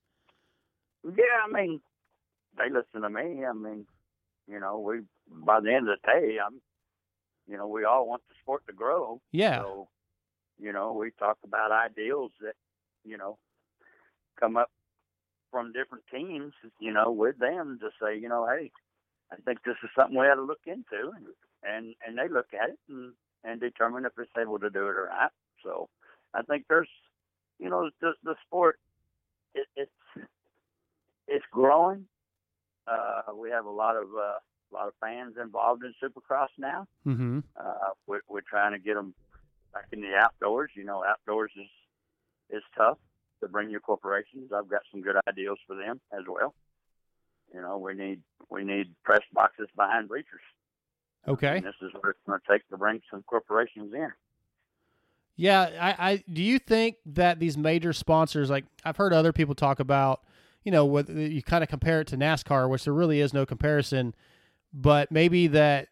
Yeah, 1.04 1.24
I 1.46 1.52
mean, 1.52 1.80
they 2.56 2.70
listen 2.70 3.02
to 3.02 3.10
me. 3.10 3.44
I 3.44 3.52
mean, 3.52 3.86
you 4.48 4.58
know, 4.58 4.78
we 4.78 5.00
by 5.28 5.60
the 5.60 5.72
end 5.72 5.88
of 5.88 5.98
the 6.02 6.06
day, 6.12 6.38
I'm, 6.44 6.60
you 7.46 7.56
know, 7.56 7.66
we 7.68 7.84
all 7.84 8.08
want 8.08 8.22
the 8.28 8.34
sport 8.42 8.66
to 8.66 8.72
grow. 8.72 9.20
Yeah. 9.32 9.60
So, 9.60 9.88
you 10.58 10.72
know, 10.72 10.92
we 10.92 11.10
talk 11.18 11.38
about 11.44 11.72
ideals 11.72 12.32
that, 12.40 12.54
you 13.04 13.16
know, 13.16 13.38
come 14.38 14.56
up 14.56 14.70
from 15.50 15.72
different 15.72 16.04
teams, 16.12 16.52
you 16.80 16.92
know, 16.92 17.10
with 17.10 17.38
them 17.38 17.78
to 17.80 17.90
say, 18.00 18.18
you 18.18 18.28
know, 18.28 18.46
hey, 18.46 18.70
I 19.32 19.36
think 19.36 19.58
this 19.64 19.76
is 19.82 19.90
something 19.96 20.18
we 20.18 20.26
ought 20.26 20.34
to 20.36 20.42
look 20.42 20.60
into, 20.66 21.12
and 21.16 21.26
and 21.62 21.94
and 22.06 22.18
they 22.18 22.32
look 22.32 22.48
at 22.52 22.70
it 22.70 22.78
and 22.88 23.12
and 23.44 23.60
determine 23.60 24.04
if 24.04 24.12
it's 24.18 24.30
able 24.38 24.58
to 24.58 24.70
do 24.70 24.86
it 24.86 24.96
or 24.96 25.08
not. 25.10 25.32
So, 25.64 25.88
I 26.34 26.42
think 26.42 26.64
there's, 26.68 26.88
you 27.58 27.68
know, 27.68 27.90
the 28.00 28.12
the 28.22 28.34
sport, 28.46 28.78
it, 29.54 29.66
it's 29.76 29.90
it's 31.26 31.44
growing. 31.50 32.06
Uh, 32.86 33.34
we 33.34 33.50
have 33.50 33.66
a 33.66 33.70
lot 33.70 33.96
of 33.96 34.04
uh, 34.14 34.38
a 34.38 34.72
lot 34.72 34.88
of 34.88 34.94
fans 35.00 35.34
involved 35.40 35.82
in 35.84 35.94
Supercross 36.02 36.48
now. 36.58 36.86
Mm-hmm. 37.06 37.40
Uh, 37.58 37.90
we're, 38.06 38.20
we're 38.28 38.40
trying 38.42 38.72
to 38.72 38.78
get 38.78 38.94
them 38.94 39.14
back 39.76 39.88
in 39.92 40.00
the 40.00 40.14
outdoors. 40.14 40.70
You 40.74 40.84
know, 40.84 41.04
outdoors 41.04 41.52
is 41.56 41.68
is 42.50 42.62
tough 42.76 42.98
to 43.42 43.48
bring 43.48 43.70
your 43.70 43.80
corporations. 43.80 44.52
I've 44.54 44.68
got 44.68 44.82
some 44.90 45.02
good 45.02 45.16
ideas 45.28 45.58
for 45.66 45.76
them 45.76 46.00
as 46.12 46.24
well. 46.28 46.54
You 47.54 47.60
know, 47.60 47.78
we 47.78 47.94
need 47.94 48.20
we 48.50 48.64
need 48.64 48.94
press 49.04 49.22
boxes 49.32 49.68
behind 49.76 50.08
bleachers. 50.08 50.40
Okay. 51.28 51.56
And 51.56 51.66
this 51.66 51.74
is 51.82 51.92
what 51.92 52.10
it's 52.10 52.18
going 52.26 52.38
to 52.38 52.52
take 52.52 52.68
to 52.68 52.76
bring 52.76 53.00
some 53.10 53.22
corporations 53.24 53.92
in. 53.92 54.08
Yeah, 55.34 55.68
I, 55.80 56.10
I 56.12 56.24
do 56.32 56.42
you 56.42 56.58
think 56.58 56.96
that 57.06 57.40
these 57.40 57.58
major 57.58 57.92
sponsors, 57.92 58.48
like 58.48 58.64
I've 58.84 58.96
heard 58.96 59.12
other 59.12 59.32
people 59.32 59.54
talk 59.54 59.80
about, 59.80 60.22
you 60.64 60.72
know, 60.72 60.84
what 60.86 61.08
you 61.08 61.42
kind 61.42 61.62
of 61.62 61.68
compare 61.68 62.00
it 62.00 62.06
to 62.08 62.16
NASCAR, 62.16 62.70
which 62.70 62.84
there 62.84 62.94
really 62.94 63.20
is 63.20 63.34
no 63.34 63.44
comparison, 63.44 64.14
but 64.72 65.12
maybe 65.12 65.46
that 65.48 65.88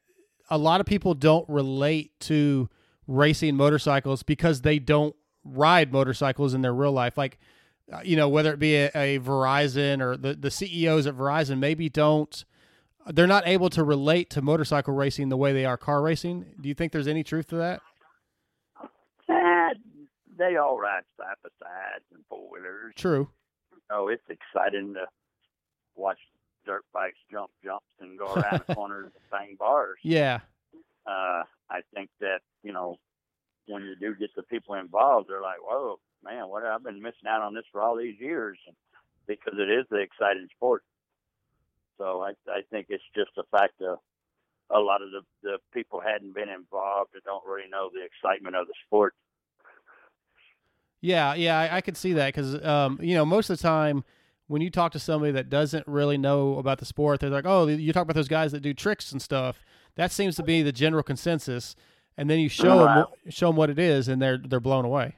a 0.49 0.57
lot 0.57 0.81
of 0.81 0.87
people 0.87 1.15
don't 1.15 1.49
relate 1.49 2.19
to 2.21 2.71
racing 3.07 3.57
motorcycles 3.57 4.23
because 4.23 4.63
they 4.63 4.79
don't 4.79 5.15
ride 5.45 5.93
motorcycles 5.93 6.55
in 6.55 6.63
their 6.63 6.75
real 6.75 6.93
life. 6.93 7.19
Like, 7.19 7.39
uh, 7.93 8.01
you 8.03 8.17
know, 8.17 8.29
whether 8.29 8.53
it 8.53 8.59
be 8.59 8.77
a, 8.77 8.91
a 8.95 9.19
Verizon 9.19 10.01
or 10.01 10.17
the, 10.17 10.35
the 10.35 10.51
CEOs 10.51 11.07
at 11.07 11.17
Verizon 11.17 11.59
maybe 11.59 11.89
don't, 11.89 12.45
they're 13.09 13.27
not 13.27 13.47
able 13.47 13.69
to 13.71 13.85
relate 13.85 14.31
to 14.31 14.43
motorcycle 14.43 14.95
racing 14.95 15.29
the 15.29 15.37
way 15.37 15.53
they 15.53 15.67
are 15.67 15.77
car 15.77 16.01
racing. 16.01 16.47
Do 16.61 16.69
you 16.69 16.75
think 16.75 16.93
there's 16.93 17.09
any 17.09 17.23
truth 17.23 17.49
to 17.49 17.57
that? 17.57 17.83
Eh, 19.29 19.69
they 20.39 20.57
all 20.57 20.79
ride 20.79 21.03
side 21.19 21.35
by 21.43 21.51
side 21.61 22.01
and 22.13 22.25
four 22.29 22.49
wheelers. 22.51 22.95
True. 22.97 23.29
Oh, 23.91 24.09
it's 24.09 24.23
exciting 24.31 24.95
to 24.95 25.05
watch 25.95 26.19
dirt 26.65 26.85
bikes 26.93 27.19
jump 27.31 27.51
jumps 27.63 27.85
and 28.01 28.19
go 28.19 28.33
around 28.33 28.61
corners 28.75 29.13
and 29.15 29.31
bang 29.31 29.57
bars. 29.59 29.99
Yeah. 30.03 30.41
Uh, 31.07 31.43
I 31.71 31.81
think 31.95 32.11
that 32.21 32.41
you 32.63 32.73
know 32.73 32.97
when 33.67 33.83
you 33.83 33.97
do 33.97 34.15
get 34.15 34.31
the 34.37 34.43
people 34.43 34.75
involved, 34.75 35.29
they're 35.29 35.41
like, 35.41 35.63
"Whoa, 35.63 35.99
man, 36.23 36.49
what 36.49 36.65
I've 36.65 36.83
been 36.83 37.03
missing 37.03 37.29
out 37.29 37.43
on 37.43 37.55
this 37.55 37.65
for 37.73 37.81
all 37.81 37.97
these 37.97 38.19
years," 38.21 38.59
because 39.27 39.55
it 39.59 39.71
is 39.71 39.87
the 39.91 39.99
exciting 39.99 40.49
sport. 40.57 40.85
So 41.99 42.23
I 42.23 42.33
I 42.49 42.63
think 42.71 42.87
it's 42.91 43.05
just 43.15 43.31
the 43.37 43.45
fact 43.51 43.81
of 43.81 43.99
a 44.71 44.79
lot 44.79 45.03
of 45.03 45.11
the 45.11 45.21
the 45.43 45.59
people 45.73 46.01
hadn't 46.01 46.35
been 46.35 46.49
involved 46.49 47.11
and 47.15 47.23
don't 47.25 47.45
really 47.47 47.69
know 47.71 47.91
the 47.93 48.05
excitement 48.05 48.57
of 48.57 48.67
the 48.67 48.75
sport. 48.87 49.15
Yeah, 51.01 51.35
yeah, 51.35 51.59
I, 51.59 51.77
I 51.77 51.81
could 51.83 51.99
see 51.99 52.15
that 52.15 52.29
because, 52.29 52.65
um, 52.65 52.99
you 53.03 53.15
know, 53.15 53.27
most 53.27 53.51
of 53.51 53.59
the 53.59 53.63
time 53.63 54.05
when 54.47 54.63
you 54.63 54.71
talk 54.71 54.93
to 54.93 54.99
somebody 54.99 55.33
that 55.33 55.51
doesn't 55.51 55.87
really 55.87 56.17
know 56.17 56.57
about 56.57 56.79
the 56.79 56.87
sport, 56.87 57.21
they're 57.21 57.29
like, 57.29 57.45
"Oh, 57.47 57.67
you 57.67 57.93
talk 57.93 58.05
about 58.05 58.15
those 58.15 58.29
guys 58.29 58.53
that 58.53 58.61
do 58.61 58.73
tricks 58.73 59.13
and 59.13 59.21
stuff." 59.21 59.63
That 59.97 60.13
seems 60.13 60.37
to 60.37 60.43
be 60.43 60.63
the 60.63 60.73
general 60.73 61.03
consensus. 61.03 61.77
And 62.17 62.31
then 62.31 62.39
you 62.39 62.49
show 62.49 62.85
them 62.85 63.07
show 63.29 63.49
them 63.49 63.57
what 63.57 63.71
it 63.71 63.79
is, 63.79 64.07
and 64.07 64.23
they're 64.23 64.39
they're 64.39 64.61
blown 64.61 64.85
away. 64.85 65.17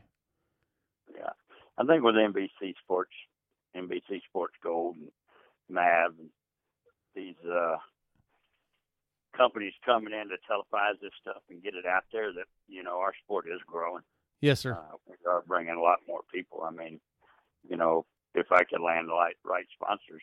Yeah, 1.14 1.30
I 1.76 1.84
think 1.84 2.02
with 2.02 2.14
NBC 2.14 2.74
Sports, 2.82 3.12
NBC 3.76 4.22
Sports 4.28 4.54
Gold, 4.62 4.96
and 4.96 5.10
Mav, 5.68 6.12
and 6.18 6.30
these 7.14 7.36
uh, 7.46 7.76
companies 9.36 9.74
coming 9.84 10.14
in 10.14 10.28
to 10.28 10.36
televise 10.50 10.98
this 11.02 11.12
stuff 11.20 11.42
and 11.50 11.62
get 11.62 11.74
it 11.74 11.84
out 11.84 12.04
there, 12.12 12.32
that 12.32 12.46
you 12.66 12.82
know 12.82 12.98
our 12.98 13.12
sport 13.24 13.44
is 13.46 13.60
growing. 13.66 14.02
Yes, 14.40 14.60
sir. 14.60 14.72
Uh, 14.72 14.96
we 15.06 15.14
are 15.30 15.42
bringing 15.46 15.74
a 15.74 15.80
lot 15.80 15.98
more 16.08 16.20
people. 16.32 16.62
I 16.62 16.70
mean, 16.70 16.98
you 17.68 17.76
know, 17.76 18.06
if 18.34 18.52
I 18.52 18.64
could 18.64 18.80
land 18.80 19.08
the 19.08 19.14
right, 19.14 19.36
right 19.44 19.66
sponsors, 19.74 20.22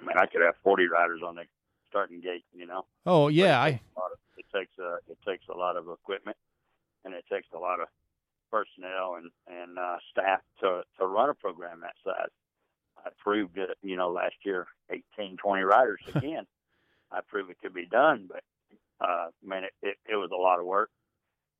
I 0.00 0.04
mean, 0.04 0.16
I 0.16 0.26
could 0.26 0.42
have 0.42 0.54
40 0.62 0.86
riders 0.86 1.20
on 1.26 1.34
the 1.36 1.44
starting 1.88 2.20
gate. 2.20 2.44
You 2.54 2.66
know. 2.66 2.84
Oh 3.06 3.28
yeah, 3.28 3.60
I 3.60 3.68
a 3.68 4.00
lot 4.00 4.12
of, 4.12 4.18
it 4.36 4.46
takes 4.54 4.78
a 4.78 4.98
it 5.10 5.18
takes 5.26 5.44
a 5.48 5.56
lot 5.56 5.76
of 5.76 5.88
equipment 5.88 6.36
and 7.04 7.14
it 7.14 7.24
takes 7.30 7.48
a 7.54 7.58
lot 7.58 7.80
of 7.80 7.88
personnel 8.50 9.16
and 9.16 9.30
and 9.46 9.78
uh, 9.78 9.96
staff 10.10 10.40
to 10.60 10.82
to 10.98 11.06
run 11.06 11.30
a 11.30 11.34
program 11.34 11.80
that 11.80 11.94
size. 12.04 12.30
I 13.04 13.10
proved 13.22 13.56
it, 13.58 13.70
you 13.82 13.96
know, 13.96 14.10
last 14.10 14.34
year, 14.42 14.66
18, 14.90 15.36
20 15.36 15.62
riders 15.62 16.00
again. 16.14 16.46
I 17.12 17.20
proved 17.26 17.50
it 17.50 17.58
could 17.62 17.72
be 17.72 17.86
done, 17.86 18.28
but 18.28 18.42
uh, 19.00 19.28
man, 19.44 19.64
it, 19.64 19.72
it 19.82 19.96
it 20.10 20.16
was 20.16 20.30
a 20.32 20.40
lot 20.40 20.58
of 20.58 20.66
work. 20.66 20.90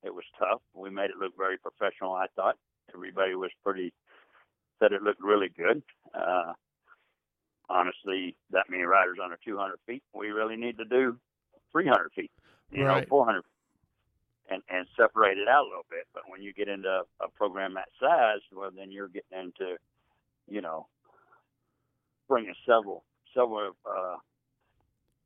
It 0.02 0.14
was 0.14 0.24
tough. 0.38 0.60
We 0.74 0.90
made 0.90 1.10
it 1.10 1.16
look 1.18 1.36
very 1.36 1.58
professional. 1.58 2.12
I 2.12 2.26
thought 2.36 2.56
everybody 2.94 3.34
was 3.34 3.50
pretty 3.64 3.92
said 4.78 4.92
it 4.92 5.02
looked 5.02 5.22
really 5.22 5.48
good. 5.48 5.82
Uh, 6.14 6.52
honestly, 7.68 8.36
that 8.50 8.66
many 8.70 8.82
riders 8.82 9.18
under 9.22 9.38
200 9.44 9.78
feet, 9.86 10.02
we 10.14 10.28
really 10.28 10.56
need 10.56 10.78
to 10.78 10.84
do 10.84 11.16
300 11.72 12.10
feet, 12.14 12.30
you 12.70 12.84
know, 12.84 13.02
400 13.08 13.44
and, 14.50 14.62
and 14.70 14.86
separate 14.96 15.38
it 15.38 15.48
out 15.48 15.64
a 15.64 15.68
little 15.68 15.86
bit. 15.90 16.06
But 16.14 16.22
when 16.28 16.42
you 16.42 16.52
get 16.52 16.68
into 16.68 17.02
a 17.20 17.28
program 17.36 17.74
that 17.74 17.88
size, 18.00 18.40
well, 18.52 18.70
then 18.74 18.90
you're 18.90 19.08
getting 19.08 19.38
into, 19.38 19.76
you 20.48 20.60
know, 20.60 20.86
bringing 22.28 22.54
several, 22.66 23.04
several, 23.34 23.72
uh, 23.86 24.16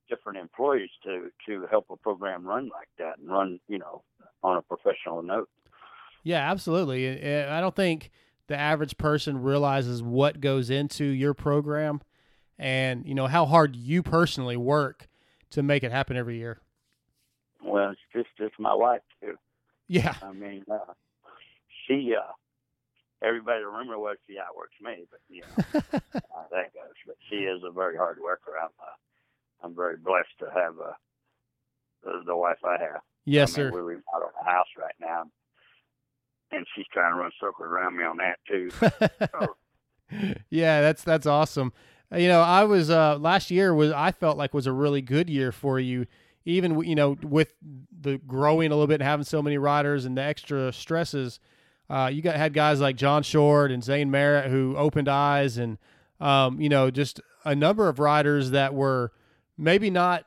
different 0.09 0.39
employees 0.39 0.91
to, 1.05 1.31
to 1.47 1.67
help 1.71 1.87
a 1.91 1.97
program 1.97 2.45
run 2.45 2.69
like 2.69 2.89
that 2.99 3.19
and 3.19 3.31
run, 3.31 3.61
you 3.69 3.79
know, 3.79 4.03
on 4.43 4.57
a 4.57 4.63
professional 4.63 5.23
note. 5.23 5.49
Yeah, 6.23 6.51
absolutely. 6.51 7.09
I 7.47 7.61
don't 7.61 7.75
think 7.75 8.11
the 8.47 8.57
average 8.57 8.99
person 8.99 9.43
realizes 9.43 10.03
what 10.03 10.41
goes 10.41 10.71
into 10.71 11.05
your 11.05 11.35
program 11.35 12.01
and, 12.63 13.05
you 13.07 13.15
know, 13.15 13.27
how 13.27 13.45
hard 13.45 13.75
you 13.75 14.03
personally 14.03 14.57
work 14.57 15.09
to 15.51 15.63
make 15.63 15.83
it 15.83 15.91
happen 15.91 16.17
every 16.17 16.39
year. 16.39 16.61
Well, 17.63 17.91
it's 17.91 18.01
just, 18.13 18.29
just 18.39 18.59
my 18.59 18.75
wife 18.75 19.03
too. 19.21 19.37
Yeah. 19.89 20.15
I 20.23 20.33
mean, 20.33 20.65
uh, 20.71 20.79
she, 21.87 22.15
uh, 22.17 22.33
everybody 23.21 23.65
remember 23.65 23.99
what 23.99 24.19
she 24.27 24.37
outworks 24.39 24.75
me, 24.81 25.05
but 25.11 25.21
you 25.29 25.43
know, 25.43 25.81
that 26.53 26.73
goes. 26.73 26.95
But 27.07 27.17
she 27.29 27.37
is 27.37 27.63
a 27.65 27.71
very 27.71 27.97
hard 27.97 28.19
worker. 28.23 28.53
I'm, 28.61 28.69
uh, 28.81 29.65
I'm 29.67 29.75
very 29.75 29.97
blessed 29.97 30.39
to 30.41 30.47
have 30.47 30.75
uh, 30.79 30.93
the, 32.05 32.23
the 32.27 32.37
wife 32.37 32.59
I 32.65 32.79
have. 32.81 33.01
Yes, 33.25 33.57
I 33.57 33.63
mean, 33.63 33.71
sir. 33.71 33.73
We're 33.73 33.83
remodeling 33.83 34.33
a 34.41 34.45
house 34.45 34.67
right 34.79 34.95
now, 35.01 35.25
and 36.51 36.67
she's 36.75 36.87
trying 36.93 37.13
to 37.13 37.19
run 37.19 37.31
circles 37.41 37.69
around 37.69 37.97
me 37.97 38.05
on 38.05 38.17
that 38.19 38.39
too. 38.49 38.71
yeah, 40.51 40.81
that's 40.81 41.05
that's 41.05 41.27
awesome. 41.27 41.73
Uh, 42.13 42.19
You 42.19 42.29
know, 42.29 42.41
I 42.41 42.65
was 42.65 42.91
uh 42.91 43.17
last 43.19 43.51
year 43.51 43.75
was 43.75 43.91
I 43.93 44.13
felt 44.13 44.37
like 44.37 44.55
was 44.55 44.67
a 44.67 44.73
really 44.73 45.03
good 45.03 45.31
year 45.31 45.53
for 45.53 45.81
you, 45.81 46.07
even 46.45 46.81
you 46.83 46.95
know 46.95 47.17
with 47.23 47.55
the 48.01 48.19
growing 48.27 48.71
a 48.71 48.75
little 48.75 48.87
bit 48.87 49.01
and 49.01 49.03
having 49.09 49.25
so 49.25 49.43
many 49.43 49.59
riders 49.59 50.05
and 50.05 50.17
the 50.17 50.23
extra 50.23 50.73
stresses. 50.73 51.41
Uh, 51.91 52.11
you 52.13 52.23
got 52.23 52.37
had 52.37 52.55
guys 52.55 52.81
like 52.81 52.97
John 52.97 53.23
Short 53.23 53.71
and 53.71 53.85
Zane 53.85 54.11
Merritt 54.11 54.51
who 54.51 54.75
opened 54.77 55.09
eyes, 55.09 55.59
and 55.59 55.79
um, 56.21 56.61
you 56.61 56.69
know 56.69 56.91
just 56.91 57.21
a 57.45 57.55
number 57.55 57.89
of 57.89 57.99
riders 57.99 58.51
that 58.51 58.73
were 58.73 59.13
maybe 59.59 59.91
not, 59.91 60.25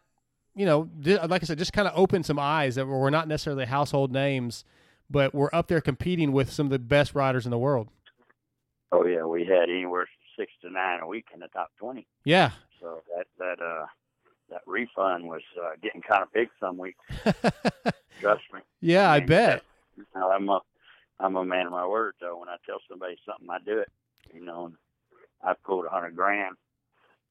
you 0.53 0.65
know, 0.65 0.89
like 1.03 1.43
I 1.43 1.45
said, 1.45 1.57
just 1.57 1.73
kind 1.73 1.88
of 1.88 1.93
opened 1.95 2.25
some 2.25 2.38
eyes 2.38 2.75
that 2.75 2.86
were 2.86 3.09
not 3.09 3.27
necessarily 3.27 3.65
household 3.65 4.11
names, 4.11 4.65
but 5.09 5.33
were 5.33 5.53
up 5.55 5.67
there 5.67 5.81
competing 5.81 6.33
with 6.33 6.51
some 6.51 6.67
of 6.67 6.71
the 6.71 6.79
best 6.79 7.15
riders 7.15 7.45
in 7.45 7.51
the 7.51 7.57
world. 7.57 7.88
oh 8.91 9.05
yeah, 9.05 9.23
we 9.23 9.45
had 9.45 9.69
anywhere 9.69 10.07
six 10.38 10.51
to 10.61 10.69
nine 10.69 10.99
a 11.01 11.07
week 11.07 11.25
in 11.33 11.39
the 11.39 11.47
top 11.47 11.71
twenty. 11.79 12.07
Yeah, 12.23 12.51
So 12.81 13.01
that 13.15 13.27
that 13.39 13.63
uh 13.63 13.86
that 14.49 14.61
refund 14.67 15.25
was 15.27 15.41
uh, 15.59 15.71
getting 15.81 16.01
kind 16.01 16.21
of 16.21 16.31
big 16.31 16.49
some 16.59 16.77
weeks. 16.77 16.99
Trust 18.21 18.43
me. 18.53 18.59
yeah, 18.81 19.09
I 19.11 19.19
bet. 19.19 19.63
You 19.97 20.05
know, 20.15 20.31
I'm 20.31 20.47
a 20.49 20.59
I'm 21.19 21.36
a 21.36 21.45
man 21.45 21.65
of 21.65 21.71
my 21.71 21.86
word 21.88 22.13
though. 22.19 22.38
When 22.39 22.49
I 22.49 22.57
tell 22.65 22.79
somebody 22.89 23.17
something, 23.25 23.47
I 23.49 23.57
do 23.65 23.79
it. 23.79 23.91
You 24.33 24.43
know, 24.43 24.65
and 24.65 24.75
I 25.43 25.53
pulled 25.65 25.86
a 25.86 25.89
hundred 25.89 26.15
grand 26.15 26.55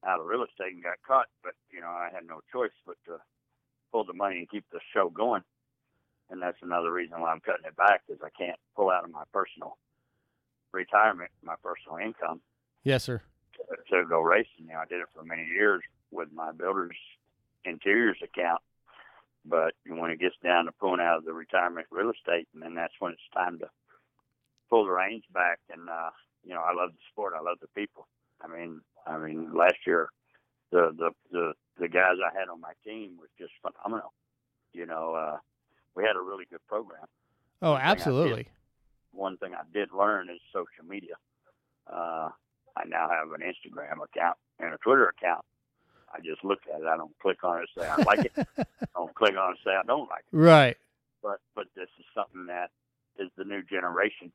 out 0.05 0.19
of 0.19 0.25
real 0.25 0.43
estate 0.43 0.73
and 0.73 0.83
got 0.83 1.01
caught, 1.07 1.27
but 1.43 1.53
you 1.71 1.81
know 1.81 1.87
I 1.87 2.09
had 2.13 2.25
no 2.27 2.41
choice 2.51 2.75
but 2.85 2.97
to 3.05 3.17
pull 3.91 4.03
the 4.03 4.13
money 4.13 4.39
and 4.39 4.49
keep 4.49 4.65
the 4.71 4.79
show 4.93 5.09
going. 5.09 5.43
And 6.29 6.41
that's 6.41 6.57
another 6.63 6.91
reason 6.91 7.21
why 7.21 7.31
I'm 7.31 7.39
cutting 7.39 7.65
it 7.65 7.75
back 7.75 8.01
is 8.09 8.17
I 8.23 8.29
can't 8.35 8.57
pull 8.75 8.89
out 8.89 9.03
of 9.03 9.11
my 9.11 9.23
personal 9.31 9.77
retirement, 10.73 11.29
my 11.43 11.55
personal 11.63 11.97
income 11.97 12.41
Yes, 12.85 13.03
sir. 13.03 13.21
to, 13.57 13.75
to 14.03 14.07
go 14.07 14.21
racing. 14.21 14.65
You 14.67 14.73
know, 14.73 14.79
I 14.79 14.85
did 14.85 15.01
it 15.01 15.07
for 15.13 15.23
many 15.23 15.43
years 15.45 15.81
with 16.11 16.29
my 16.33 16.53
builder's 16.53 16.95
interiors 17.65 18.17
account. 18.23 18.61
But 19.43 19.73
when 19.87 20.09
it 20.11 20.19
gets 20.19 20.35
down 20.43 20.65
to 20.65 20.71
pulling 20.71 21.01
out 21.01 21.17
of 21.17 21.25
the 21.25 21.33
retirement 21.33 21.87
real 21.91 22.11
estate, 22.11 22.47
and 22.53 22.63
then 22.63 22.73
that's 22.75 22.93
when 22.99 23.11
it's 23.11 23.21
time 23.33 23.59
to 23.59 23.69
pull 24.69 24.85
the 24.85 24.91
reins 24.91 25.23
back. 25.33 25.59
And 25.71 25.89
uh, 25.89 26.11
you 26.43 26.53
know, 26.53 26.61
I 26.61 26.73
love 26.73 26.91
the 26.91 26.97
sport. 27.11 27.33
I 27.37 27.41
love 27.41 27.57
the 27.61 27.67
people. 27.75 28.07
I 28.41 28.47
mean, 28.47 28.81
I 29.05 29.17
mean, 29.17 29.53
last 29.53 29.75
year, 29.85 30.09
the 30.71 30.95
the 30.97 31.11
the 31.31 31.53
the 31.79 31.87
guys 31.87 32.15
I 32.25 32.37
had 32.39 32.49
on 32.49 32.59
my 32.61 32.73
team 32.83 33.17
was 33.19 33.29
just 33.37 33.51
phenomenal. 33.61 34.13
You 34.73 34.85
know, 34.87 35.13
uh, 35.13 35.37
we 35.95 36.03
had 36.03 36.15
a 36.15 36.21
really 36.21 36.45
good 36.49 36.65
program. 36.67 37.05
Oh, 37.61 37.71
One 37.73 37.79
thing 37.81 37.85
did- 37.87 37.91
absolutely. 37.91 38.47
one 39.11 39.37
thing 39.37 39.53
I 39.53 39.61
did 39.73 39.89
learn 39.91 40.29
is 40.29 40.39
social 40.51 40.85
media. 40.89 41.15
Uh, 41.85 42.29
I 42.77 42.83
now 42.85 43.09
have 43.09 43.31
an 43.31 43.41
Instagram 43.41 44.03
account 44.03 44.37
and 44.59 44.73
a 44.73 44.77
Twitter 44.77 45.07
account. 45.07 45.45
I 46.13 46.19
just 46.19 46.43
look 46.43 46.59
at 46.73 46.81
it. 46.81 46.87
I 46.87 46.95
don't 46.97 47.17
click 47.21 47.43
on 47.43 47.57
it 47.57 47.67
and 47.75 47.83
say 47.83 47.89
I 47.89 47.95
like 48.03 48.25
it. 48.25 48.47
I 48.57 48.85
don't 48.95 49.13
click 49.15 49.35
on 49.37 49.49
it 49.49 49.49
and 49.49 49.57
say 49.65 49.71
I 49.71 49.83
don't 49.85 50.09
like 50.09 50.23
it. 50.31 50.35
Right. 50.35 50.77
But 51.21 51.39
but 51.55 51.65
this 51.75 51.89
is 51.99 52.05
something 52.13 52.45
that 52.47 52.71
is 53.17 53.29
the 53.37 53.43
new 53.43 53.63
generation 53.63 54.31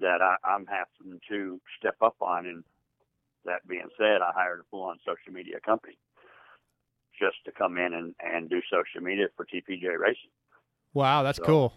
that 0.00 0.20
I, 0.20 0.36
I'm 0.44 0.66
having 0.66 1.20
to 1.28 1.60
step 1.78 1.96
up 2.02 2.16
on. 2.20 2.46
And 2.46 2.64
that 3.44 3.66
being 3.66 3.88
said, 3.96 4.20
I 4.22 4.32
hired 4.34 4.60
a 4.60 4.64
full-on 4.70 4.98
social 5.06 5.32
media 5.32 5.60
company 5.64 5.96
just 7.18 7.36
to 7.44 7.52
come 7.52 7.78
in 7.78 7.94
and, 7.94 8.14
and 8.20 8.50
do 8.50 8.60
social 8.70 9.00
media 9.04 9.26
for 9.36 9.46
TPJ 9.46 9.98
Racing. 9.98 10.30
Wow, 10.92 11.22
that's 11.22 11.38
So- 11.38 11.44
cool. 11.44 11.72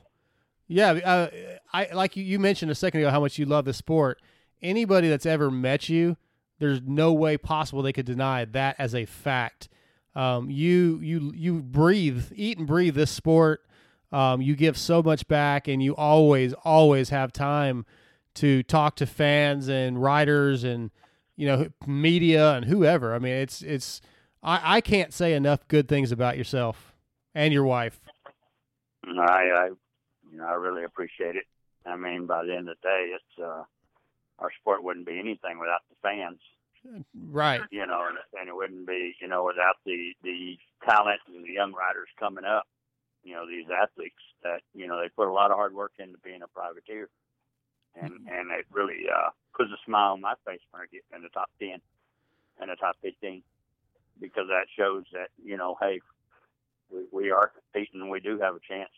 Yeah, 0.70 0.92
uh, 0.92 1.30
I 1.72 1.88
like 1.94 2.18
you, 2.18 2.26
you 2.26 2.40
mentioned 2.40 2.70
a 2.72 2.76
second 2.76 3.00
ago 3.00 3.10
how 3.10 3.22
much 3.22 3.40
you 3.40 3.46
love 3.46 3.64
the 3.64 3.72
sport. 3.74 4.22
Anybody 4.62 5.10
that's 5.10 5.26
ever 5.26 5.52
met 5.52 5.90
you, 5.90 6.18
there's 6.60 6.82
no 6.82 7.14
way 7.14 7.38
possible 7.38 7.82
they 7.82 7.94
could 7.94 8.06
deny 8.06 8.46
that 8.46 8.76
as 8.80 8.96
a 8.96 9.06
fact. 9.06 9.70
Um, 10.16 10.50
you 10.50 11.00
you 11.02 11.32
you 11.36 11.62
breathe, 11.62 12.32
eat 12.36 12.58
and 12.58 12.66
breathe 12.66 12.96
this 12.96 13.12
sport. 13.12 13.62
Um, 14.12 14.42
you 14.42 14.56
give 14.56 14.78
so 14.78 15.04
much 15.04 15.28
back, 15.28 15.68
and 15.68 15.84
you 15.84 15.96
always 15.96 16.54
always 16.54 17.10
have 17.10 17.32
time 17.32 17.86
to 18.36 18.64
talk 18.64 18.96
to 18.96 19.06
fans 19.06 19.68
and 19.68 20.02
writers 20.02 20.64
and 20.64 20.92
you 21.36 21.48
know 21.48 21.68
media 21.86 22.54
and 22.54 22.66
whoever. 22.66 23.14
I 23.14 23.20
mean, 23.20 23.34
it's 23.34 23.62
it's 23.62 24.02
I, 24.42 24.78
I 24.78 24.82
can't 24.82 25.14
say 25.14 25.34
enough 25.34 25.68
good 25.68 25.88
things 25.88 26.12
about 26.12 26.38
yourself 26.38 26.94
and 27.36 27.54
your 27.54 27.66
wife. 27.66 28.00
I, 29.06 29.22
I, 29.22 29.70
you 30.32 30.38
know, 30.38 30.46
I 30.46 30.54
really 30.54 30.84
appreciate 30.84 31.36
it. 31.36 31.46
I 31.86 31.96
mean, 31.96 32.26
by 32.26 32.44
the 32.44 32.56
end 32.56 32.70
of 32.70 32.76
the 32.82 32.88
day, 32.88 33.12
it's 33.14 33.44
uh, 33.44 33.64
our 34.40 34.52
sport 34.60 34.84
wouldn't 34.84 35.06
be 35.06 35.20
anything 35.20 35.60
without 35.60 35.82
the 35.90 35.96
fans. 36.02 36.40
Right. 37.30 37.62
You 37.70 37.86
know, 37.86 38.08
and, 38.08 38.18
and 38.40 38.48
it 38.48 38.56
wouldn't 38.56 38.88
be, 38.88 39.16
you 39.20 39.28
know, 39.28 39.44
without 39.44 39.76
the 39.86 40.14
the 40.24 40.58
talent 40.88 41.20
and 41.28 41.44
the 41.44 41.52
young 41.52 41.74
riders 41.74 42.08
coming 42.20 42.46
up. 42.46 42.66
You 43.24 43.34
know, 43.34 43.46
these 43.46 43.66
athletes 43.70 44.16
that 44.44 44.62
you 44.74 44.88
know 44.88 45.02
they 45.02 45.10
put 45.10 45.28
a 45.28 45.34
lot 45.34 45.52
of 45.52 45.58
hard 45.58 45.74
work 45.74 45.92
into 46.00 46.18
being 46.20 46.42
a 46.44 46.48
privateer, 46.48 47.10
and 48.00 48.14
and 48.14 48.52
it 48.52 48.66
really 48.72 49.04
uh, 49.14 49.32
puts 49.54 49.70
a 49.72 49.86
smile 49.86 50.14
on 50.14 50.22
my 50.22 50.36
face 50.46 50.62
when 50.72 50.82
I 50.82 50.86
get 50.90 51.04
in 51.14 51.24
the 51.24 51.30
top 51.30 51.50
ten 51.60 51.82
and 52.62 52.70
the 52.70 52.76
top 52.76 52.96
fifteen, 53.02 53.44
because 54.22 54.48
that 54.48 54.68
shows 54.78 55.04
that 55.12 55.30
you 55.44 55.58
know, 55.58 55.76
hey, 55.82 56.00
we, 56.90 57.02
we 57.12 57.32
are 57.32 57.52
competing 57.74 58.00
and 58.02 58.10
we 58.10 58.22
do 58.22 58.40
have 58.40 58.56
a 58.56 58.60
chance. 58.66 58.94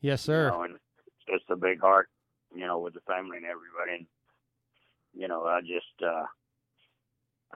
Yes, 0.00 0.22
sir. 0.22 0.44
You 0.44 0.50
know, 0.52 0.62
and 0.62 0.74
it's 0.74 1.40
just 1.40 1.50
a 1.50 1.56
big 1.56 1.80
heart, 1.80 2.08
you 2.54 2.66
know, 2.66 2.78
with 2.78 2.94
the 2.94 3.00
family 3.00 3.36
and 3.36 3.44
everybody. 3.44 3.98
And 3.98 4.06
you 5.16 5.28
know, 5.28 5.44
I 5.44 5.60
just 5.60 6.02
uh, 6.04 6.24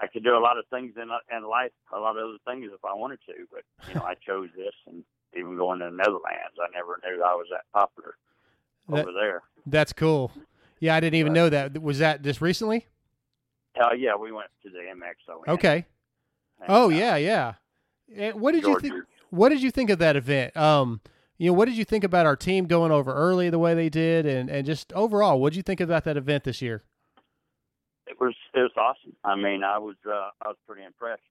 I 0.00 0.06
could 0.06 0.24
do 0.24 0.36
a 0.36 0.40
lot 0.40 0.58
of 0.58 0.64
things 0.70 0.94
in 0.96 1.08
in 1.36 1.44
life, 1.48 1.72
a 1.92 1.98
lot 1.98 2.16
of 2.16 2.24
other 2.24 2.38
things 2.46 2.70
if 2.72 2.84
I 2.84 2.94
wanted 2.94 3.18
to, 3.26 3.34
but 3.52 3.62
you 3.88 3.94
know, 3.94 4.02
I 4.02 4.14
chose 4.14 4.48
this, 4.56 4.74
and 4.86 5.04
even 5.36 5.56
going 5.56 5.78
to 5.80 5.86
the 5.86 5.90
Netherlands, 5.96 6.56
I 6.60 6.66
never 6.74 6.98
knew 7.04 7.22
I 7.22 7.34
was 7.34 7.46
that 7.50 7.64
popular 7.72 8.14
That- 8.88 9.06
over 9.06 9.12
there. 9.12 9.42
That's 9.66 9.92
cool. 9.92 10.32
Yeah, 10.78 10.96
I 10.96 11.00
didn't 11.00 11.16
even 11.16 11.34
know 11.34 11.50
that. 11.50 11.80
Was 11.82 11.98
that 11.98 12.22
just 12.22 12.40
recently? 12.40 12.86
Oh 13.78 13.92
yeah, 13.92 14.16
we 14.16 14.32
went 14.32 14.48
to 14.62 14.70
the 14.70 14.78
MXO. 14.78 15.46
Okay. 15.54 15.84
Oh 16.66 16.88
yeah, 16.88 17.16
yeah. 17.16 17.54
Eh, 18.14 18.32
What 18.32 18.52
did 18.52 18.64
you 18.64 18.78
think? 18.80 18.94
What 19.28 19.50
did 19.50 19.62
you 19.62 19.70
think 19.70 19.90
of 19.90 19.98
that 19.98 20.16
event? 20.16 20.56
Um, 20.56 21.00
you 21.38 21.48
know, 21.50 21.52
what 21.52 21.66
did 21.66 21.76
you 21.76 21.84
think 21.84 22.02
about 22.04 22.26
our 22.26 22.36
team 22.36 22.66
going 22.66 22.90
over 22.90 23.14
early 23.14 23.48
the 23.50 23.58
way 23.58 23.74
they 23.74 23.88
did, 23.88 24.26
and 24.26 24.50
and 24.50 24.66
just 24.66 24.92
overall, 24.94 25.40
what 25.40 25.50
did 25.52 25.58
you 25.58 25.62
think 25.62 25.80
about 25.80 26.04
that 26.04 26.16
event 26.16 26.44
this 26.44 26.60
year? 26.62 26.82
It 28.10 28.18
was 28.18 28.34
it 28.54 28.58
was 28.58 28.74
awesome. 28.76 29.14
I 29.22 29.36
mean, 29.36 29.62
I 29.62 29.78
was 29.78 29.94
uh, 30.04 30.34
I 30.42 30.48
was 30.48 30.56
pretty 30.66 30.82
impressed 30.82 31.22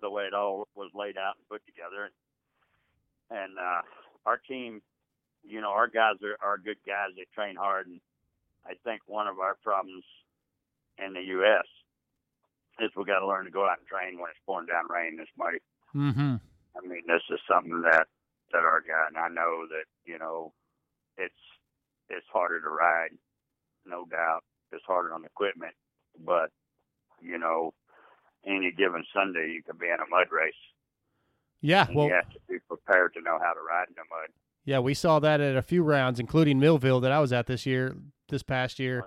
the 0.00 0.08
way 0.10 0.24
it 0.24 0.32
all 0.32 0.68
was 0.74 0.90
laid 0.94 1.18
out 1.18 1.36
and 1.36 1.48
put 1.48 1.60
together, 1.66 2.10
and 3.30 3.58
uh, 3.58 3.82
our 4.24 4.38
team, 4.38 4.80
you 5.44 5.60
know, 5.60 5.70
our 5.70 5.86
guys 5.86 6.16
are, 6.24 6.36
are 6.40 6.56
good 6.56 6.80
guys. 6.86 7.12
They 7.14 7.26
train 7.34 7.56
hard, 7.56 7.88
and 7.88 8.00
I 8.64 8.72
think 8.84 9.02
one 9.06 9.28
of 9.28 9.38
our 9.38 9.56
problems 9.62 10.04
in 10.96 11.12
the 11.12 11.22
U.S. 11.44 11.68
is 12.80 12.90
we 12.96 13.04
got 13.04 13.20
to 13.20 13.26
learn 13.26 13.44
to 13.44 13.50
go 13.50 13.68
out 13.68 13.78
and 13.78 13.86
train 13.86 14.18
when 14.18 14.30
it's 14.30 14.40
pouring 14.46 14.66
down 14.66 14.88
rain 14.88 15.18
this 15.18 15.28
muddy. 15.36 15.60
Mm-hmm. 15.94 16.36
I 16.76 16.80
mean, 16.88 17.02
this 17.06 17.22
is 17.30 17.40
something 17.48 17.82
that 17.82 18.08
that 18.52 18.64
our 18.64 18.80
guy 18.80 19.08
and 19.08 19.18
I 19.18 19.28
know 19.28 19.66
that 19.68 19.84
you 20.06 20.18
know 20.18 20.52
it's 21.18 21.44
it's 22.08 22.26
harder 22.32 22.60
to 22.62 22.68
ride, 22.68 23.12
no 23.84 24.06
doubt. 24.10 24.44
It's 24.76 24.84
harder 24.86 25.12
on 25.14 25.24
equipment, 25.24 25.74
but 26.24 26.50
you 27.20 27.38
know, 27.38 27.74
any 28.46 28.70
given 28.72 29.04
Sunday 29.14 29.52
you 29.54 29.62
could 29.62 29.78
be 29.78 29.86
in 29.86 29.94
a 29.94 30.08
mud 30.08 30.26
race. 30.30 30.54
Yeah, 31.62 31.86
and 31.86 31.96
well, 31.96 32.06
you 32.06 32.12
have 32.14 32.30
to 32.30 32.38
be 32.48 32.58
prepared 32.68 33.14
to 33.14 33.20
know 33.22 33.38
how 33.42 33.52
to 33.52 33.60
ride 33.66 33.88
in 33.88 33.94
the 33.94 34.02
mud. 34.10 34.28
yeah, 34.64 34.78
we 34.78 34.94
saw 34.94 35.18
that 35.20 35.40
at 35.40 35.56
a 35.56 35.62
few 35.62 35.82
rounds, 35.82 36.20
including 36.20 36.60
Millville 36.60 37.00
that 37.00 37.10
I 37.12 37.18
was 37.20 37.32
at 37.32 37.46
this 37.46 37.66
year, 37.66 37.96
this 38.28 38.42
past 38.42 38.78
year. 38.78 39.04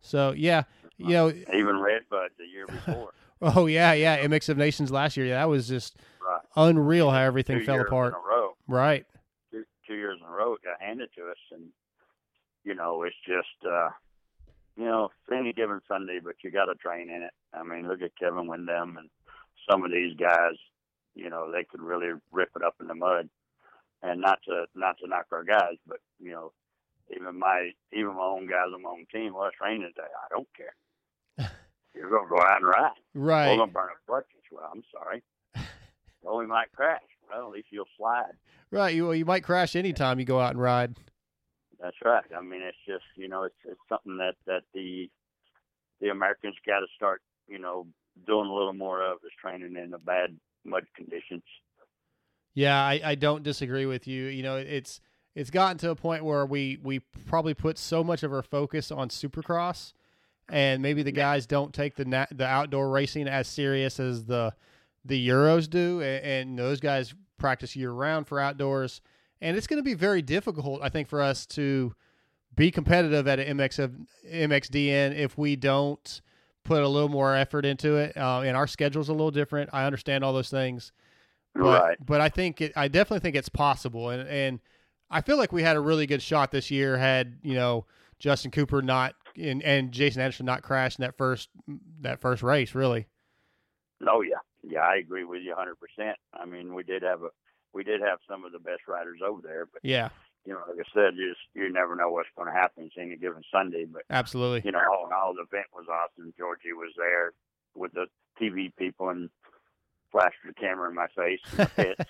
So 0.00 0.32
yeah, 0.36 0.64
you 0.98 1.10
know, 1.10 1.28
Even 1.30 1.78
red 1.78 2.02
Redbud 2.10 2.30
the 2.38 2.44
year 2.44 2.66
before. 2.66 3.12
oh 3.42 3.66
yeah, 3.66 3.92
yeah, 3.92 4.18
MX 4.24 4.48
of 4.50 4.56
Nations 4.58 4.90
last 4.90 5.16
year, 5.16 5.26
yeah, 5.26 5.36
that 5.38 5.48
was 5.48 5.68
just 5.68 5.96
Right. 6.24 6.40
unreal 6.56 7.10
how 7.10 7.18
everything 7.18 7.58
Two 7.60 7.64
fell 7.66 7.80
apart. 7.80 8.14
a. 8.14 8.48
Right. 8.68 9.04
Two, 9.50 9.64
two 9.86 9.94
years 9.94 10.18
in 10.20 10.26
a 10.26 10.30
row 10.30 10.54
it 10.54 10.62
got 10.62 10.80
handed 10.80 11.10
to 11.16 11.22
us, 11.30 11.36
and 11.50 11.64
you 12.64 12.74
know 12.74 13.02
it's 13.02 13.16
just 13.26 13.66
uh, 13.70 13.90
you 14.76 14.84
know 14.84 15.10
any 15.32 15.52
given 15.52 15.80
Sunday, 15.88 16.20
but 16.22 16.36
you 16.42 16.50
got 16.50 16.66
to 16.66 16.74
train 16.74 17.10
in 17.10 17.22
it. 17.22 17.32
I 17.52 17.62
mean, 17.62 17.88
look 17.88 18.02
at 18.02 18.16
Kevin 18.18 18.46
Windham 18.46 18.96
and 18.96 19.10
some 19.70 19.84
of 19.84 19.90
these 19.90 20.16
guys. 20.16 20.56
You 21.14 21.28
know 21.28 21.50
they 21.52 21.64
could 21.64 21.80
really 21.80 22.12
rip 22.30 22.50
it 22.56 22.64
up 22.64 22.76
in 22.80 22.86
the 22.86 22.94
mud, 22.94 23.28
and 24.02 24.20
not 24.20 24.38
to 24.48 24.64
not 24.74 24.96
to 24.98 25.08
knock 25.08 25.26
our 25.32 25.44
guys, 25.44 25.76
but 25.86 25.98
you 26.18 26.32
know 26.32 26.52
even 27.14 27.38
my 27.38 27.70
even 27.92 28.14
my 28.14 28.22
own 28.22 28.46
guys 28.46 28.72
on 28.74 28.82
my 28.82 28.90
own 28.90 29.06
team. 29.12 29.34
Well, 29.34 29.46
it's 29.46 29.56
raining 29.60 29.92
today. 29.94 30.08
I 30.08 30.28
don't 30.30 30.48
care. 30.56 31.50
You're 31.94 32.10
gonna 32.10 32.28
go 32.28 32.40
out 32.40 32.56
and 32.56 32.66
ride. 32.66 32.90
Right. 33.14 33.50
We're 33.50 33.58
gonna 33.58 33.72
burn 33.72 33.90
up 33.90 33.98
clutches. 34.06 34.28
Well, 34.50 34.70
I'm 34.72 34.82
sorry. 34.92 35.22
well, 36.22 36.38
we 36.38 36.46
might 36.46 36.72
crash. 36.72 37.00
Well, 37.30 37.46
at 37.46 37.52
least 37.52 37.68
you'll 37.70 37.84
slide. 37.96 38.32
Right. 38.70 38.94
You 38.94 39.04
well, 39.04 39.14
you 39.14 39.24
might 39.24 39.44
crash 39.44 39.76
anytime 39.76 40.18
you 40.18 40.24
go 40.24 40.40
out 40.40 40.52
and 40.52 40.60
ride. 40.60 40.96
That's 41.82 41.96
right. 42.04 42.24
I 42.36 42.40
mean, 42.40 42.62
it's 42.62 42.78
just 42.86 43.04
you 43.16 43.28
know, 43.28 43.42
it's 43.42 43.56
it's 43.64 43.80
something 43.88 44.16
that 44.18 44.36
that 44.46 44.62
the 44.72 45.10
the 46.00 46.08
Americans 46.10 46.54
got 46.64 46.78
to 46.78 46.86
start 46.94 47.20
you 47.48 47.58
know 47.58 47.86
doing 48.26 48.48
a 48.48 48.54
little 48.54 48.72
more 48.72 49.02
of 49.02 49.18
is 49.24 49.32
training 49.40 49.76
in 49.76 49.90
the 49.90 49.98
bad 49.98 50.38
mud 50.64 50.84
conditions. 50.96 51.42
Yeah, 52.54 52.76
I, 52.76 53.00
I 53.04 53.14
don't 53.16 53.42
disagree 53.42 53.86
with 53.86 54.06
you. 54.06 54.26
You 54.26 54.44
know, 54.44 54.56
it's 54.56 55.00
it's 55.34 55.50
gotten 55.50 55.78
to 55.78 55.90
a 55.90 55.96
point 55.96 56.24
where 56.24 56.46
we 56.46 56.78
we 56.82 57.00
probably 57.26 57.54
put 57.54 57.78
so 57.78 58.04
much 58.04 58.22
of 58.22 58.32
our 58.32 58.42
focus 58.42 58.92
on 58.92 59.08
Supercross, 59.08 59.92
and 60.48 60.82
maybe 60.82 61.02
the 61.02 61.12
guys 61.12 61.46
don't 61.46 61.74
take 61.74 61.96
the 61.96 62.04
na- 62.04 62.26
the 62.30 62.46
outdoor 62.46 62.90
racing 62.90 63.26
as 63.26 63.48
serious 63.48 63.98
as 63.98 64.26
the 64.26 64.54
the 65.04 65.28
Euros 65.28 65.68
do, 65.68 66.00
and, 66.00 66.24
and 66.24 66.58
those 66.58 66.78
guys 66.78 67.12
practice 67.38 67.74
year 67.74 67.90
round 67.90 68.28
for 68.28 68.38
outdoors, 68.38 69.00
and 69.42 69.56
it's 69.56 69.66
going 69.66 69.78
to 69.78 69.84
be 69.84 69.94
very 69.94 70.22
difficult, 70.22 70.80
I 70.82 70.88
think, 70.88 71.08
for 71.08 71.20
us 71.20 71.44
to 71.46 71.94
be 72.54 72.70
competitive 72.70 73.26
at 73.26 73.40
an 73.40 73.58
MX 73.58 73.78
of 73.80 73.92
MXDN 74.30 75.16
if 75.16 75.36
we 75.36 75.56
don't 75.56 76.22
put 76.64 76.82
a 76.82 76.88
little 76.88 77.08
more 77.08 77.34
effort 77.34 77.66
into 77.66 77.96
it. 77.96 78.16
Uh, 78.16 78.42
and 78.42 78.56
our 78.56 78.68
schedule's 78.68 79.08
a 79.08 79.12
little 79.12 79.32
different. 79.32 79.70
I 79.72 79.84
understand 79.84 80.22
all 80.22 80.32
those 80.32 80.50
things, 80.50 80.92
but, 81.54 81.62
Right. 81.62 81.98
But 82.00 82.20
I 82.20 82.28
think 82.28 82.60
it, 82.60 82.72
I 82.76 82.88
definitely 82.88 83.20
think 83.20 83.36
it's 83.36 83.48
possible, 83.48 84.10
and 84.10 84.26
and 84.28 84.60
I 85.10 85.20
feel 85.20 85.36
like 85.36 85.52
we 85.52 85.62
had 85.62 85.76
a 85.76 85.80
really 85.80 86.06
good 86.06 86.22
shot 86.22 86.50
this 86.50 86.70
year. 86.70 86.96
Had 86.96 87.38
you 87.42 87.54
know 87.54 87.86
Justin 88.18 88.50
Cooper 88.50 88.80
not 88.80 89.14
and, 89.36 89.62
and 89.62 89.92
Jason 89.92 90.22
Anderson 90.22 90.46
not 90.46 90.62
crashed 90.62 90.98
in 90.98 91.02
that 91.02 91.18
first 91.18 91.50
that 92.00 92.20
first 92.20 92.42
race, 92.42 92.74
really. 92.74 93.06
Oh 94.08 94.22
yeah, 94.22 94.38
yeah, 94.62 94.80
I 94.80 94.96
agree 94.96 95.24
with 95.24 95.42
you 95.42 95.50
100. 95.50 95.76
percent 95.78 96.16
I 96.32 96.46
mean, 96.46 96.74
we 96.74 96.84
did 96.84 97.02
have 97.02 97.22
a 97.22 97.28
we 97.74 97.84
did 97.84 98.00
have 98.00 98.18
some 98.28 98.44
of 98.44 98.52
the 98.52 98.58
best 98.58 98.82
riders 98.88 99.20
over 99.26 99.40
there, 99.42 99.66
but 99.72 99.80
Yeah, 99.84 100.10
you 100.44 100.52
know, 100.52 100.60
like 100.68 100.86
I 100.86 100.88
said, 100.94 101.14
you 101.16 101.30
just 101.30 101.40
you 101.54 101.72
never 101.72 101.96
know 101.96 102.10
what's 102.10 102.28
going 102.36 102.48
to 102.48 102.54
happen 102.54 102.84
it's 102.84 102.94
any 102.98 103.16
given 103.16 103.42
Sunday. 103.52 103.84
But 103.84 104.02
absolutely. 104.10 104.62
you 104.64 104.72
know, 104.72 104.80
all 104.80 105.06
in 105.06 105.12
all, 105.12 105.34
the 105.34 105.42
event 105.42 105.66
was 105.74 105.86
awesome. 105.88 106.32
Georgie 106.36 106.72
was 106.72 106.92
there 106.96 107.32
with 107.74 107.92
the 107.92 108.06
TV 108.40 108.74
people 108.76 109.08
and 109.08 109.30
flashed 110.10 110.36
the 110.46 110.52
camera 110.54 110.88
in 110.88 110.94
my 110.94 111.08
face. 111.16 111.68
And. 111.76 111.96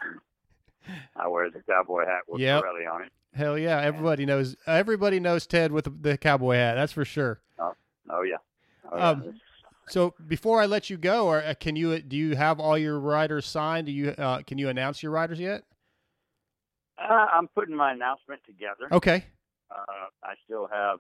I 1.17 1.29
wear 1.29 1.49
the 1.51 1.63
cowboy 1.63 2.07
hat 2.07 2.23
with 2.27 2.41
Yep. 2.41 2.65
Pirelli 2.65 2.93
on 2.93 3.03
it. 3.03 3.13
Hell 3.35 3.57
yeah! 3.57 3.81
Everybody 3.81 4.27
knows 4.27 4.57
everybody 4.67 5.19
knows 5.21 5.47
Ted 5.47 5.73
with 5.73 5.85
the, 5.85 5.91
the 5.91 6.19
cowboy 6.19 6.57
hat. 6.57 6.75
That's 6.75 6.93
for 6.93 7.05
sure. 7.05 7.41
Oh, 7.59 7.73
oh 8.11 8.23
yeah. 8.23 8.37
Oh, 8.91 8.97
yeah. 8.97 9.09
Um, 9.09 9.41
so 9.89 10.15
before 10.27 10.61
I 10.61 10.67
let 10.67 10.91
you 10.91 10.97
go, 10.97 11.27
or 11.27 11.43
uh, 11.43 11.55
can 11.59 11.77
you 11.77 12.01
do 12.01 12.17
you 12.17 12.37
have 12.37 12.61
all 12.61 12.79
your 12.79 12.99
riders 12.99 13.47
signed? 13.47 13.87
Do 13.87 13.93
you 13.93 14.11
uh, 14.11 14.43
can 14.43 14.59
you 14.59 14.69
announce 14.69 15.03
your 15.03 15.13
riders 15.13 15.41
yet? 15.41 15.65
Uh, 16.99 17.27
I'm 17.33 17.49
putting 17.49 17.75
my 17.75 17.93
announcement 17.93 18.41
together. 18.47 18.89
Okay. 18.93 19.25
Uh, 19.71 20.07
I 20.23 20.35
still 20.45 20.69
have 20.71 20.99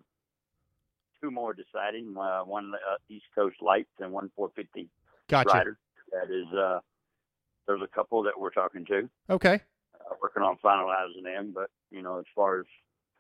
two 1.22 1.30
more 1.30 1.54
deciding. 1.54 2.16
Uh, 2.16 2.40
one 2.40 2.72
uh, 2.74 2.96
East 3.08 3.26
Coast 3.34 3.56
Lights 3.60 3.90
and 4.00 4.12
one 4.12 4.30
450 4.36 4.88
Gotcha. 5.28 5.48
rider. 5.48 5.78
That 6.10 6.34
is, 6.34 6.46
uh, 6.52 6.80
there's 7.66 7.82
a 7.82 7.94
couple 7.94 8.22
that 8.24 8.38
we're 8.38 8.50
talking 8.50 8.84
to. 8.86 9.08
Okay. 9.30 9.60
Uh, 9.94 10.14
working 10.20 10.42
on 10.42 10.56
finalizing 10.64 11.24
them, 11.24 11.52
but 11.54 11.70
you 11.90 12.02
know, 12.02 12.18
as 12.18 12.24
far 12.34 12.60
as 12.60 12.66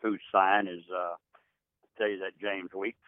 who's 0.02 0.20
signed 0.32 0.68
is, 0.68 0.82
uh, 0.92 1.14
I'll 1.14 1.96
tell 1.96 2.08
you 2.08 2.18
that 2.18 2.38
James 2.40 2.70
Weeks, 2.74 2.98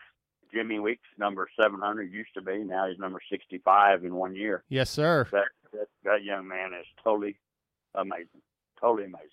Jimmy 0.54 0.78
Weeks, 0.78 1.02
number 1.18 1.48
700 1.60 2.12
used 2.12 2.32
to 2.34 2.42
be. 2.42 2.58
Now 2.64 2.88
he's 2.88 2.98
number 2.98 3.20
65 3.30 4.04
in 4.04 4.14
one 4.14 4.34
year. 4.36 4.62
Yes, 4.68 4.88
sir. 4.90 5.26
That 5.32 5.44
that, 5.72 5.88
that 6.04 6.22
young 6.24 6.46
man 6.48 6.72
is 6.72 6.86
totally 7.02 7.36
amazing, 7.94 8.40
totally 8.80 9.04
amazing. 9.06 9.28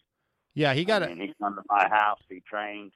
Yeah, 0.56 0.74
he 0.74 0.84
got 0.84 1.04
I 1.04 1.06
it. 1.08 1.18
mean, 1.18 1.28
he 1.30 1.34
come 1.42 1.56
to 1.56 1.62
my 1.70 1.88
house. 1.88 2.20
He 2.28 2.42
trained. 2.42 2.92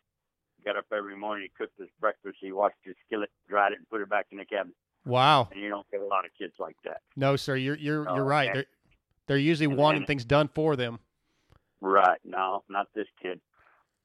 Got 0.66 0.78
up 0.78 0.86
every 0.92 1.16
morning. 1.16 1.44
He 1.48 1.64
cooked 1.64 1.80
his 1.80 1.90
breakfast. 2.02 2.38
He 2.42 2.52
washed 2.52 2.76
his 2.84 2.96
skillet, 3.06 3.30
dried 3.48 3.72
it, 3.74 3.78
and 3.78 3.88
put 3.90 4.02
it 4.02 4.10
back 4.10 4.26
in 4.32 4.40
the 4.40 4.46
cabinet. 4.46 4.76
Wow. 5.06 5.48
And 5.52 5.62
you 5.62 5.70
don't 5.70 5.86
get 5.92 6.02
a 6.02 6.06
lot 6.06 6.26
of 6.26 6.32
kids 6.38 6.54
like 6.60 6.76
that. 6.86 7.02
No, 7.16 7.36
sir. 7.36 7.56
You're 7.56 7.76
you're 7.78 8.10
Oh, 8.10 8.16
you're 8.16 8.24
right. 8.26 8.48
and- 8.48 8.56
They're, 8.58 8.66
they're 9.28 9.38
usually 9.38 9.68
and- 9.68 9.78
wanting 9.78 10.00
and- 10.00 10.08
things 10.08 10.26
done 10.26 10.48
for 10.48 10.76
them. 10.76 10.98
Right? 11.82 12.20
No, 12.26 12.64
not 12.68 12.88
this 12.96 13.06
kid. 13.22 13.40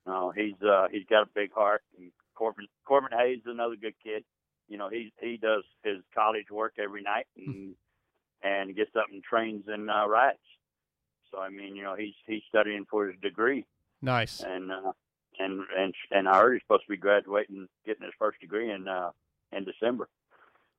No, 0.07 0.33
he's 0.37 0.61
uh 0.62 0.89
he's 0.91 1.07
got 1.09 1.23
a 1.23 1.29
big 1.35 1.53
heart. 1.55 1.83
And 1.99 2.11
Corbin 2.41 2.66
Corbin 2.86 3.11
Hayes 3.18 3.41
is 3.41 3.47
another 3.47 3.76
good 3.76 3.93
kid. 4.03 4.24
You 4.66 4.78
know, 4.78 4.88
he 4.88 5.12
he 5.20 5.36
does 5.36 5.62
his 5.84 5.99
college 6.14 6.51
work 6.51 6.74
every 6.82 7.03
night 7.03 7.26
and 7.36 7.74
and 8.43 8.74
gets 8.74 8.97
up 8.97 9.07
and 9.12 9.22
trains 9.22 9.64
and 9.66 9.91
uh, 9.91 10.09
rides. 10.09 10.38
So 11.30 11.38
I 11.38 11.51
mean, 11.51 11.76
you 11.76 11.82
know, 11.82 11.95
he's 11.97 12.14
he's 12.26 12.43
studying 12.49 12.86
for 12.91 13.09
his 13.09 13.20
degree. 13.20 13.66
Nice. 14.01 14.41
and 14.41 14.72
uh, 14.72 14.93
and 15.38 15.64
and 15.76 15.95
and 16.11 16.26
I 16.26 16.38
heard 16.38 16.55
he's 16.55 16.62
supposed 16.62 16.84
to 16.84 16.91
be 16.91 16.97
graduating, 16.97 17.68
getting 17.84 18.05
his 18.05 18.14
first 18.18 18.41
degree 18.41 18.72
in 18.72 18.88
uh, 18.88 19.11
in 19.53 19.66
December. 19.66 20.09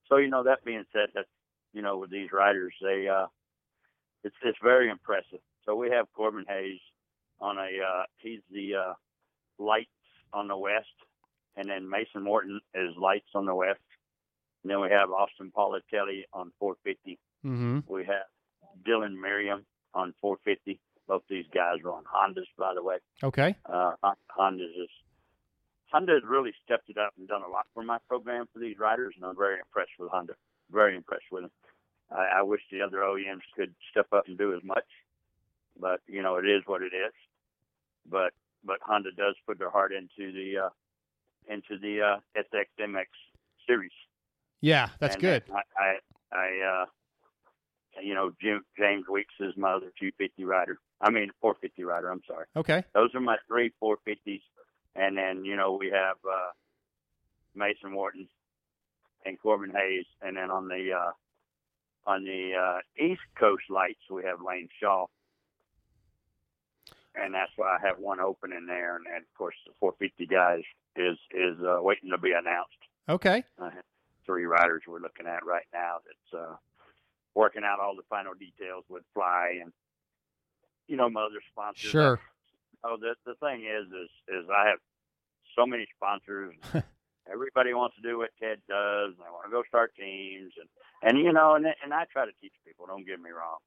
So 0.10 0.18
you 0.18 0.30
know, 0.30 0.44
that 0.44 0.66
being 0.66 0.86
said, 0.92 1.10
that 1.14 1.26
you 1.74 1.84
know, 1.84 2.00
with 2.00 2.10
these 2.10 2.32
riders, 2.32 2.74
they 2.82 3.08
uh, 3.08 3.28
it's 4.24 4.36
it's 4.44 4.58
very 4.64 4.90
impressive. 4.90 5.42
So 5.64 5.76
we 5.76 5.92
have 5.92 6.12
Corbin 6.14 6.46
Hayes 6.50 6.80
on 7.40 7.60
a 7.60 7.70
uh, 7.86 8.04
he's 8.18 8.42
the 8.52 8.76
uh, 8.76 8.94
lights 9.60 9.90
on 10.34 10.48
the 10.48 10.58
west, 10.58 10.88
and 11.56 11.70
then 11.70 11.90
Mason 11.90 12.24
Morton 12.24 12.60
is 12.74 12.96
lights 12.98 13.30
on 13.36 13.46
the 13.46 13.56
west. 13.56 13.80
And 14.64 14.72
then 14.72 14.82
we 14.82 14.90
have 14.90 15.10
Austin 15.12 15.52
Politelli 15.56 16.24
on 16.34 16.52
450. 16.60 17.20
Mm-hmm. 17.46 17.80
We 17.92 18.06
have 18.06 18.30
Dylan 18.88 19.16
Merriam 19.20 19.66
on 19.94 20.14
450. 20.22 20.80
Both 21.08 21.24
these 21.30 21.46
guys 21.54 21.80
are 21.84 21.92
on 21.92 22.04
Hondas, 22.04 22.48
by 22.58 22.74
the 22.74 22.84
way. 22.84 22.98
Okay. 23.24 23.56
Uh, 23.66 23.94
Honda's 24.30 24.70
is 24.78 24.90
Honda 25.92 26.14
has 26.14 26.24
really 26.24 26.54
stepped 26.64 26.90
it 26.90 26.98
up 26.98 27.14
and 27.18 27.28
done 27.28 27.42
a 27.44 27.50
lot 27.50 27.66
for 27.74 27.84
my 27.84 27.98
program 28.08 28.48
for 28.54 28.60
these 28.60 28.80
riders, 28.80 29.14
and 29.18 29.26
I'm 29.26 29.36
very 29.36 29.60
impressed 29.60 29.92
with 30.00 30.10
Honda. 30.10 30.34
Very 30.72 30.96
impressed 30.96 31.26
with 31.32 31.44
them. 31.44 31.52
I, 32.10 32.40
I 32.40 32.42
wish 32.44 32.62
the 32.72 32.82
other 32.82 33.00
OEMs 33.00 33.44
could 33.56 33.74
step 33.92 34.08
up 34.14 34.28
and 34.28 34.38
do 34.38 34.56
as 34.56 34.64
much, 34.64 34.86
but 35.80 36.00
you 36.08 36.22
know 36.22 36.38
it 36.38 36.46
is 36.46 36.64
what 36.66 36.82
it 36.82 36.94
is. 36.96 37.14
But 38.10 38.32
but 38.64 38.78
Honda 38.82 39.12
does 39.12 39.36
put 39.46 39.60
their 39.60 39.70
heart 39.70 39.92
into 39.92 40.32
the 40.32 40.66
uh, 40.66 40.70
into 41.48 41.78
the 41.80 42.02
uh, 42.02 42.20
SX 42.38 42.66
MX 42.80 43.06
series. 43.68 43.92
Yeah, 44.62 44.90
that's 45.00 45.16
And 45.16 45.22
good. 45.22 45.44
I, 45.52 45.62
I, 45.82 46.38
I 46.38 46.82
uh, 46.82 46.86
you 48.02 48.14
know, 48.14 48.32
Jim, 48.42 48.64
James 48.78 49.06
Weeks 49.12 49.34
is 49.40 49.54
my 49.58 49.72
other 49.72 49.92
250 50.00 50.44
rider. 50.46 50.78
I 51.02 51.10
mean, 51.10 51.32
450 51.42 51.84
rider. 51.84 52.10
I'm 52.10 52.22
sorry. 52.28 52.46
Okay. 52.56 52.84
Those 52.94 53.14
are 53.16 53.20
my 53.20 53.38
three 53.48 53.72
450s, 53.82 54.42
and 54.96 55.18
then 55.18 55.44
you 55.46 55.56
know 55.56 55.74
we 55.74 55.88
have 55.88 56.18
uh, 56.26 56.52
Mason 57.56 57.94
Wharton 57.94 58.28
and 59.26 59.40
Corbin 59.40 59.72
Hayes, 59.76 60.06
and 60.22 60.38
then 60.38 60.52
on 60.52 60.68
the 60.68 60.92
uh, 60.94 61.12
on 62.06 62.24
the 62.24 62.52
uh, 62.56 63.04
East 63.04 63.22
Coast 63.40 63.64
lights 63.70 64.00
we 64.10 64.24
have 64.24 64.40
Lane 64.42 64.70
Shaw, 64.80 65.08
and 67.16 67.34
that's 67.34 67.52
why 67.56 67.78
I 67.78 67.88
have 67.88 68.00
one 68.00 68.20
open 68.20 68.54
in 68.54 68.66
there, 68.68 68.96
and, 68.96 69.06
and 69.08 69.24
of 69.24 69.34
course 69.38 69.56
the 69.66 69.74
450 69.80 70.26
guys 70.28 70.64
is 70.96 71.18
is 71.32 71.58
uh, 71.64 71.82
waiting 71.82 72.10
to 72.12 72.18
be 72.18 72.32
announced. 72.32 72.78
Okay. 73.10 73.44
I 73.60 73.66
have 73.66 73.84
three 74.26 74.46
riders 74.46 74.84
we're 74.88 75.00
looking 75.00 75.28
at 75.28 75.46
right 75.46 75.66
now 75.74 75.98
that's 76.06 76.42
uh, 76.44 76.56
working 77.36 77.64
out 77.66 77.80
all 77.80 77.96
the 77.96 78.04
final 78.10 78.34
details 78.34 78.86
with 78.90 79.04
Fly 79.14 79.60
and 79.62 79.72
you 80.88 80.98
know 80.98 81.10
my 81.10 81.22
other 81.22 81.42
sponsors. 81.52 81.92
Sure. 81.92 82.20
Oh, 82.84 82.98
the 83.00 83.16
the 83.26 83.36
thing 83.36 83.66
is, 83.66 83.88
is 83.88 84.10
is 84.28 84.50
I 84.50 84.70
have 84.70 84.80
so 85.58 85.66
many 85.66 85.86
sponsors. 85.96 86.56
Everybody 87.32 87.74
wants 87.74 87.96
to 87.98 88.02
do 88.02 88.18
what 88.18 88.32
Ted 88.42 88.58
does, 88.68 89.14
and 89.14 89.20
they 89.20 89.30
want 89.32 89.46
to 89.46 89.52
go 89.52 89.64
start 89.68 89.94
teams, 89.96 90.52
and 90.60 90.68
and 91.04 91.24
you 91.24 91.32
know, 91.32 91.56
and 91.56 91.66
and 91.84 91.94
I 91.94 92.06
try 92.12 92.26
to 92.26 92.32
teach 92.42 92.54
people. 92.66 92.88
Don't 92.88 93.06
get 93.06 93.22
me 93.22 93.30
wrong, 93.30 93.58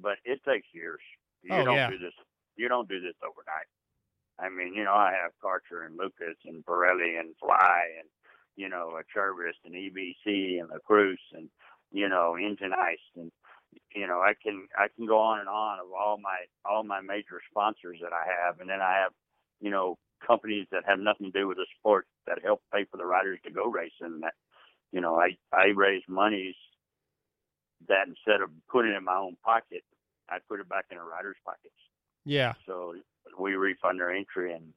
but 0.00 0.16
it 0.24 0.40
takes 0.44 0.66
years. 0.72 1.00
You 1.42 1.54
Oh, 1.54 1.64
don't 1.64 1.76
yeah. 1.76 1.90
do 1.90 1.98
this. 1.98 2.14
You 2.58 2.68
don't 2.68 2.88
do 2.88 3.00
this 3.00 3.16
overnight. 3.22 3.70
I 4.38 4.50
mean, 4.50 4.74
you 4.74 4.84
know, 4.84 4.92
I 4.94 5.12
have 5.22 5.32
Karcher 5.42 5.86
and 5.86 5.96
Lucas 5.98 6.36
and 6.44 6.64
Pirelli 6.66 7.18
and 7.18 7.34
Fly 7.40 7.82
and 7.98 8.08
you 8.56 8.68
know, 8.68 8.98
a 8.98 9.02
Chervis 9.14 9.54
and 9.64 9.74
EBC 9.74 10.60
and 10.60 10.68
La 10.70 10.78
Cruz 10.84 11.20
and 11.32 11.48
you 11.92 12.08
know, 12.08 12.36
Engine 12.36 12.72
Ice 12.74 12.98
and 13.16 13.32
you 13.94 14.06
know, 14.06 14.20
I 14.20 14.34
can 14.42 14.66
I 14.76 14.88
can 14.96 15.06
go 15.06 15.18
on 15.18 15.40
and 15.40 15.48
on 15.48 15.80
of 15.80 15.86
all 15.92 16.18
my 16.22 16.44
all 16.64 16.84
my 16.84 17.00
major 17.00 17.40
sponsors 17.50 17.98
that 18.02 18.12
I 18.12 18.24
have, 18.26 18.60
and 18.60 18.68
then 18.68 18.80
I 18.80 19.00
have 19.02 19.12
you 19.60 19.70
know 19.70 19.98
companies 20.26 20.66
that 20.72 20.84
have 20.86 20.98
nothing 20.98 21.32
to 21.32 21.38
do 21.40 21.48
with 21.48 21.58
the 21.58 21.66
sport 21.78 22.06
that 22.26 22.38
help 22.44 22.62
pay 22.74 22.84
for 22.90 22.96
the 22.96 23.06
riders 23.06 23.38
to 23.44 23.52
go 23.52 23.66
racing. 23.66 24.20
That 24.22 24.34
you 24.92 25.00
know, 25.00 25.16
I 25.16 25.36
I 25.52 25.68
raise 25.76 26.02
monies 26.08 26.56
that 27.88 28.08
instead 28.08 28.42
of 28.42 28.50
putting 28.70 28.92
it 28.92 28.96
in 28.96 29.04
my 29.04 29.16
own 29.16 29.36
pocket, 29.44 29.84
I 30.28 30.38
put 30.48 30.60
it 30.60 30.68
back 30.68 30.86
in 30.90 30.98
the 30.98 31.04
riders' 31.04 31.36
pockets. 31.44 31.74
Yeah. 32.28 32.52
So 32.66 32.94
we 33.38 33.54
refund 33.54 34.00
their 34.00 34.10
entry 34.10 34.52
and 34.52 34.72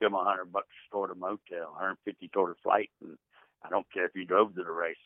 give 0.00 0.10
them 0.10 0.14
a 0.14 0.24
hundred 0.24 0.52
bucks 0.52 0.74
toward 0.90 1.10
a 1.10 1.14
motel, 1.14 1.70
150 1.72 2.28
toward 2.28 2.50
a 2.52 2.54
flight, 2.62 2.90
and 3.00 3.16
I 3.64 3.68
don't 3.70 3.86
care 3.92 4.04
if 4.06 4.12
you 4.14 4.24
drove 4.24 4.54
to 4.56 4.62
the 4.64 4.70
race. 4.70 4.96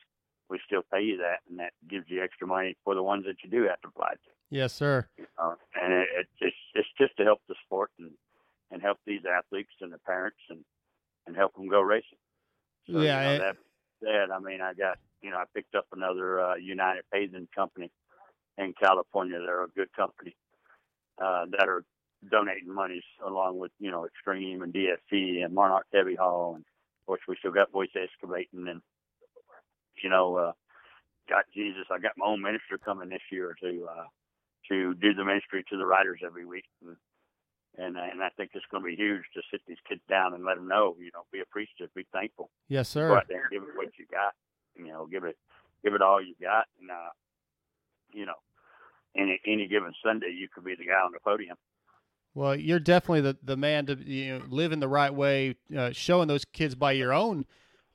We 0.48 0.58
still 0.66 0.82
pay 0.92 1.02
you 1.02 1.18
that, 1.18 1.40
and 1.48 1.58
that 1.58 1.72
gives 1.88 2.06
you 2.08 2.22
extra 2.22 2.46
money 2.46 2.74
for 2.84 2.94
the 2.94 3.02
ones 3.02 3.26
that 3.26 3.36
you 3.44 3.50
do 3.50 3.68
have 3.68 3.80
to 3.82 3.90
fly 3.94 4.12
to. 4.14 4.30
Yes, 4.50 4.72
sir. 4.72 5.06
Uh, 5.36 5.54
and 5.80 5.92
it, 5.92 6.08
it, 6.18 6.26
it's 6.40 6.56
it's 6.74 6.88
just 6.98 7.14
to 7.18 7.24
help 7.24 7.40
the 7.48 7.54
sport 7.66 7.90
and 7.98 8.12
and 8.70 8.80
help 8.80 8.98
these 9.06 9.20
athletes 9.30 9.72
and 9.82 9.92
the 9.92 9.98
parents 9.98 10.38
and 10.48 10.64
and 11.26 11.36
help 11.36 11.54
them 11.54 11.68
go 11.68 11.82
racing. 11.82 12.18
So, 12.90 13.02
Yeah, 13.02 13.20
You 13.20 13.26
know, 13.28 13.34
it- 13.34 13.38
that 13.40 13.56
said, 14.02 14.30
I 14.30 14.38
mean, 14.38 14.62
I 14.62 14.72
got 14.72 14.96
you 15.20 15.30
know 15.30 15.36
I 15.36 15.44
picked 15.54 15.74
up 15.74 15.84
another 15.92 16.40
uh, 16.40 16.54
United 16.54 17.04
Payson 17.12 17.46
company 17.54 17.90
in 18.56 18.72
California. 18.80 19.38
They're 19.40 19.64
a 19.64 19.68
good 19.68 19.92
company 19.92 20.34
uh, 21.22 21.46
that 21.58 21.68
are 21.68 21.84
donating 22.30 22.72
monies 22.74 23.04
along 23.26 23.58
with 23.58 23.72
you 23.78 23.90
know 23.90 24.06
Extreme 24.06 24.62
and 24.62 24.72
DSC 24.72 25.44
and 25.44 25.54
Monarch 25.54 25.86
Heavy 25.92 26.16
Haul 26.16 26.54
and 26.56 26.64
of 26.64 27.06
course 27.06 27.20
we 27.28 27.36
still 27.38 27.52
got 27.52 27.72
Voice 27.72 27.90
Excavating 27.94 28.66
and 28.68 28.80
you 30.02 30.10
know 30.10 30.36
uh, 30.36 30.52
got 31.28 31.44
Jesus. 31.54 31.84
I 31.90 31.98
got 31.98 32.12
my 32.16 32.26
own 32.26 32.42
minister 32.42 32.78
coming 32.82 33.08
this 33.08 33.22
year 33.30 33.54
to 33.62 33.86
uh, 33.90 34.04
to 34.68 34.94
do 34.94 35.14
the 35.14 35.24
ministry 35.24 35.64
to 35.70 35.76
the 35.76 35.86
riders 35.86 36.20
every 36.24 36.44
week. 36.44 36.64
And, 36.82 36.96
and, 37.76 37.96
and 37.96 38.22
I 38.22 38.28
think 38.36 38.50
it's 38.54 38.66
going 38.70 38.82
to 38.82 38.88
be 38.88 38.96
huge 38.96 39.22
to 39.34 39.42
sit 39.50 39.60
these 39.66 39.78
kids 39.88 40.00
down 40.08 40.34
and 40.34 40.44
let 40.44 40.56
them 40.56 40.68
know, 40.68 40.96
you 40.98 41.10
know, 41.14 41.24
be 41.32 41.40
appreciative, 41.40 41.94
be 41.94 42.06
thankful. 42.12 42.50
Yes, 42.68 42.92
Go 42.92 43.00
sir. 43.00 43.16
out 43.16 43.28
there 43.28 43.42
and 43.42 43.50
give 43.50 43.62
it 43.62 43.76
what 43.76 43.92
you 43.98 44.06
got. 44.10 44.34
You 44.76 44.92
know, 44.92 45.06
give 45.06 45.24
it, 45.24 45.36
give 45.84 45.94
it 45.94 46.02
all 46.02 46.20
you 46.22 46.34
got. 46.40 46.66
And, 46.80 46.90
uh, 46.90 47.10
you 48.12 48.26
know, 48.26 48.34
any, 49.16 49.40
any 49.46 49.68
given 49.68 49.92
Sunday, 50.04 50.34
you 50.38 50.48
could 50.52 50.64
be 50.64 50.74
the 50.74 50.84
guy 50.84 51.00
on 51.04 51.12
the 51.12 51.20
podium. 51.20 51.56
Well, 52.34 52.54
you're 52.54 52.78
definitely 52.78 53.22
the, 53.22 53.36
the 53.42 53.56
man 53.56 53.86
to 53.86 53.94
you 53.94 54.38
know, 54.38 54.44
live 54.48 54.72
in 54.72 54.80
the 54.80 54.88
right 54.88 55.12
way, 55.12 55.56
uh, 55.76 55.90
showing 55.92 56.28
those 56.28 56.44
kids 56.44 56.74
by 56.74 56.92
your 56.92 57.12
own 57.12 57.46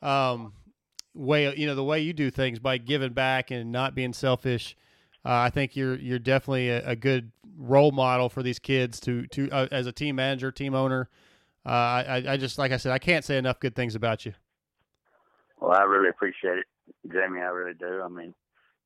um, 0.02 0.54
way, 1.14 1.56
you 1.56 1.66
know, 1.66 1.76
the 1.76 1.84
way 1.84 2.02
you 2.02 2.14
do 2.14 2.30
things 2.30 2.60
by 2.60 2.78
giving 2.78 3.14
back 3.14 3.52
and 3.52 3.72
not 3.72 3.96
being 3.96 4.14
selfish. 4.14 4.76
Uh, 5.26 5.48
I 5.48 5.50
think 5.50 5.76
you're 5.78 5.96
you're 5.96 6.20
definitely 6.20 6.70
a, 6.70 6.90
a 6.90 6.96
good 6.98 7.32
role 7.58 7.92
model 7.92 8.28
for 8.28 8.44
these 8.44 8.60
kids 8.60 9.00
to 9.02 9.26
to 9.28 9.50
uh, 9.52 9.68
as 9.72 9.88
a 9.88 9.94
team 9.94 10.18
manager, 10.18 10.52
team 10.52 10.76
owner. 10.76 11.10
Uh, 11.66 11.70
I 11.70 12.24
I 12.28 12.38
just 12.38 12.58
like 12.58 12.74
I 12.74 12.78
said, 12.78 12.92
I 12.92 13.00
can't 13.00 13.24
say 13.24 13.38
enough 13.38 13.62
good 13.62 13.76
things 13.76 13.96
about 13.96 14.26
you. 14.26 14.34
Well, 15.62 15.72
I 15.72 15.84
really 15.84 16.10
appreciate 16.10 16.58
it, 16.58 16.66
Jamie. 17.10 17.40
I 17.40 17.46
really 17.46 17.76
do. 17.76 18.02
I 18.04 18.10
mean, 18.10 18.34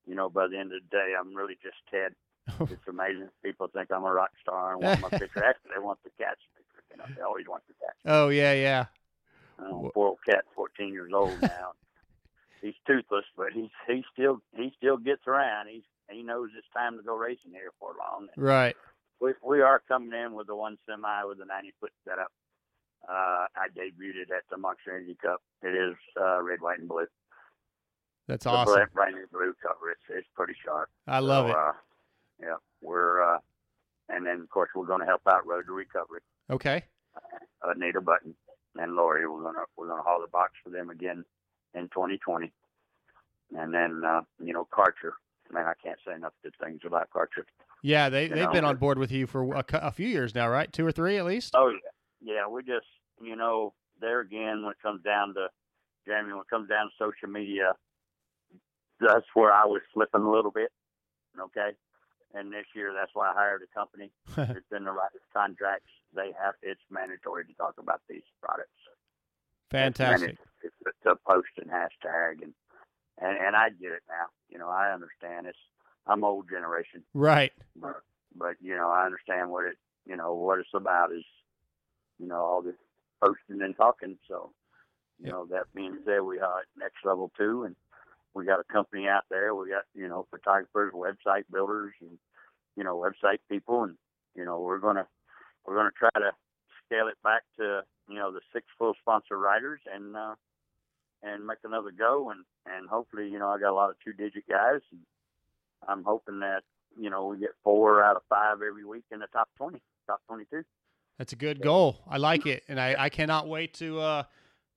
you 0.07 0.15
know, 0.15 0.29
by 0.29 0.47
the 0.47 0.57
end 0.57 0.71
of 0.73 0.81
the 0.81 0.97
day, 0.97 1.13
I'm 1.19 1.35
really 1.35 1.57
just 1.61 1.77
Ted. 1.91 2.13
it's 2.71 2.87
amazing. 2.87 3.29
People 3.43 3.67
think 3.67 3.91
I'm 3.91 4.05
a 4.05 4.11
rock 4.11 4.31
star 4.41 4.73
and 4.73 4.81
want 4.81 5.01
my 5.01 5.09
picture. 5.09 5.43
Actually, 5.43 5.71
they 5.75 5.83
want 5.83 5.99
the 6.03 6.11
cat's 6.17 6.41
picture. 6.55 6.83
You 6.91 6.97
know, 6.97 7.05
they 7.15 7.21
always 7.21 7.45
want 7.47 7.63
the 7.67 7.73
cat. 7.73 7.95
Oh 8.05 8.29
yeah, 8.29 8.53
yeah. 8.53 8.85
Uh, 9.59 9.89
poor 9.93 10.09
old 10.09 10.19
cat, 10.25 10.45
14 10.55 10.93
years 10.93 11.11
old 11.13 11.41
now. 11.41 11.73
he's 12.61 12.75
toothless, 12.85 13.25
but 13.35 13.47
he's 13.53 13.69
he 13.87 14.03
still 14.13 14.39
he 14.55 14.71
still 14.77 14.97
gets 14.97 15.27
around. 15.27 15.67
He's 15.67 15.83
he 16.09 16.23
knows 16.23 16.49
it's 16.57 16.67
time 16.73 16.97
to 16.97 17.03
go 17.03 17.15
racing 17.15 17.51
here 17.51 17.71
for 17.79 17.89
long. 17.99 18.27
And 18.33 18.43
Right. 18.43 18.75
we 19.19 19.33
we 19.43 19.61
are 19.61 19.81
coming 19.87 20.13
in 20.13 20.33
with 20.33 20.47
the 20.47 20.55
one 20.55 20.77
semi 20.87 21.23
with 21.25 21.39
the 21.39 21.45
90 21.45 21.73
foot 21.79 21.91
setup. 22.07 22.31
Uh, 23.07 23.47
I 23.55 23.67
debuted 23.75 24.27
it 24.27 24.31
at 24.31 24.43
the 24.49 24.57
Monster 24.57 24.95
Energy 24.95 25.17
Cup. 25.21 25.41
It 25.61 25.75
is 25.75 25.95
uh, 26.19 26.41
red, 26.41 26.61
white, 26.61 26.79
and 26.79 26.87
blue. 26.89 27.05
That's 28.27 28.43
The 28.43 28.49
awesome. 28.51 28.73
black, 28.75 28.93
brand 28.93 29.15
new 29.15 29.25
blue 29.31 29.53
cover. 29.61 29.91
It's 29.91 30.01
it's 30.09 30.27
pretty 30.35 30.53
sharp. 30.63 30.89
I 31.07 31.19
love 31.19 31.47
So, 31.47 31.51
it. 31.51 31.55
Uh, 31.57 31.71
yeah, 32.41 32.55
we're 32.81 33.21
uh, 33.23 33.39
and 34.09 34.25
then 34.25 34.41
of 34.41 34.49
course 34.49 34.69
we're 34.75 34.85
going 34.85 34.99
to 34.99 35.05
help 35.05 35.21
out 35.27 35.45
Road 35.47 35.65
to 35.67 35.71
Recovery. 35.73 36.19
Okay. 36.49 36.83
Uh, 37.15 37.73
Nita 37.75 38.01
Button 38.01 38.35
and 38.75 38.95
Lori. 38.95 39.27
We're 39.27 39.41
gonna 39.43 39.63
we're 39.77 39.87
gonna 39.87 40.03
haul 40.03 40.21
the 40.21 40.27
box 40.27 40.53
for 40.63 40.69
them 40.69 40.89
again 40.89 41.23
in 41.73 41.83
2020. 41.83 42.51
And 43.57 43.73
then 43.73 44.03
uh, 44.05 44.21
you 44.43 44.53
know 44.53 44.67
Karcher. 44.73 45.11
Man, 45.51 45.65
I 45.65 45.73
can't 45.81 45.97
say 46.05 46.13
enough 46.13 46.33
good 46.43 46.53
things 46.61 46.81
about 46.85 47.09
Karcher. 47.15 47.45
Yeah, 47.81 48.09
they 48.09 48.23
You 48.23 48.29
they've 48.29 48.43
know, 48.43 48.51
been 48.51 48.65
on 48.65 48.75
board 48.75 48.99
with 48.99 49.11
you 49.13 49.25
for 49.27 49.53
a, 49.55 49.63
a 49.73 49.91
few 49.91 50.07
years 50.07 50.35
now, 50.35 50.49
right? 50.49 50.71
Two 50.71 50.85
or 50.85 50.91
three 50.91 51.17
at 51.17 51.25
least. 51.25 51.53
Oh 51.55 51.69
yeah, 52.21 52.33
yeah. 52.33 52.47
We 52.47 52.61
just 52.63 52.87
you 53.21 53.35
know 53.37 53.73
there 54.01 54.19
again 54.19 54.63
when 54.63 54.71
it 54.71 54.81
comes 54.83 55.01
down 55.03 55.33
to 55.35 55.47
Jamie, 56.05 56.33
when 56.33 56.41
it 56.41 56.49
comes 56.49 56.67
down 56.69 56.87
to 56.87 56.91
social 56.99 57.29
media, 57.29 57.73
that's 58.99 59.25
where 59.33 59.51
I 59.51 59.65
was 59.65 59.81
slipping 59.93 60.21
a 60.21 60.31
little 60.31 60.51
bit. 60.51 60.71
Okay, 61.39 61.71
and 62.33 62.51
this 62.51 62.65
year 62.75 62.93
that's 62.93 63.11
why 63.13 63.29
I 63.29 63.33
hired 63.33 63.61
a 63.61 63.77
company. 63.77 64.11
it's 64.37 64.71
in 64.75 64.85
the 64.85 64.91
right 64.91 65.09
contracts. 65.33 65.91
They 66.15 66.31
have 66.41 66.55
it's 66.61 66.81
mandatory 66.89 67.45
to 67.45 67.53
talk 67.53 67.75
about 67.77 68.01
these 68.09 68.25
products. 68.41 68.69
Fantastic. 69.71 70.37
It's, 70.63 70.75
it's 70.85 71.05
a 71.05 71.15
post 71.29 71.49
and 71.57 71.69
hashtag 71.69 72.41
and 72.41 72.53
and 73.19 73.37
and 73.37 73.55
I 73.55 73.69
get 73.69 73.91
it 73.91 74.03
now. 74.07 74.27
You 74.49 74.57
know, 74.57 74.69
I 74.69 74.93
understand 74.93 75.47
it's 75.47 75.57
I'm 76.05 76.23
old 76.23 76.49
generation. 76.49 77.03
Right. 77.13 77.51
But, 77.75 78.01
but 78.35 78.55
you 78.61 78.75
know, 78.75 78.89
I 78.89 79.05
understand 79.05 79.49
what 79.49 79.65
it 79.65 79.77
you 80.05 80.15
know 80.15 80.33
what 80.33 80.59
it's 80.59 80.69
about 80.73 81.11
is 81.11 81.25
you 82.19 82.27
know 82.27 82.39
all 82.39 82.61
this 82.61 82.75
posting 83.23 83.61
and 83.61 83.75
talking. 83.75 84.17
So 84.27 84.51
you 85.19 85.29
know 85.29 85.45
that 85.51 85.65
being 85.75 85.97
said, 86.05 86.21
we 86.21 86.39
are 86.39 86.59
at 86.59 86.65
next 86.77 87.03
level 87.03 87.31
two, 87.37 87.63
and 87.63 87.75
we 88.37 88.45
got 88.45 88.59
a 88.59 88.63
company 88.71 89.07
out 89.07 89.23
there. 89.29 89.55
We 89.55 89.69
got 89.69 89.83
you 89.95 90.07
know 90.07 90.27
photographers, 90.29 90.93
website 90.93 91.43
builders, 91.51 91.93
and 91.99 92.17
you 92.75 92.83
know 92.83 92.95
website 92.95 93.39
people, 93.49 93.83
and 93.83 93.95
you 94.35 94.45
know 94.45 94.59
we're 94.59 94.77
gonna 94.77 95.07
we're 95.65 95.75
gonna 95.75 95.89
try 95.97 96.11
to 96.13 96.31
scale 96.85 97.07
it 97.07 97.17
back 97.23 97.41
to 97.57 97.81
you 98.07 98.15
know 98.15 98.31
the 98.31 98.41
six 98.53 98.67
full 98.77 98.93
sponsor 99.01 99.37
riders 99.37 99.81
and 99.93 100.15
uh, 100.15 100.35
and 101.23 101.47
make 101.47 101.57
another 101.63 101.91
go, 101.91 102.29
and 102.29 102.45
and 102.67 102.87
hopefully 102.87 103.27
you 103.27 103.39
know 103.39 103.49
I 103.49 103.59
got 103.59 103.71
a 103.71 103.73
lot 103.73 103.89
of 103.89 103.95
two 104.05 104.13
digit 104.13 104.47
guys, 104.47 104.81
and 104.91 105.01
I'm 105.87 106.03
hoping 106.03 106.39
that 106.41 106.61
you 106.97 107.09
know 107.09 107.25
we 107.25 107.39
get 107.39 107.55
four 107.63 108.03
out 108.03 108.15
of 108.15 108.21
five 108.29 108.61
every 108.61 108.85
week 108.85 109.05
in 109.11 109.19
the 109.19 109.27
top 109.33 109.49
twenty, 109.57 109.81
top 110.05 110.21
twenty 110.27 110.45
two. 110.45 110.63
That's 111.17 111.33
a 111.33 111.37
good 111.37 111.61
goal. 111.61 111.97
I 112.07 112.17
like 112.17 112.45
it, 112.45 112.63
and 112.67 112.79
I, 112.79 112.95
I 112.99 113.09
cannot 113.09 113.47
wait 113.47 113.73
to 113.75 113.99
uh 113.99 114.23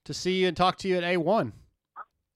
to 0.05 0.15
see 0.15 0.41
you 0.41 0.49
and 0.49 0.57
talk 0.57 0.79
to 0.79 0.89
you 0.89 0.97
at 0.97 1.05
A 1.05 1.19
one. 1.19 1.53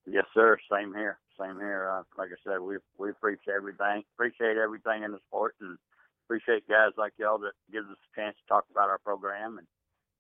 Yes, 0.07 0.25
sir. 0.35 0.59
Same 0.71 0.93
here. 0.95 1.19
Same 1.41 1.57
here. 1.57 1.91
Uh, 1.91 2.03
like 2.19 2.31
I 2.31 2.39
said, 2.45 2.61
we 2.61 2.77
we 2.99 3.11
appreciate 3.11 3.55
everything. 3.57 4.03
Appreciate 4.15 4.57
everything 4.57 5.03
in 5.03 5.13
the 5.13 5.19
sport, 5.29 5.55
and 5.61 5.79
appreciate 6.27 6.69
guys 6.69 6.93
like 6.97 7.13
y'all 7.19 7.39
that 7.39 7.53
gives 7.73 7.89
us 7.89 7.97
a 7.97 8.21
chance 8.21 8.37
to 8.37 8.47
talk 8.49 8.65
about 8.71 8.91
our 8.91 8.99
program. 8.99 9.59
And 9.59 9.67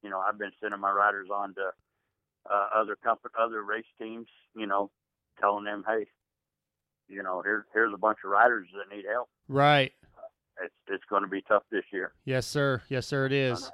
you 0.03 0.11
know, 0.11 0.20
I've 0.20 0.39
been 0.39 0.53
sending 0.61 0.80
my 0.80 0.91
riders 0.91 1.28
on 1.32 1.55
to 1.55 1.70
uh, 2.51 2.68
other 2.74 2.97
company, 2.97 3.32
other 3.39 3.62
race 3.62 3.85
teams. 4.01 4.28
You 4.55 4.66
know, 4.66 4.91
telling 5.41 5.64
them, 5.64 5.85
hey, 5.87 6.07
you 7.09 7.22
know, 7.22 7.43
here's 7.45 7.64
here's 7.72 7.93
a 7.95 7.99
bunch 7.99 8.18
of 8.24 8.30
riders 8.30 8.68
that 8.74 8.95
need 8.95 9.05
help. 9.11 9.28
Right. 9.49 9.93
it's 10.62 10.74
it's 10.89 11.05
going 11.11 11.22
to 11.22 11.28
be 11.28 11.43
tough 11.43 11.64
this 11.70 11.85
year. 11.93 12.12
Yes, 12.24 12.47
sir. 12.47 12.82
Yes, 12.89 13.07
sir. 13.07 13.26
It 13.26 13.32
is. 13.32 13.70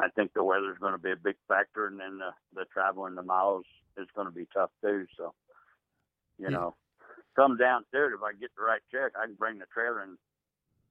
I 0.00 0.08
think 0.08 0.32
the 0.32 0.42
weather's 0.44 0.78
going 0.78 0.92
to 0.92 0.98
be 0.98 1.12
a 1.12 1.16
big 1.16 1.36
factor, 1.48 1.86
and 1.86 1.98
then 2.00 2.18
the 2.18 2.30
the 2.54 2.64
travel 2.72 3.06
and 3.06 3.16
the 3.16 3.22
miles 3.22 3.64
is 3.96 4.08
going 4.14 4.26
to 4.26 4.32
be 4.32 4.46
tough 4.54 4.70
too. 4.82 5.06
So, 5.16 5.34
you 6.38 6.46
Yeah. 6.46 6.50
know, 6.50 6.74
come 7.36 7.56
down 7.56 7.84
to 7.92 8.04
it. 8.06 8.12
If 8.14 8.22
I 8.22 8.32
get 8.32 8.50
the 8.56 8.62
right 8.64 8.80
check, 8.90 9.12
I 9.16 9.26
can 9.26 9.34
bring 9.34 9.58
the 9.58 9.66
trailer 9.72 10.00
and 10.00 10.18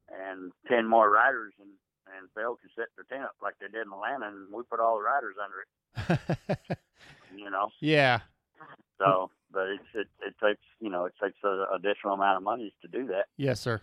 and 0.10 0.52
ten 0.68 0.88
more 0.88 1.10
riders, 1.10 1.54
and 1.60 1.70
and 2.18 2.30
Phil 2.36 2.56
can 2.58 2.70
set 2.76 2.88
their 2.96 3.06
tent 3.06 3.26
up 3.26 3.36
like 3.42 3.56
they 3.60 3.68
did 3.68 3.86
in 3.88 3.94
Atlanta, 3.94 4.28
and 4.28 4.54
we 4.54 4.64
put 4.64 4.80
all 4.80 4.98
the 4.98 5.04
riders 5.04 5.36
under 5.42 5.62
it. 5.62 6.78
you 7.36 7.50
know. 7.50 7.70
Yeah. 7.80 8.20
So, 8.98 9.32
but 9.52 9.68
it's, 9.70 9.84
it 9.94 10.08
it 10.26 10.36
takes 10.44 10.62
you 10.80 10.90
know 10.90 11.06
it 11.06 11.14
takes 11.22 11.38
an 11.44 11.66
additional 11.74 12.14
amount 12.14 12.38
of 12.38 12.44
money 12.44 12.74
to 12.82 12.88
do 12.88 13.08
that. 13.08 13.26
Yes, 13.38 13.60
sir. 13.60 13.82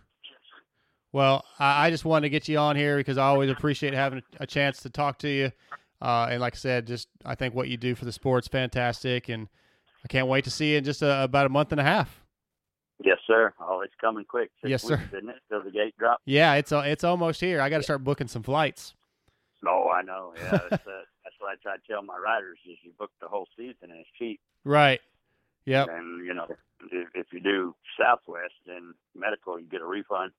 Well, 1.12 1.44
I, 1.58 1.86
I 1.86 1.90
just 1.90 2.04
wanted 2.04 2.26
to 2.26 2.30
get 2.30 2.48
you 2.48 2.58
on 2.58 2.76
here 2.76 2.96
because 2.96 3.18
I 3.18 3.24
always 3.26 3.50
appreciate 3.50 3.94
having 3.94 4.20
a, 4.38 4.42
a 4.44 4.46
chance 4.46 4.80
to 4.80 4.90
talk 4.90 5.18
to 5.20 5.28
you. 5.28 5.52
Uh, 6.00 6.28
and 6.30 6.40
like 6.40 6.54
I 6.54 6.58
said, 6.58 6.86
just 6.86 7.08
I 7.24 7.34
think 7.34 7.54
what 7.54 7.68
you 7.68 7.76
do 7.76 7.94
for 7.94 8.04
the 8.04 8.12
sport's 8.12 8.46
fantastic, 8.48 9.28
and 9.28 9.48
I 10.04 10.08
can't 10.08 10.28
wait 10.28 10.44
to 10.44 10.50
see 10.50 10.72
you 10.72 10.78
in 10.78 10.84
just 10.84 11.02
a, 11.02 11.24
about 11.24 11.46
a 11.46 11.48
month 11.48 11.72
and 11.72 11.80
a 11.80 11.84
half. 11.84 12.22
Yes, 13.04 13.18
sir. 13.26 13.52
Oh, 13.60 13.80
it's 13.80 13.94
coming 14.00 14.24
quick. 14.24 14.50
Six 14.60 14.70
Yes, 14.70 14.82
sir. 14.82 14.96
weeks, 14.96 15.12
Isn't 15.12 15.28
it? 15.30 15.36
Till 15.48 15.62
the 15.62 15.70
gate 15.70 15.94
drop. 15.98 16.20
Yeah, 16.24 16.54
it's 16.54 16.72
uh, 16.72 16.82
it's 16.84 17.04
almost 17.04 17.40
here. 17.40 17.60
I 17.60 17.68
got 17.70 17.78
to 17.78 17.82
start 17.82 18.04
booking 18.04 18.28
some 18.28 18.42
flights. 18.42 18.94
No, 19.62 19.88
I 19.88 20.02
know. 20.02 20.34
Yeah, 20.36 20.50
that's, 20.50 20.86
uh, 20.86 21.02
that's 21.24 21.36
what 21.38 21.50
I 21.50 21.54
try 21.62 21.76
to 21.76 21.82
tell 21.88 22.02
my 22.02 22.16
riders: 22.16 22.58
is 22.68 22.76
you 22.82 22.92
book 22.98 23.10
the 23.20 23.28
whole 23.28 23.46
season 23.56 23.90
and 23.90 24.00
it's 24.00 24.08
cheap. 24.18 24.40
Right. 24.64 25.00
Yep. 25.64 25.88
And 25.90 26.26
you 26.26 26.34
know, 26.34 26.46
if, 26.92 27.08
if 27.14 27.26
you 27.32 27.40
do 27.40 27.74
Southwest, 28.00 28.54
then 28.66 28.94
medical, 29.14 29.58
you 29.60 29.66
get 29.66 29.80
a 29.80 29.86
refund. 29.86 30.32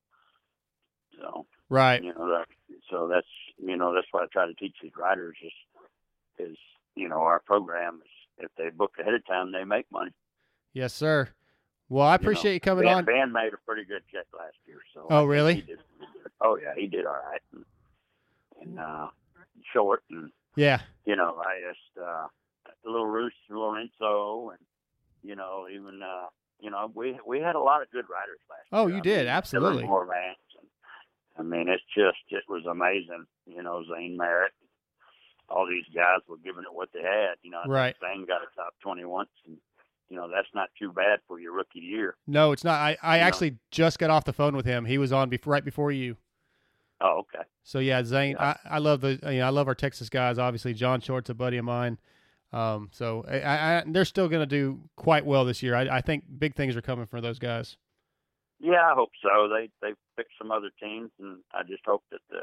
So 1.17 1.45
Right. 1.69 2.03
you 2.03 2.13
know 2.13 2.29
that. 2.29 2.47
So 2.89 3.07
that's 3.07 3.27
you 3.57 3.75
know 3.77 3.93
that's 3.93 4.07
what 4.11 4.23
I 4.23 4.27
try 4.31 4.47
to 4.47 4.53
teach 4.53 4.75
these 4.81 4.91
riders 4.97 5.37
is 5.43 6.49
is 6.51 6.57
you 6.95 7.07
know 7.09 7.17
our 7.21 7.39
program 7.39 8.01
is 8.03 8.45
if 8.45 8.51
they 8.57 8.69
book 8.69 8.93
ahead 8.99 9.13
of 9.13 9.25
time 9.25 9.51
they 9.51 9.63
make 9.63 9.85
money. 9.91 10.11
Yes, 10.73 10.93
sir. 10.93 11.29
Well, 11.89 12.05
I 12.05 12.11
you 12.13 12.15
appreciate 12.15 12.51
know. 12.51 12.53
you 12.55 12.59
coming 12.59 12.85
ben, 12.85 12.93
on. 12.97 13.05
Ben 13.05 13.31
made 13.31 13.53
a 13.53 13.57
pretty 13.65 13.83
good 13.85 14.03
check 14.11 14.25
last 14.37 14.55
year. 14.67 14.77
So 14.93 15.07
Oh, 15.09 15.25
really? 15.25 15.61
Did, 15.61 15.79
oh 16.41 16.57
yeah, 16.61 16.73
he 16.75 16.87
did 16.87 17.05
all 17.05 17.13
right. 17.13 17.41
And, 17.53 17.65
and 18.61 18.79
uh, 18.79 19.07
short 19.73 20.03
and 20.09 20.31
Yeah. 20.55 20.81
you 21.05 21.15
know, 21.15 21.41
I 21.43 21.59
just 21.67 21.97
uh 22.03 22.27
a 22.85 22.89
little 22.89 23.07
Roos, 23.07 23.33
Lorenzo, 23.49 24.51
and 24.51 24.59
you 25.23 25.35
know, 25.35 25.67
even 25.71 26.01
uh, 26.01 26.27
you 26.61 26.69
know, 26.69 26.91
we 26.93 27.19
we 27.25 27.39
had 27.39 27.55
a 27.55 27.59
lot 27.59 27.81
of 27.81 27.89
good 27.91 28.05
riders 28.09 28.39
last 28.49 28.67
Oh, 28.71 28.87
year. 28.87 28.95
you 28.95 28.99
I 28.99 29.03
did 29.03 29.17
mean, 29.19 29.27
absolutely. 29.27 29.83
More 29.83 30.05
Vance. 30.05 30.15
And, 30.17 30.17
I 30.17 30.18
mean, 31.49 31.67
it's 31.69 31.83
just 31.95 32.17
it 32.29 32.43
was 32.47 32.65
amazing. 32.65 33.25
You 33.45 33.63
know, 33.63 33.83
Zane 33.93 34.15
Merritt, 34.17 34.51
all 35.49 35.67
these 35.67 35.85
guys 35.95 36.19
were 36.27 36.37
giving 36.37 36.63
it 36.63 36.73
what 36.73 36.89
they 36.93 37.01
had. 37.01 37.35
You 37.41 37.51
know, 37.51 37.61
Right. 37.67 37.95
Zane 38.01 38.25
got 38.25 38.41
a 38.41 38.55
top 38.55 38.73
twenty 38.81 39.05
once, 39.05 39.29
and 39.47 39.57
you 40.09 40.17
know 40.17 40.29
that's 40.29 40.47
not 40.53 40.69
too 40.79 40.91
bad 40.91 41.19
for 41.27 41.39
your 41.39 41.53
rookie 41.53 41.79
year. 41.79 42.15
No, 42.27 42.51
it's 42.51 42.63
not. 42.63 42.79
I, 42.79 42.97
I 43.01 43.15
You 43.15 43.21
know. 43.21 43.27
actually 43.27 43.57
just 43.71 43.99
got 43.99 44.09
off 44.09 44.25
the 44.25 44.33
phone 44.33 44.55
with 44.55 44.65
him. 44.65 44.85
He 44.85 44.97
was 44.97 45.11
on 45.11 45.29
bef- 45.29 45.45
right 45.47 45.63
before 45.65 45.91
you. 45.91 46.17
Oh, 47.01 47.19
okay. 47.19 47.43
So 47.63 47.79
yeah, 47.79 48.03
Zane, 48.03 48.35
I, 48.39 48.57
I 48.69 48.77
love 48.79 49.01
the 49.01 49.19
you 49.31 49.39
know, 49.39 49.45
I 49.47 49.49
love 49.49 49.67
our 49.67 49.75
Texas 49.75 50.09
guys. 50.09 50.37
Obviously, 50.37 50.73
John 50.73 50.99
Short's 51.01 51.29
a 51.29 51.33
buddy 51.33 51.57
of 51.57 51.65
mine. 51.65 51.97
Um, 52.51 52.89
so 52.91 53.23
I, 53.29 53.37
I, 53.77 53.83
they're 53.85 54.05
still 54.05 54.27
going 54.27 54.41
to 54.41 54.47
do 54.47 54.79
quite 54.95 55.23
well 55.23 55.45
this 55.45 55.61
year. 55.61 55.75
I, 55.75 55.97
I 55.97 56.01
think 56.01 56.23
big 56.39 56.55
things 56.55 56.75
are 56.75 56.81
coming 56.81 57.05
for 57.05 57.21
those 57.21 57.37
guys. 57.37 57.77
Yeah, 58.59 58.81
I 58.91 58.93
hope 58.93 59.11
so. 59.21 59.47
They 59.49 59.69
they 59.81 59.93
picked 60.17 60.31
some 60.37 60.51
other 60.51 60.69
teams, 60.81 61.11
and 61.19 61.39
I 61.53 61.63
just 61.63 61.83
hope 61.85 62.03
that 62.11 62.19
the 62.29 62.41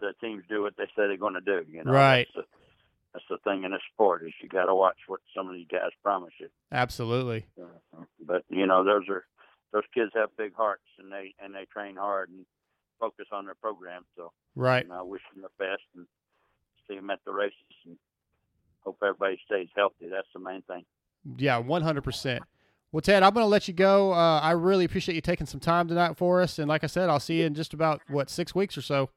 the 0.00 0.12
teams 0.20 0.42
do 0.48 0.62
what 0.62 0.76
they 0.76 0.84
say 0.86 1.06
they're 1.08 1.16
going 1.16 1.34
to 1.34 1.40
do. 1.40 1.62
You 1.70 1.84
know, 1.84 1.92
Right. 1.92 2.26
That's 2.34 2.46
the, 2.46 2.52
that's 3.14 3.24
the 3.30 3.38
thing 3.50 3.62
in 3.64 3.70
the 3.70 3.78
sport 3.92 4.24
is 4.26 4.32
you 4.42 4.48
got 4.48 4.64
to 4.66 4.74
watch 4.74 4.96
what 5.06 5.20
some 5.36 5.48
of 5.48 5.54
these 5.54 5.68
guys 5.70 5.90
promise 6.02 6.32
you. 6.40 6.48
Absolutely. 6.72 7.46
Uh-huh. 7.60 8.04
But 8.24 8.44
you 8.48 8.66
know, 8.66 8.84
those 8.84 9.08
are 9.08 9.24
those 9.72 9.84
kids 9.94 10.10
have 10.14 10.36
big 10.36 10.54
hearts, 10.54 10.82
and 10.98 11.10
they 11.12 11.34
and 11.42 11.54
they 11.54 11.64
train 11.72 11.96
hard 11.96 12.28
and 12.30 12.44
focus 13.00 13.26
on 13.32 13.44
their 13.46 13.54
program. 13.54 14.04
So 14.16 14.32
Right. 14.56 14.84
you 14.84 14.90
know, 14.90 14.98
I 14.98 15.02
wish 15.02 15.22
them 15.32 15.42
the 15.42 15.64
best 15.64 15.82
and 15.96 16.06
see 16.88 16.96
them 16.96 17.08
at 17.10 17.20
the 17.24 17.32
races, 17.32 17.54
and 17.86 17.96
hope 18.80 18.98
everybody 19.02 19.40
stays 19.46 19.68
healthy. 19.74 20.08
That's 20.10 20.28
the 20.34 20.40
main 20.40 20.62
thing. 20.62 20.84
Yeah, 21.38 21.58
one 21.58 21.80
hundred 21.82 22.04
percent. 22.04 22.42
Well, 22.94 23.00
Ted, 23.00 23.24
I'm 23.24 23.34
going 23.34 23.42
to 23.42 23.48
let 23.48 23.66
you 23.66 23.74
go. 23.74 24.12
Uh, 24.12 24.38
I 24.38 24.52
really 24.52 24.84
appreciate 24.84 25.16
you 25.16 25.20
taking 25.20 25.48
some 25.48 25.58
time 25.58 25.88
tonight 25.88 26.16
for 26.16 26.40
us. 26.40 26.60
And 26.60 26.68
like 26.68 26.84
I 26.84 26.86
said, 26.86 27.10
I'll 27.10 27.18
see 27.18 27.40
you 27.40 27.44
in 27.46 27.52
just 27.52 27.74
about 27.74 28.00
what 28.06 28.30
six 28.30 28.54
weeks 28.54 28.78
or 28.78 28.82
so. 28.82 29.10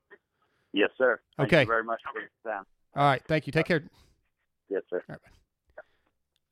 Yes, 0.74 0.90
sir. 0.98 1.20
Thank 1.38 1.50
Okay. 1.50 1.62
you 1.62 1.68
very 1.68 1.84
much 1.84 2.02
for 2.12 2.20
your 2.20 2.30
time. 2.44 2.66
All 2.96 3.04
right. 3.04 3.22
Thank 3.28 3.46
you. 3.46 3.54
Take 3.54 3.68
care. 3.68 3.84
Yes, 4.68 4.82
sir. 4.90 5.04
All 5.08 5.18
right. 5.18 5.86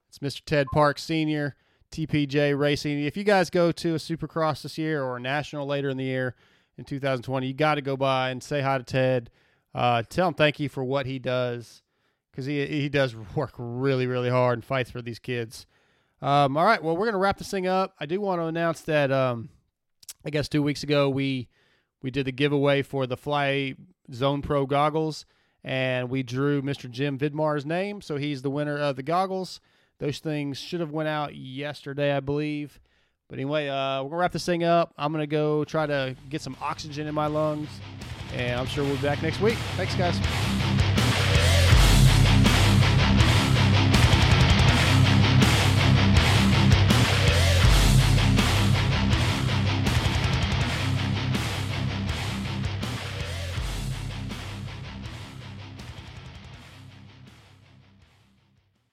It's 0.07 0.19
Mr. 0.19 0.45
Ted 0.45 0.67
Park, 0.71 0.99
Senior, 0.99 1.55
TPJ 1.91 2.55
Racing. 2.55 3.03
If 3.03 3.17
you 3.17 3.23
guys 3.23 3.49
go 3.49 3.71
to 3.71 3.95
a 3.95 3.97
Supercross 3.97 4.61
this 4.61 4.77
year 4.77 5.01
or 5.03 5.17
a 5.17 5.19
national 5.19 5.65
later 5.65 5.89
in 5.89 5.97
the 5.97 6.03
year 6.03 6.35
in 6.77 6.85
2020, 6.85 7.47
you 7.47 7.53
got 7.55 7.73
to 7.75 7.81
go 7.81 7.97
by 7.97 8.29
and 8.29 8.43
say 8.43 8.61
hi 8.61 8.77
to 8.77 8.83
Ted. 8.83 9.31
Uh, 9.73 10.03
tell 10.07 10.27
him 10.27 10.35
thank 10.35 10.59
you 10.59 10.69
for 10.69 10.83
what 10.83 11.07
he 11.07 11.17
does 11.17 11.81
because 12.29 12.45
he 12.45 12.67
he 12.67 12.87
does 12.87 13.15
work 13.35 13.53
really 13.57 14.05
really 14.05 14.29
hard 14.29 14.59
and 14.59 14.63
fights 14.63 14.91
for 14.91 15.01
these 15.01 15.17
kids. 15.17 15.65
Um, 16.21 16.57
all 16.57 16.65
right, 16.65 16.81
well 16.81 16.95
we're 16.95 17.05
gonna 17.05 17.17
wrap 17.17 17.37
this 17.37 17.51
thing 17.51 17.67
up. 17.67 17.93
I 17.99 18.05
do 18.05 18.21
want 18.21 18.41
to 18.41 18.45
announce 18.45 18.81
that 18.81 19.11
um, 19.11 19.49
I 20.25 20.29
guess 20.29 20.47
two 20.47 20.63
weeks 20.63 20.83
ago 20.83 21.09
we 21.09 21.47
we 22.01 22.11
did 22.11 22.25
the 22.25 22.31
giveaway 22.31 22.81
for 22.81 23.07
the 23.07 23.17
Fly 23.17 23.75
Zone 24.13 24.41
Pro 24.41 24.65
goggles, 24.65 25.25
and 25.63 26.09
we 26.09 26.23
drew 26.23 26.61
Mr. 26.61 26.89
Jim 26.89 27.17
Vidmar's 27.17 27.65
name, 27.65 28.01
so 28.01 28.17
he's 28.17 28.41
the 28.41 28.49
winner 28.49 28.77
of 28.77 28.95
the 28.95 29.03
goggles. 29.03 29.59
Those 29.99 30.19
things 30.19 30.57
should 30.57 30.81
have 30.81 30.91
went 30.91 31.09
out 31.09 31.35
yesterday, 31.35 32.15
I 32.15 32.19
believe. 32.19 32.79
But 33.27 33.39
anyway, 33.39 33.67
uh, 33.67 34.03
we're 34.03 34.09
gonna 34.09 34.21
wrap 34.21 34.31
this 34.31 34.45
thing 34.45 34.63
up. 34.63 34.93
I'm 34.97 35.11
gonna 35.11 35.27
go 35.27 35.63
try 35.63 35.85
to 35.85 36.15
get 36.29 36.41
some 36.41 36.55
oxygen 36.61 37.07
in 37.07 37.15
my 37.15 37.27
lungs, 37.27 37.69
and 38.33 38.59
I'm 38.59 38.67
sure 38.67 38.83
we'll 38.83 38.95
be 38.97 39.01
back 39.01 39.21
next 39.23 39.41
week. 39.41 39.57
Thanks, 39.75 39.95
guys. 39.95 40.54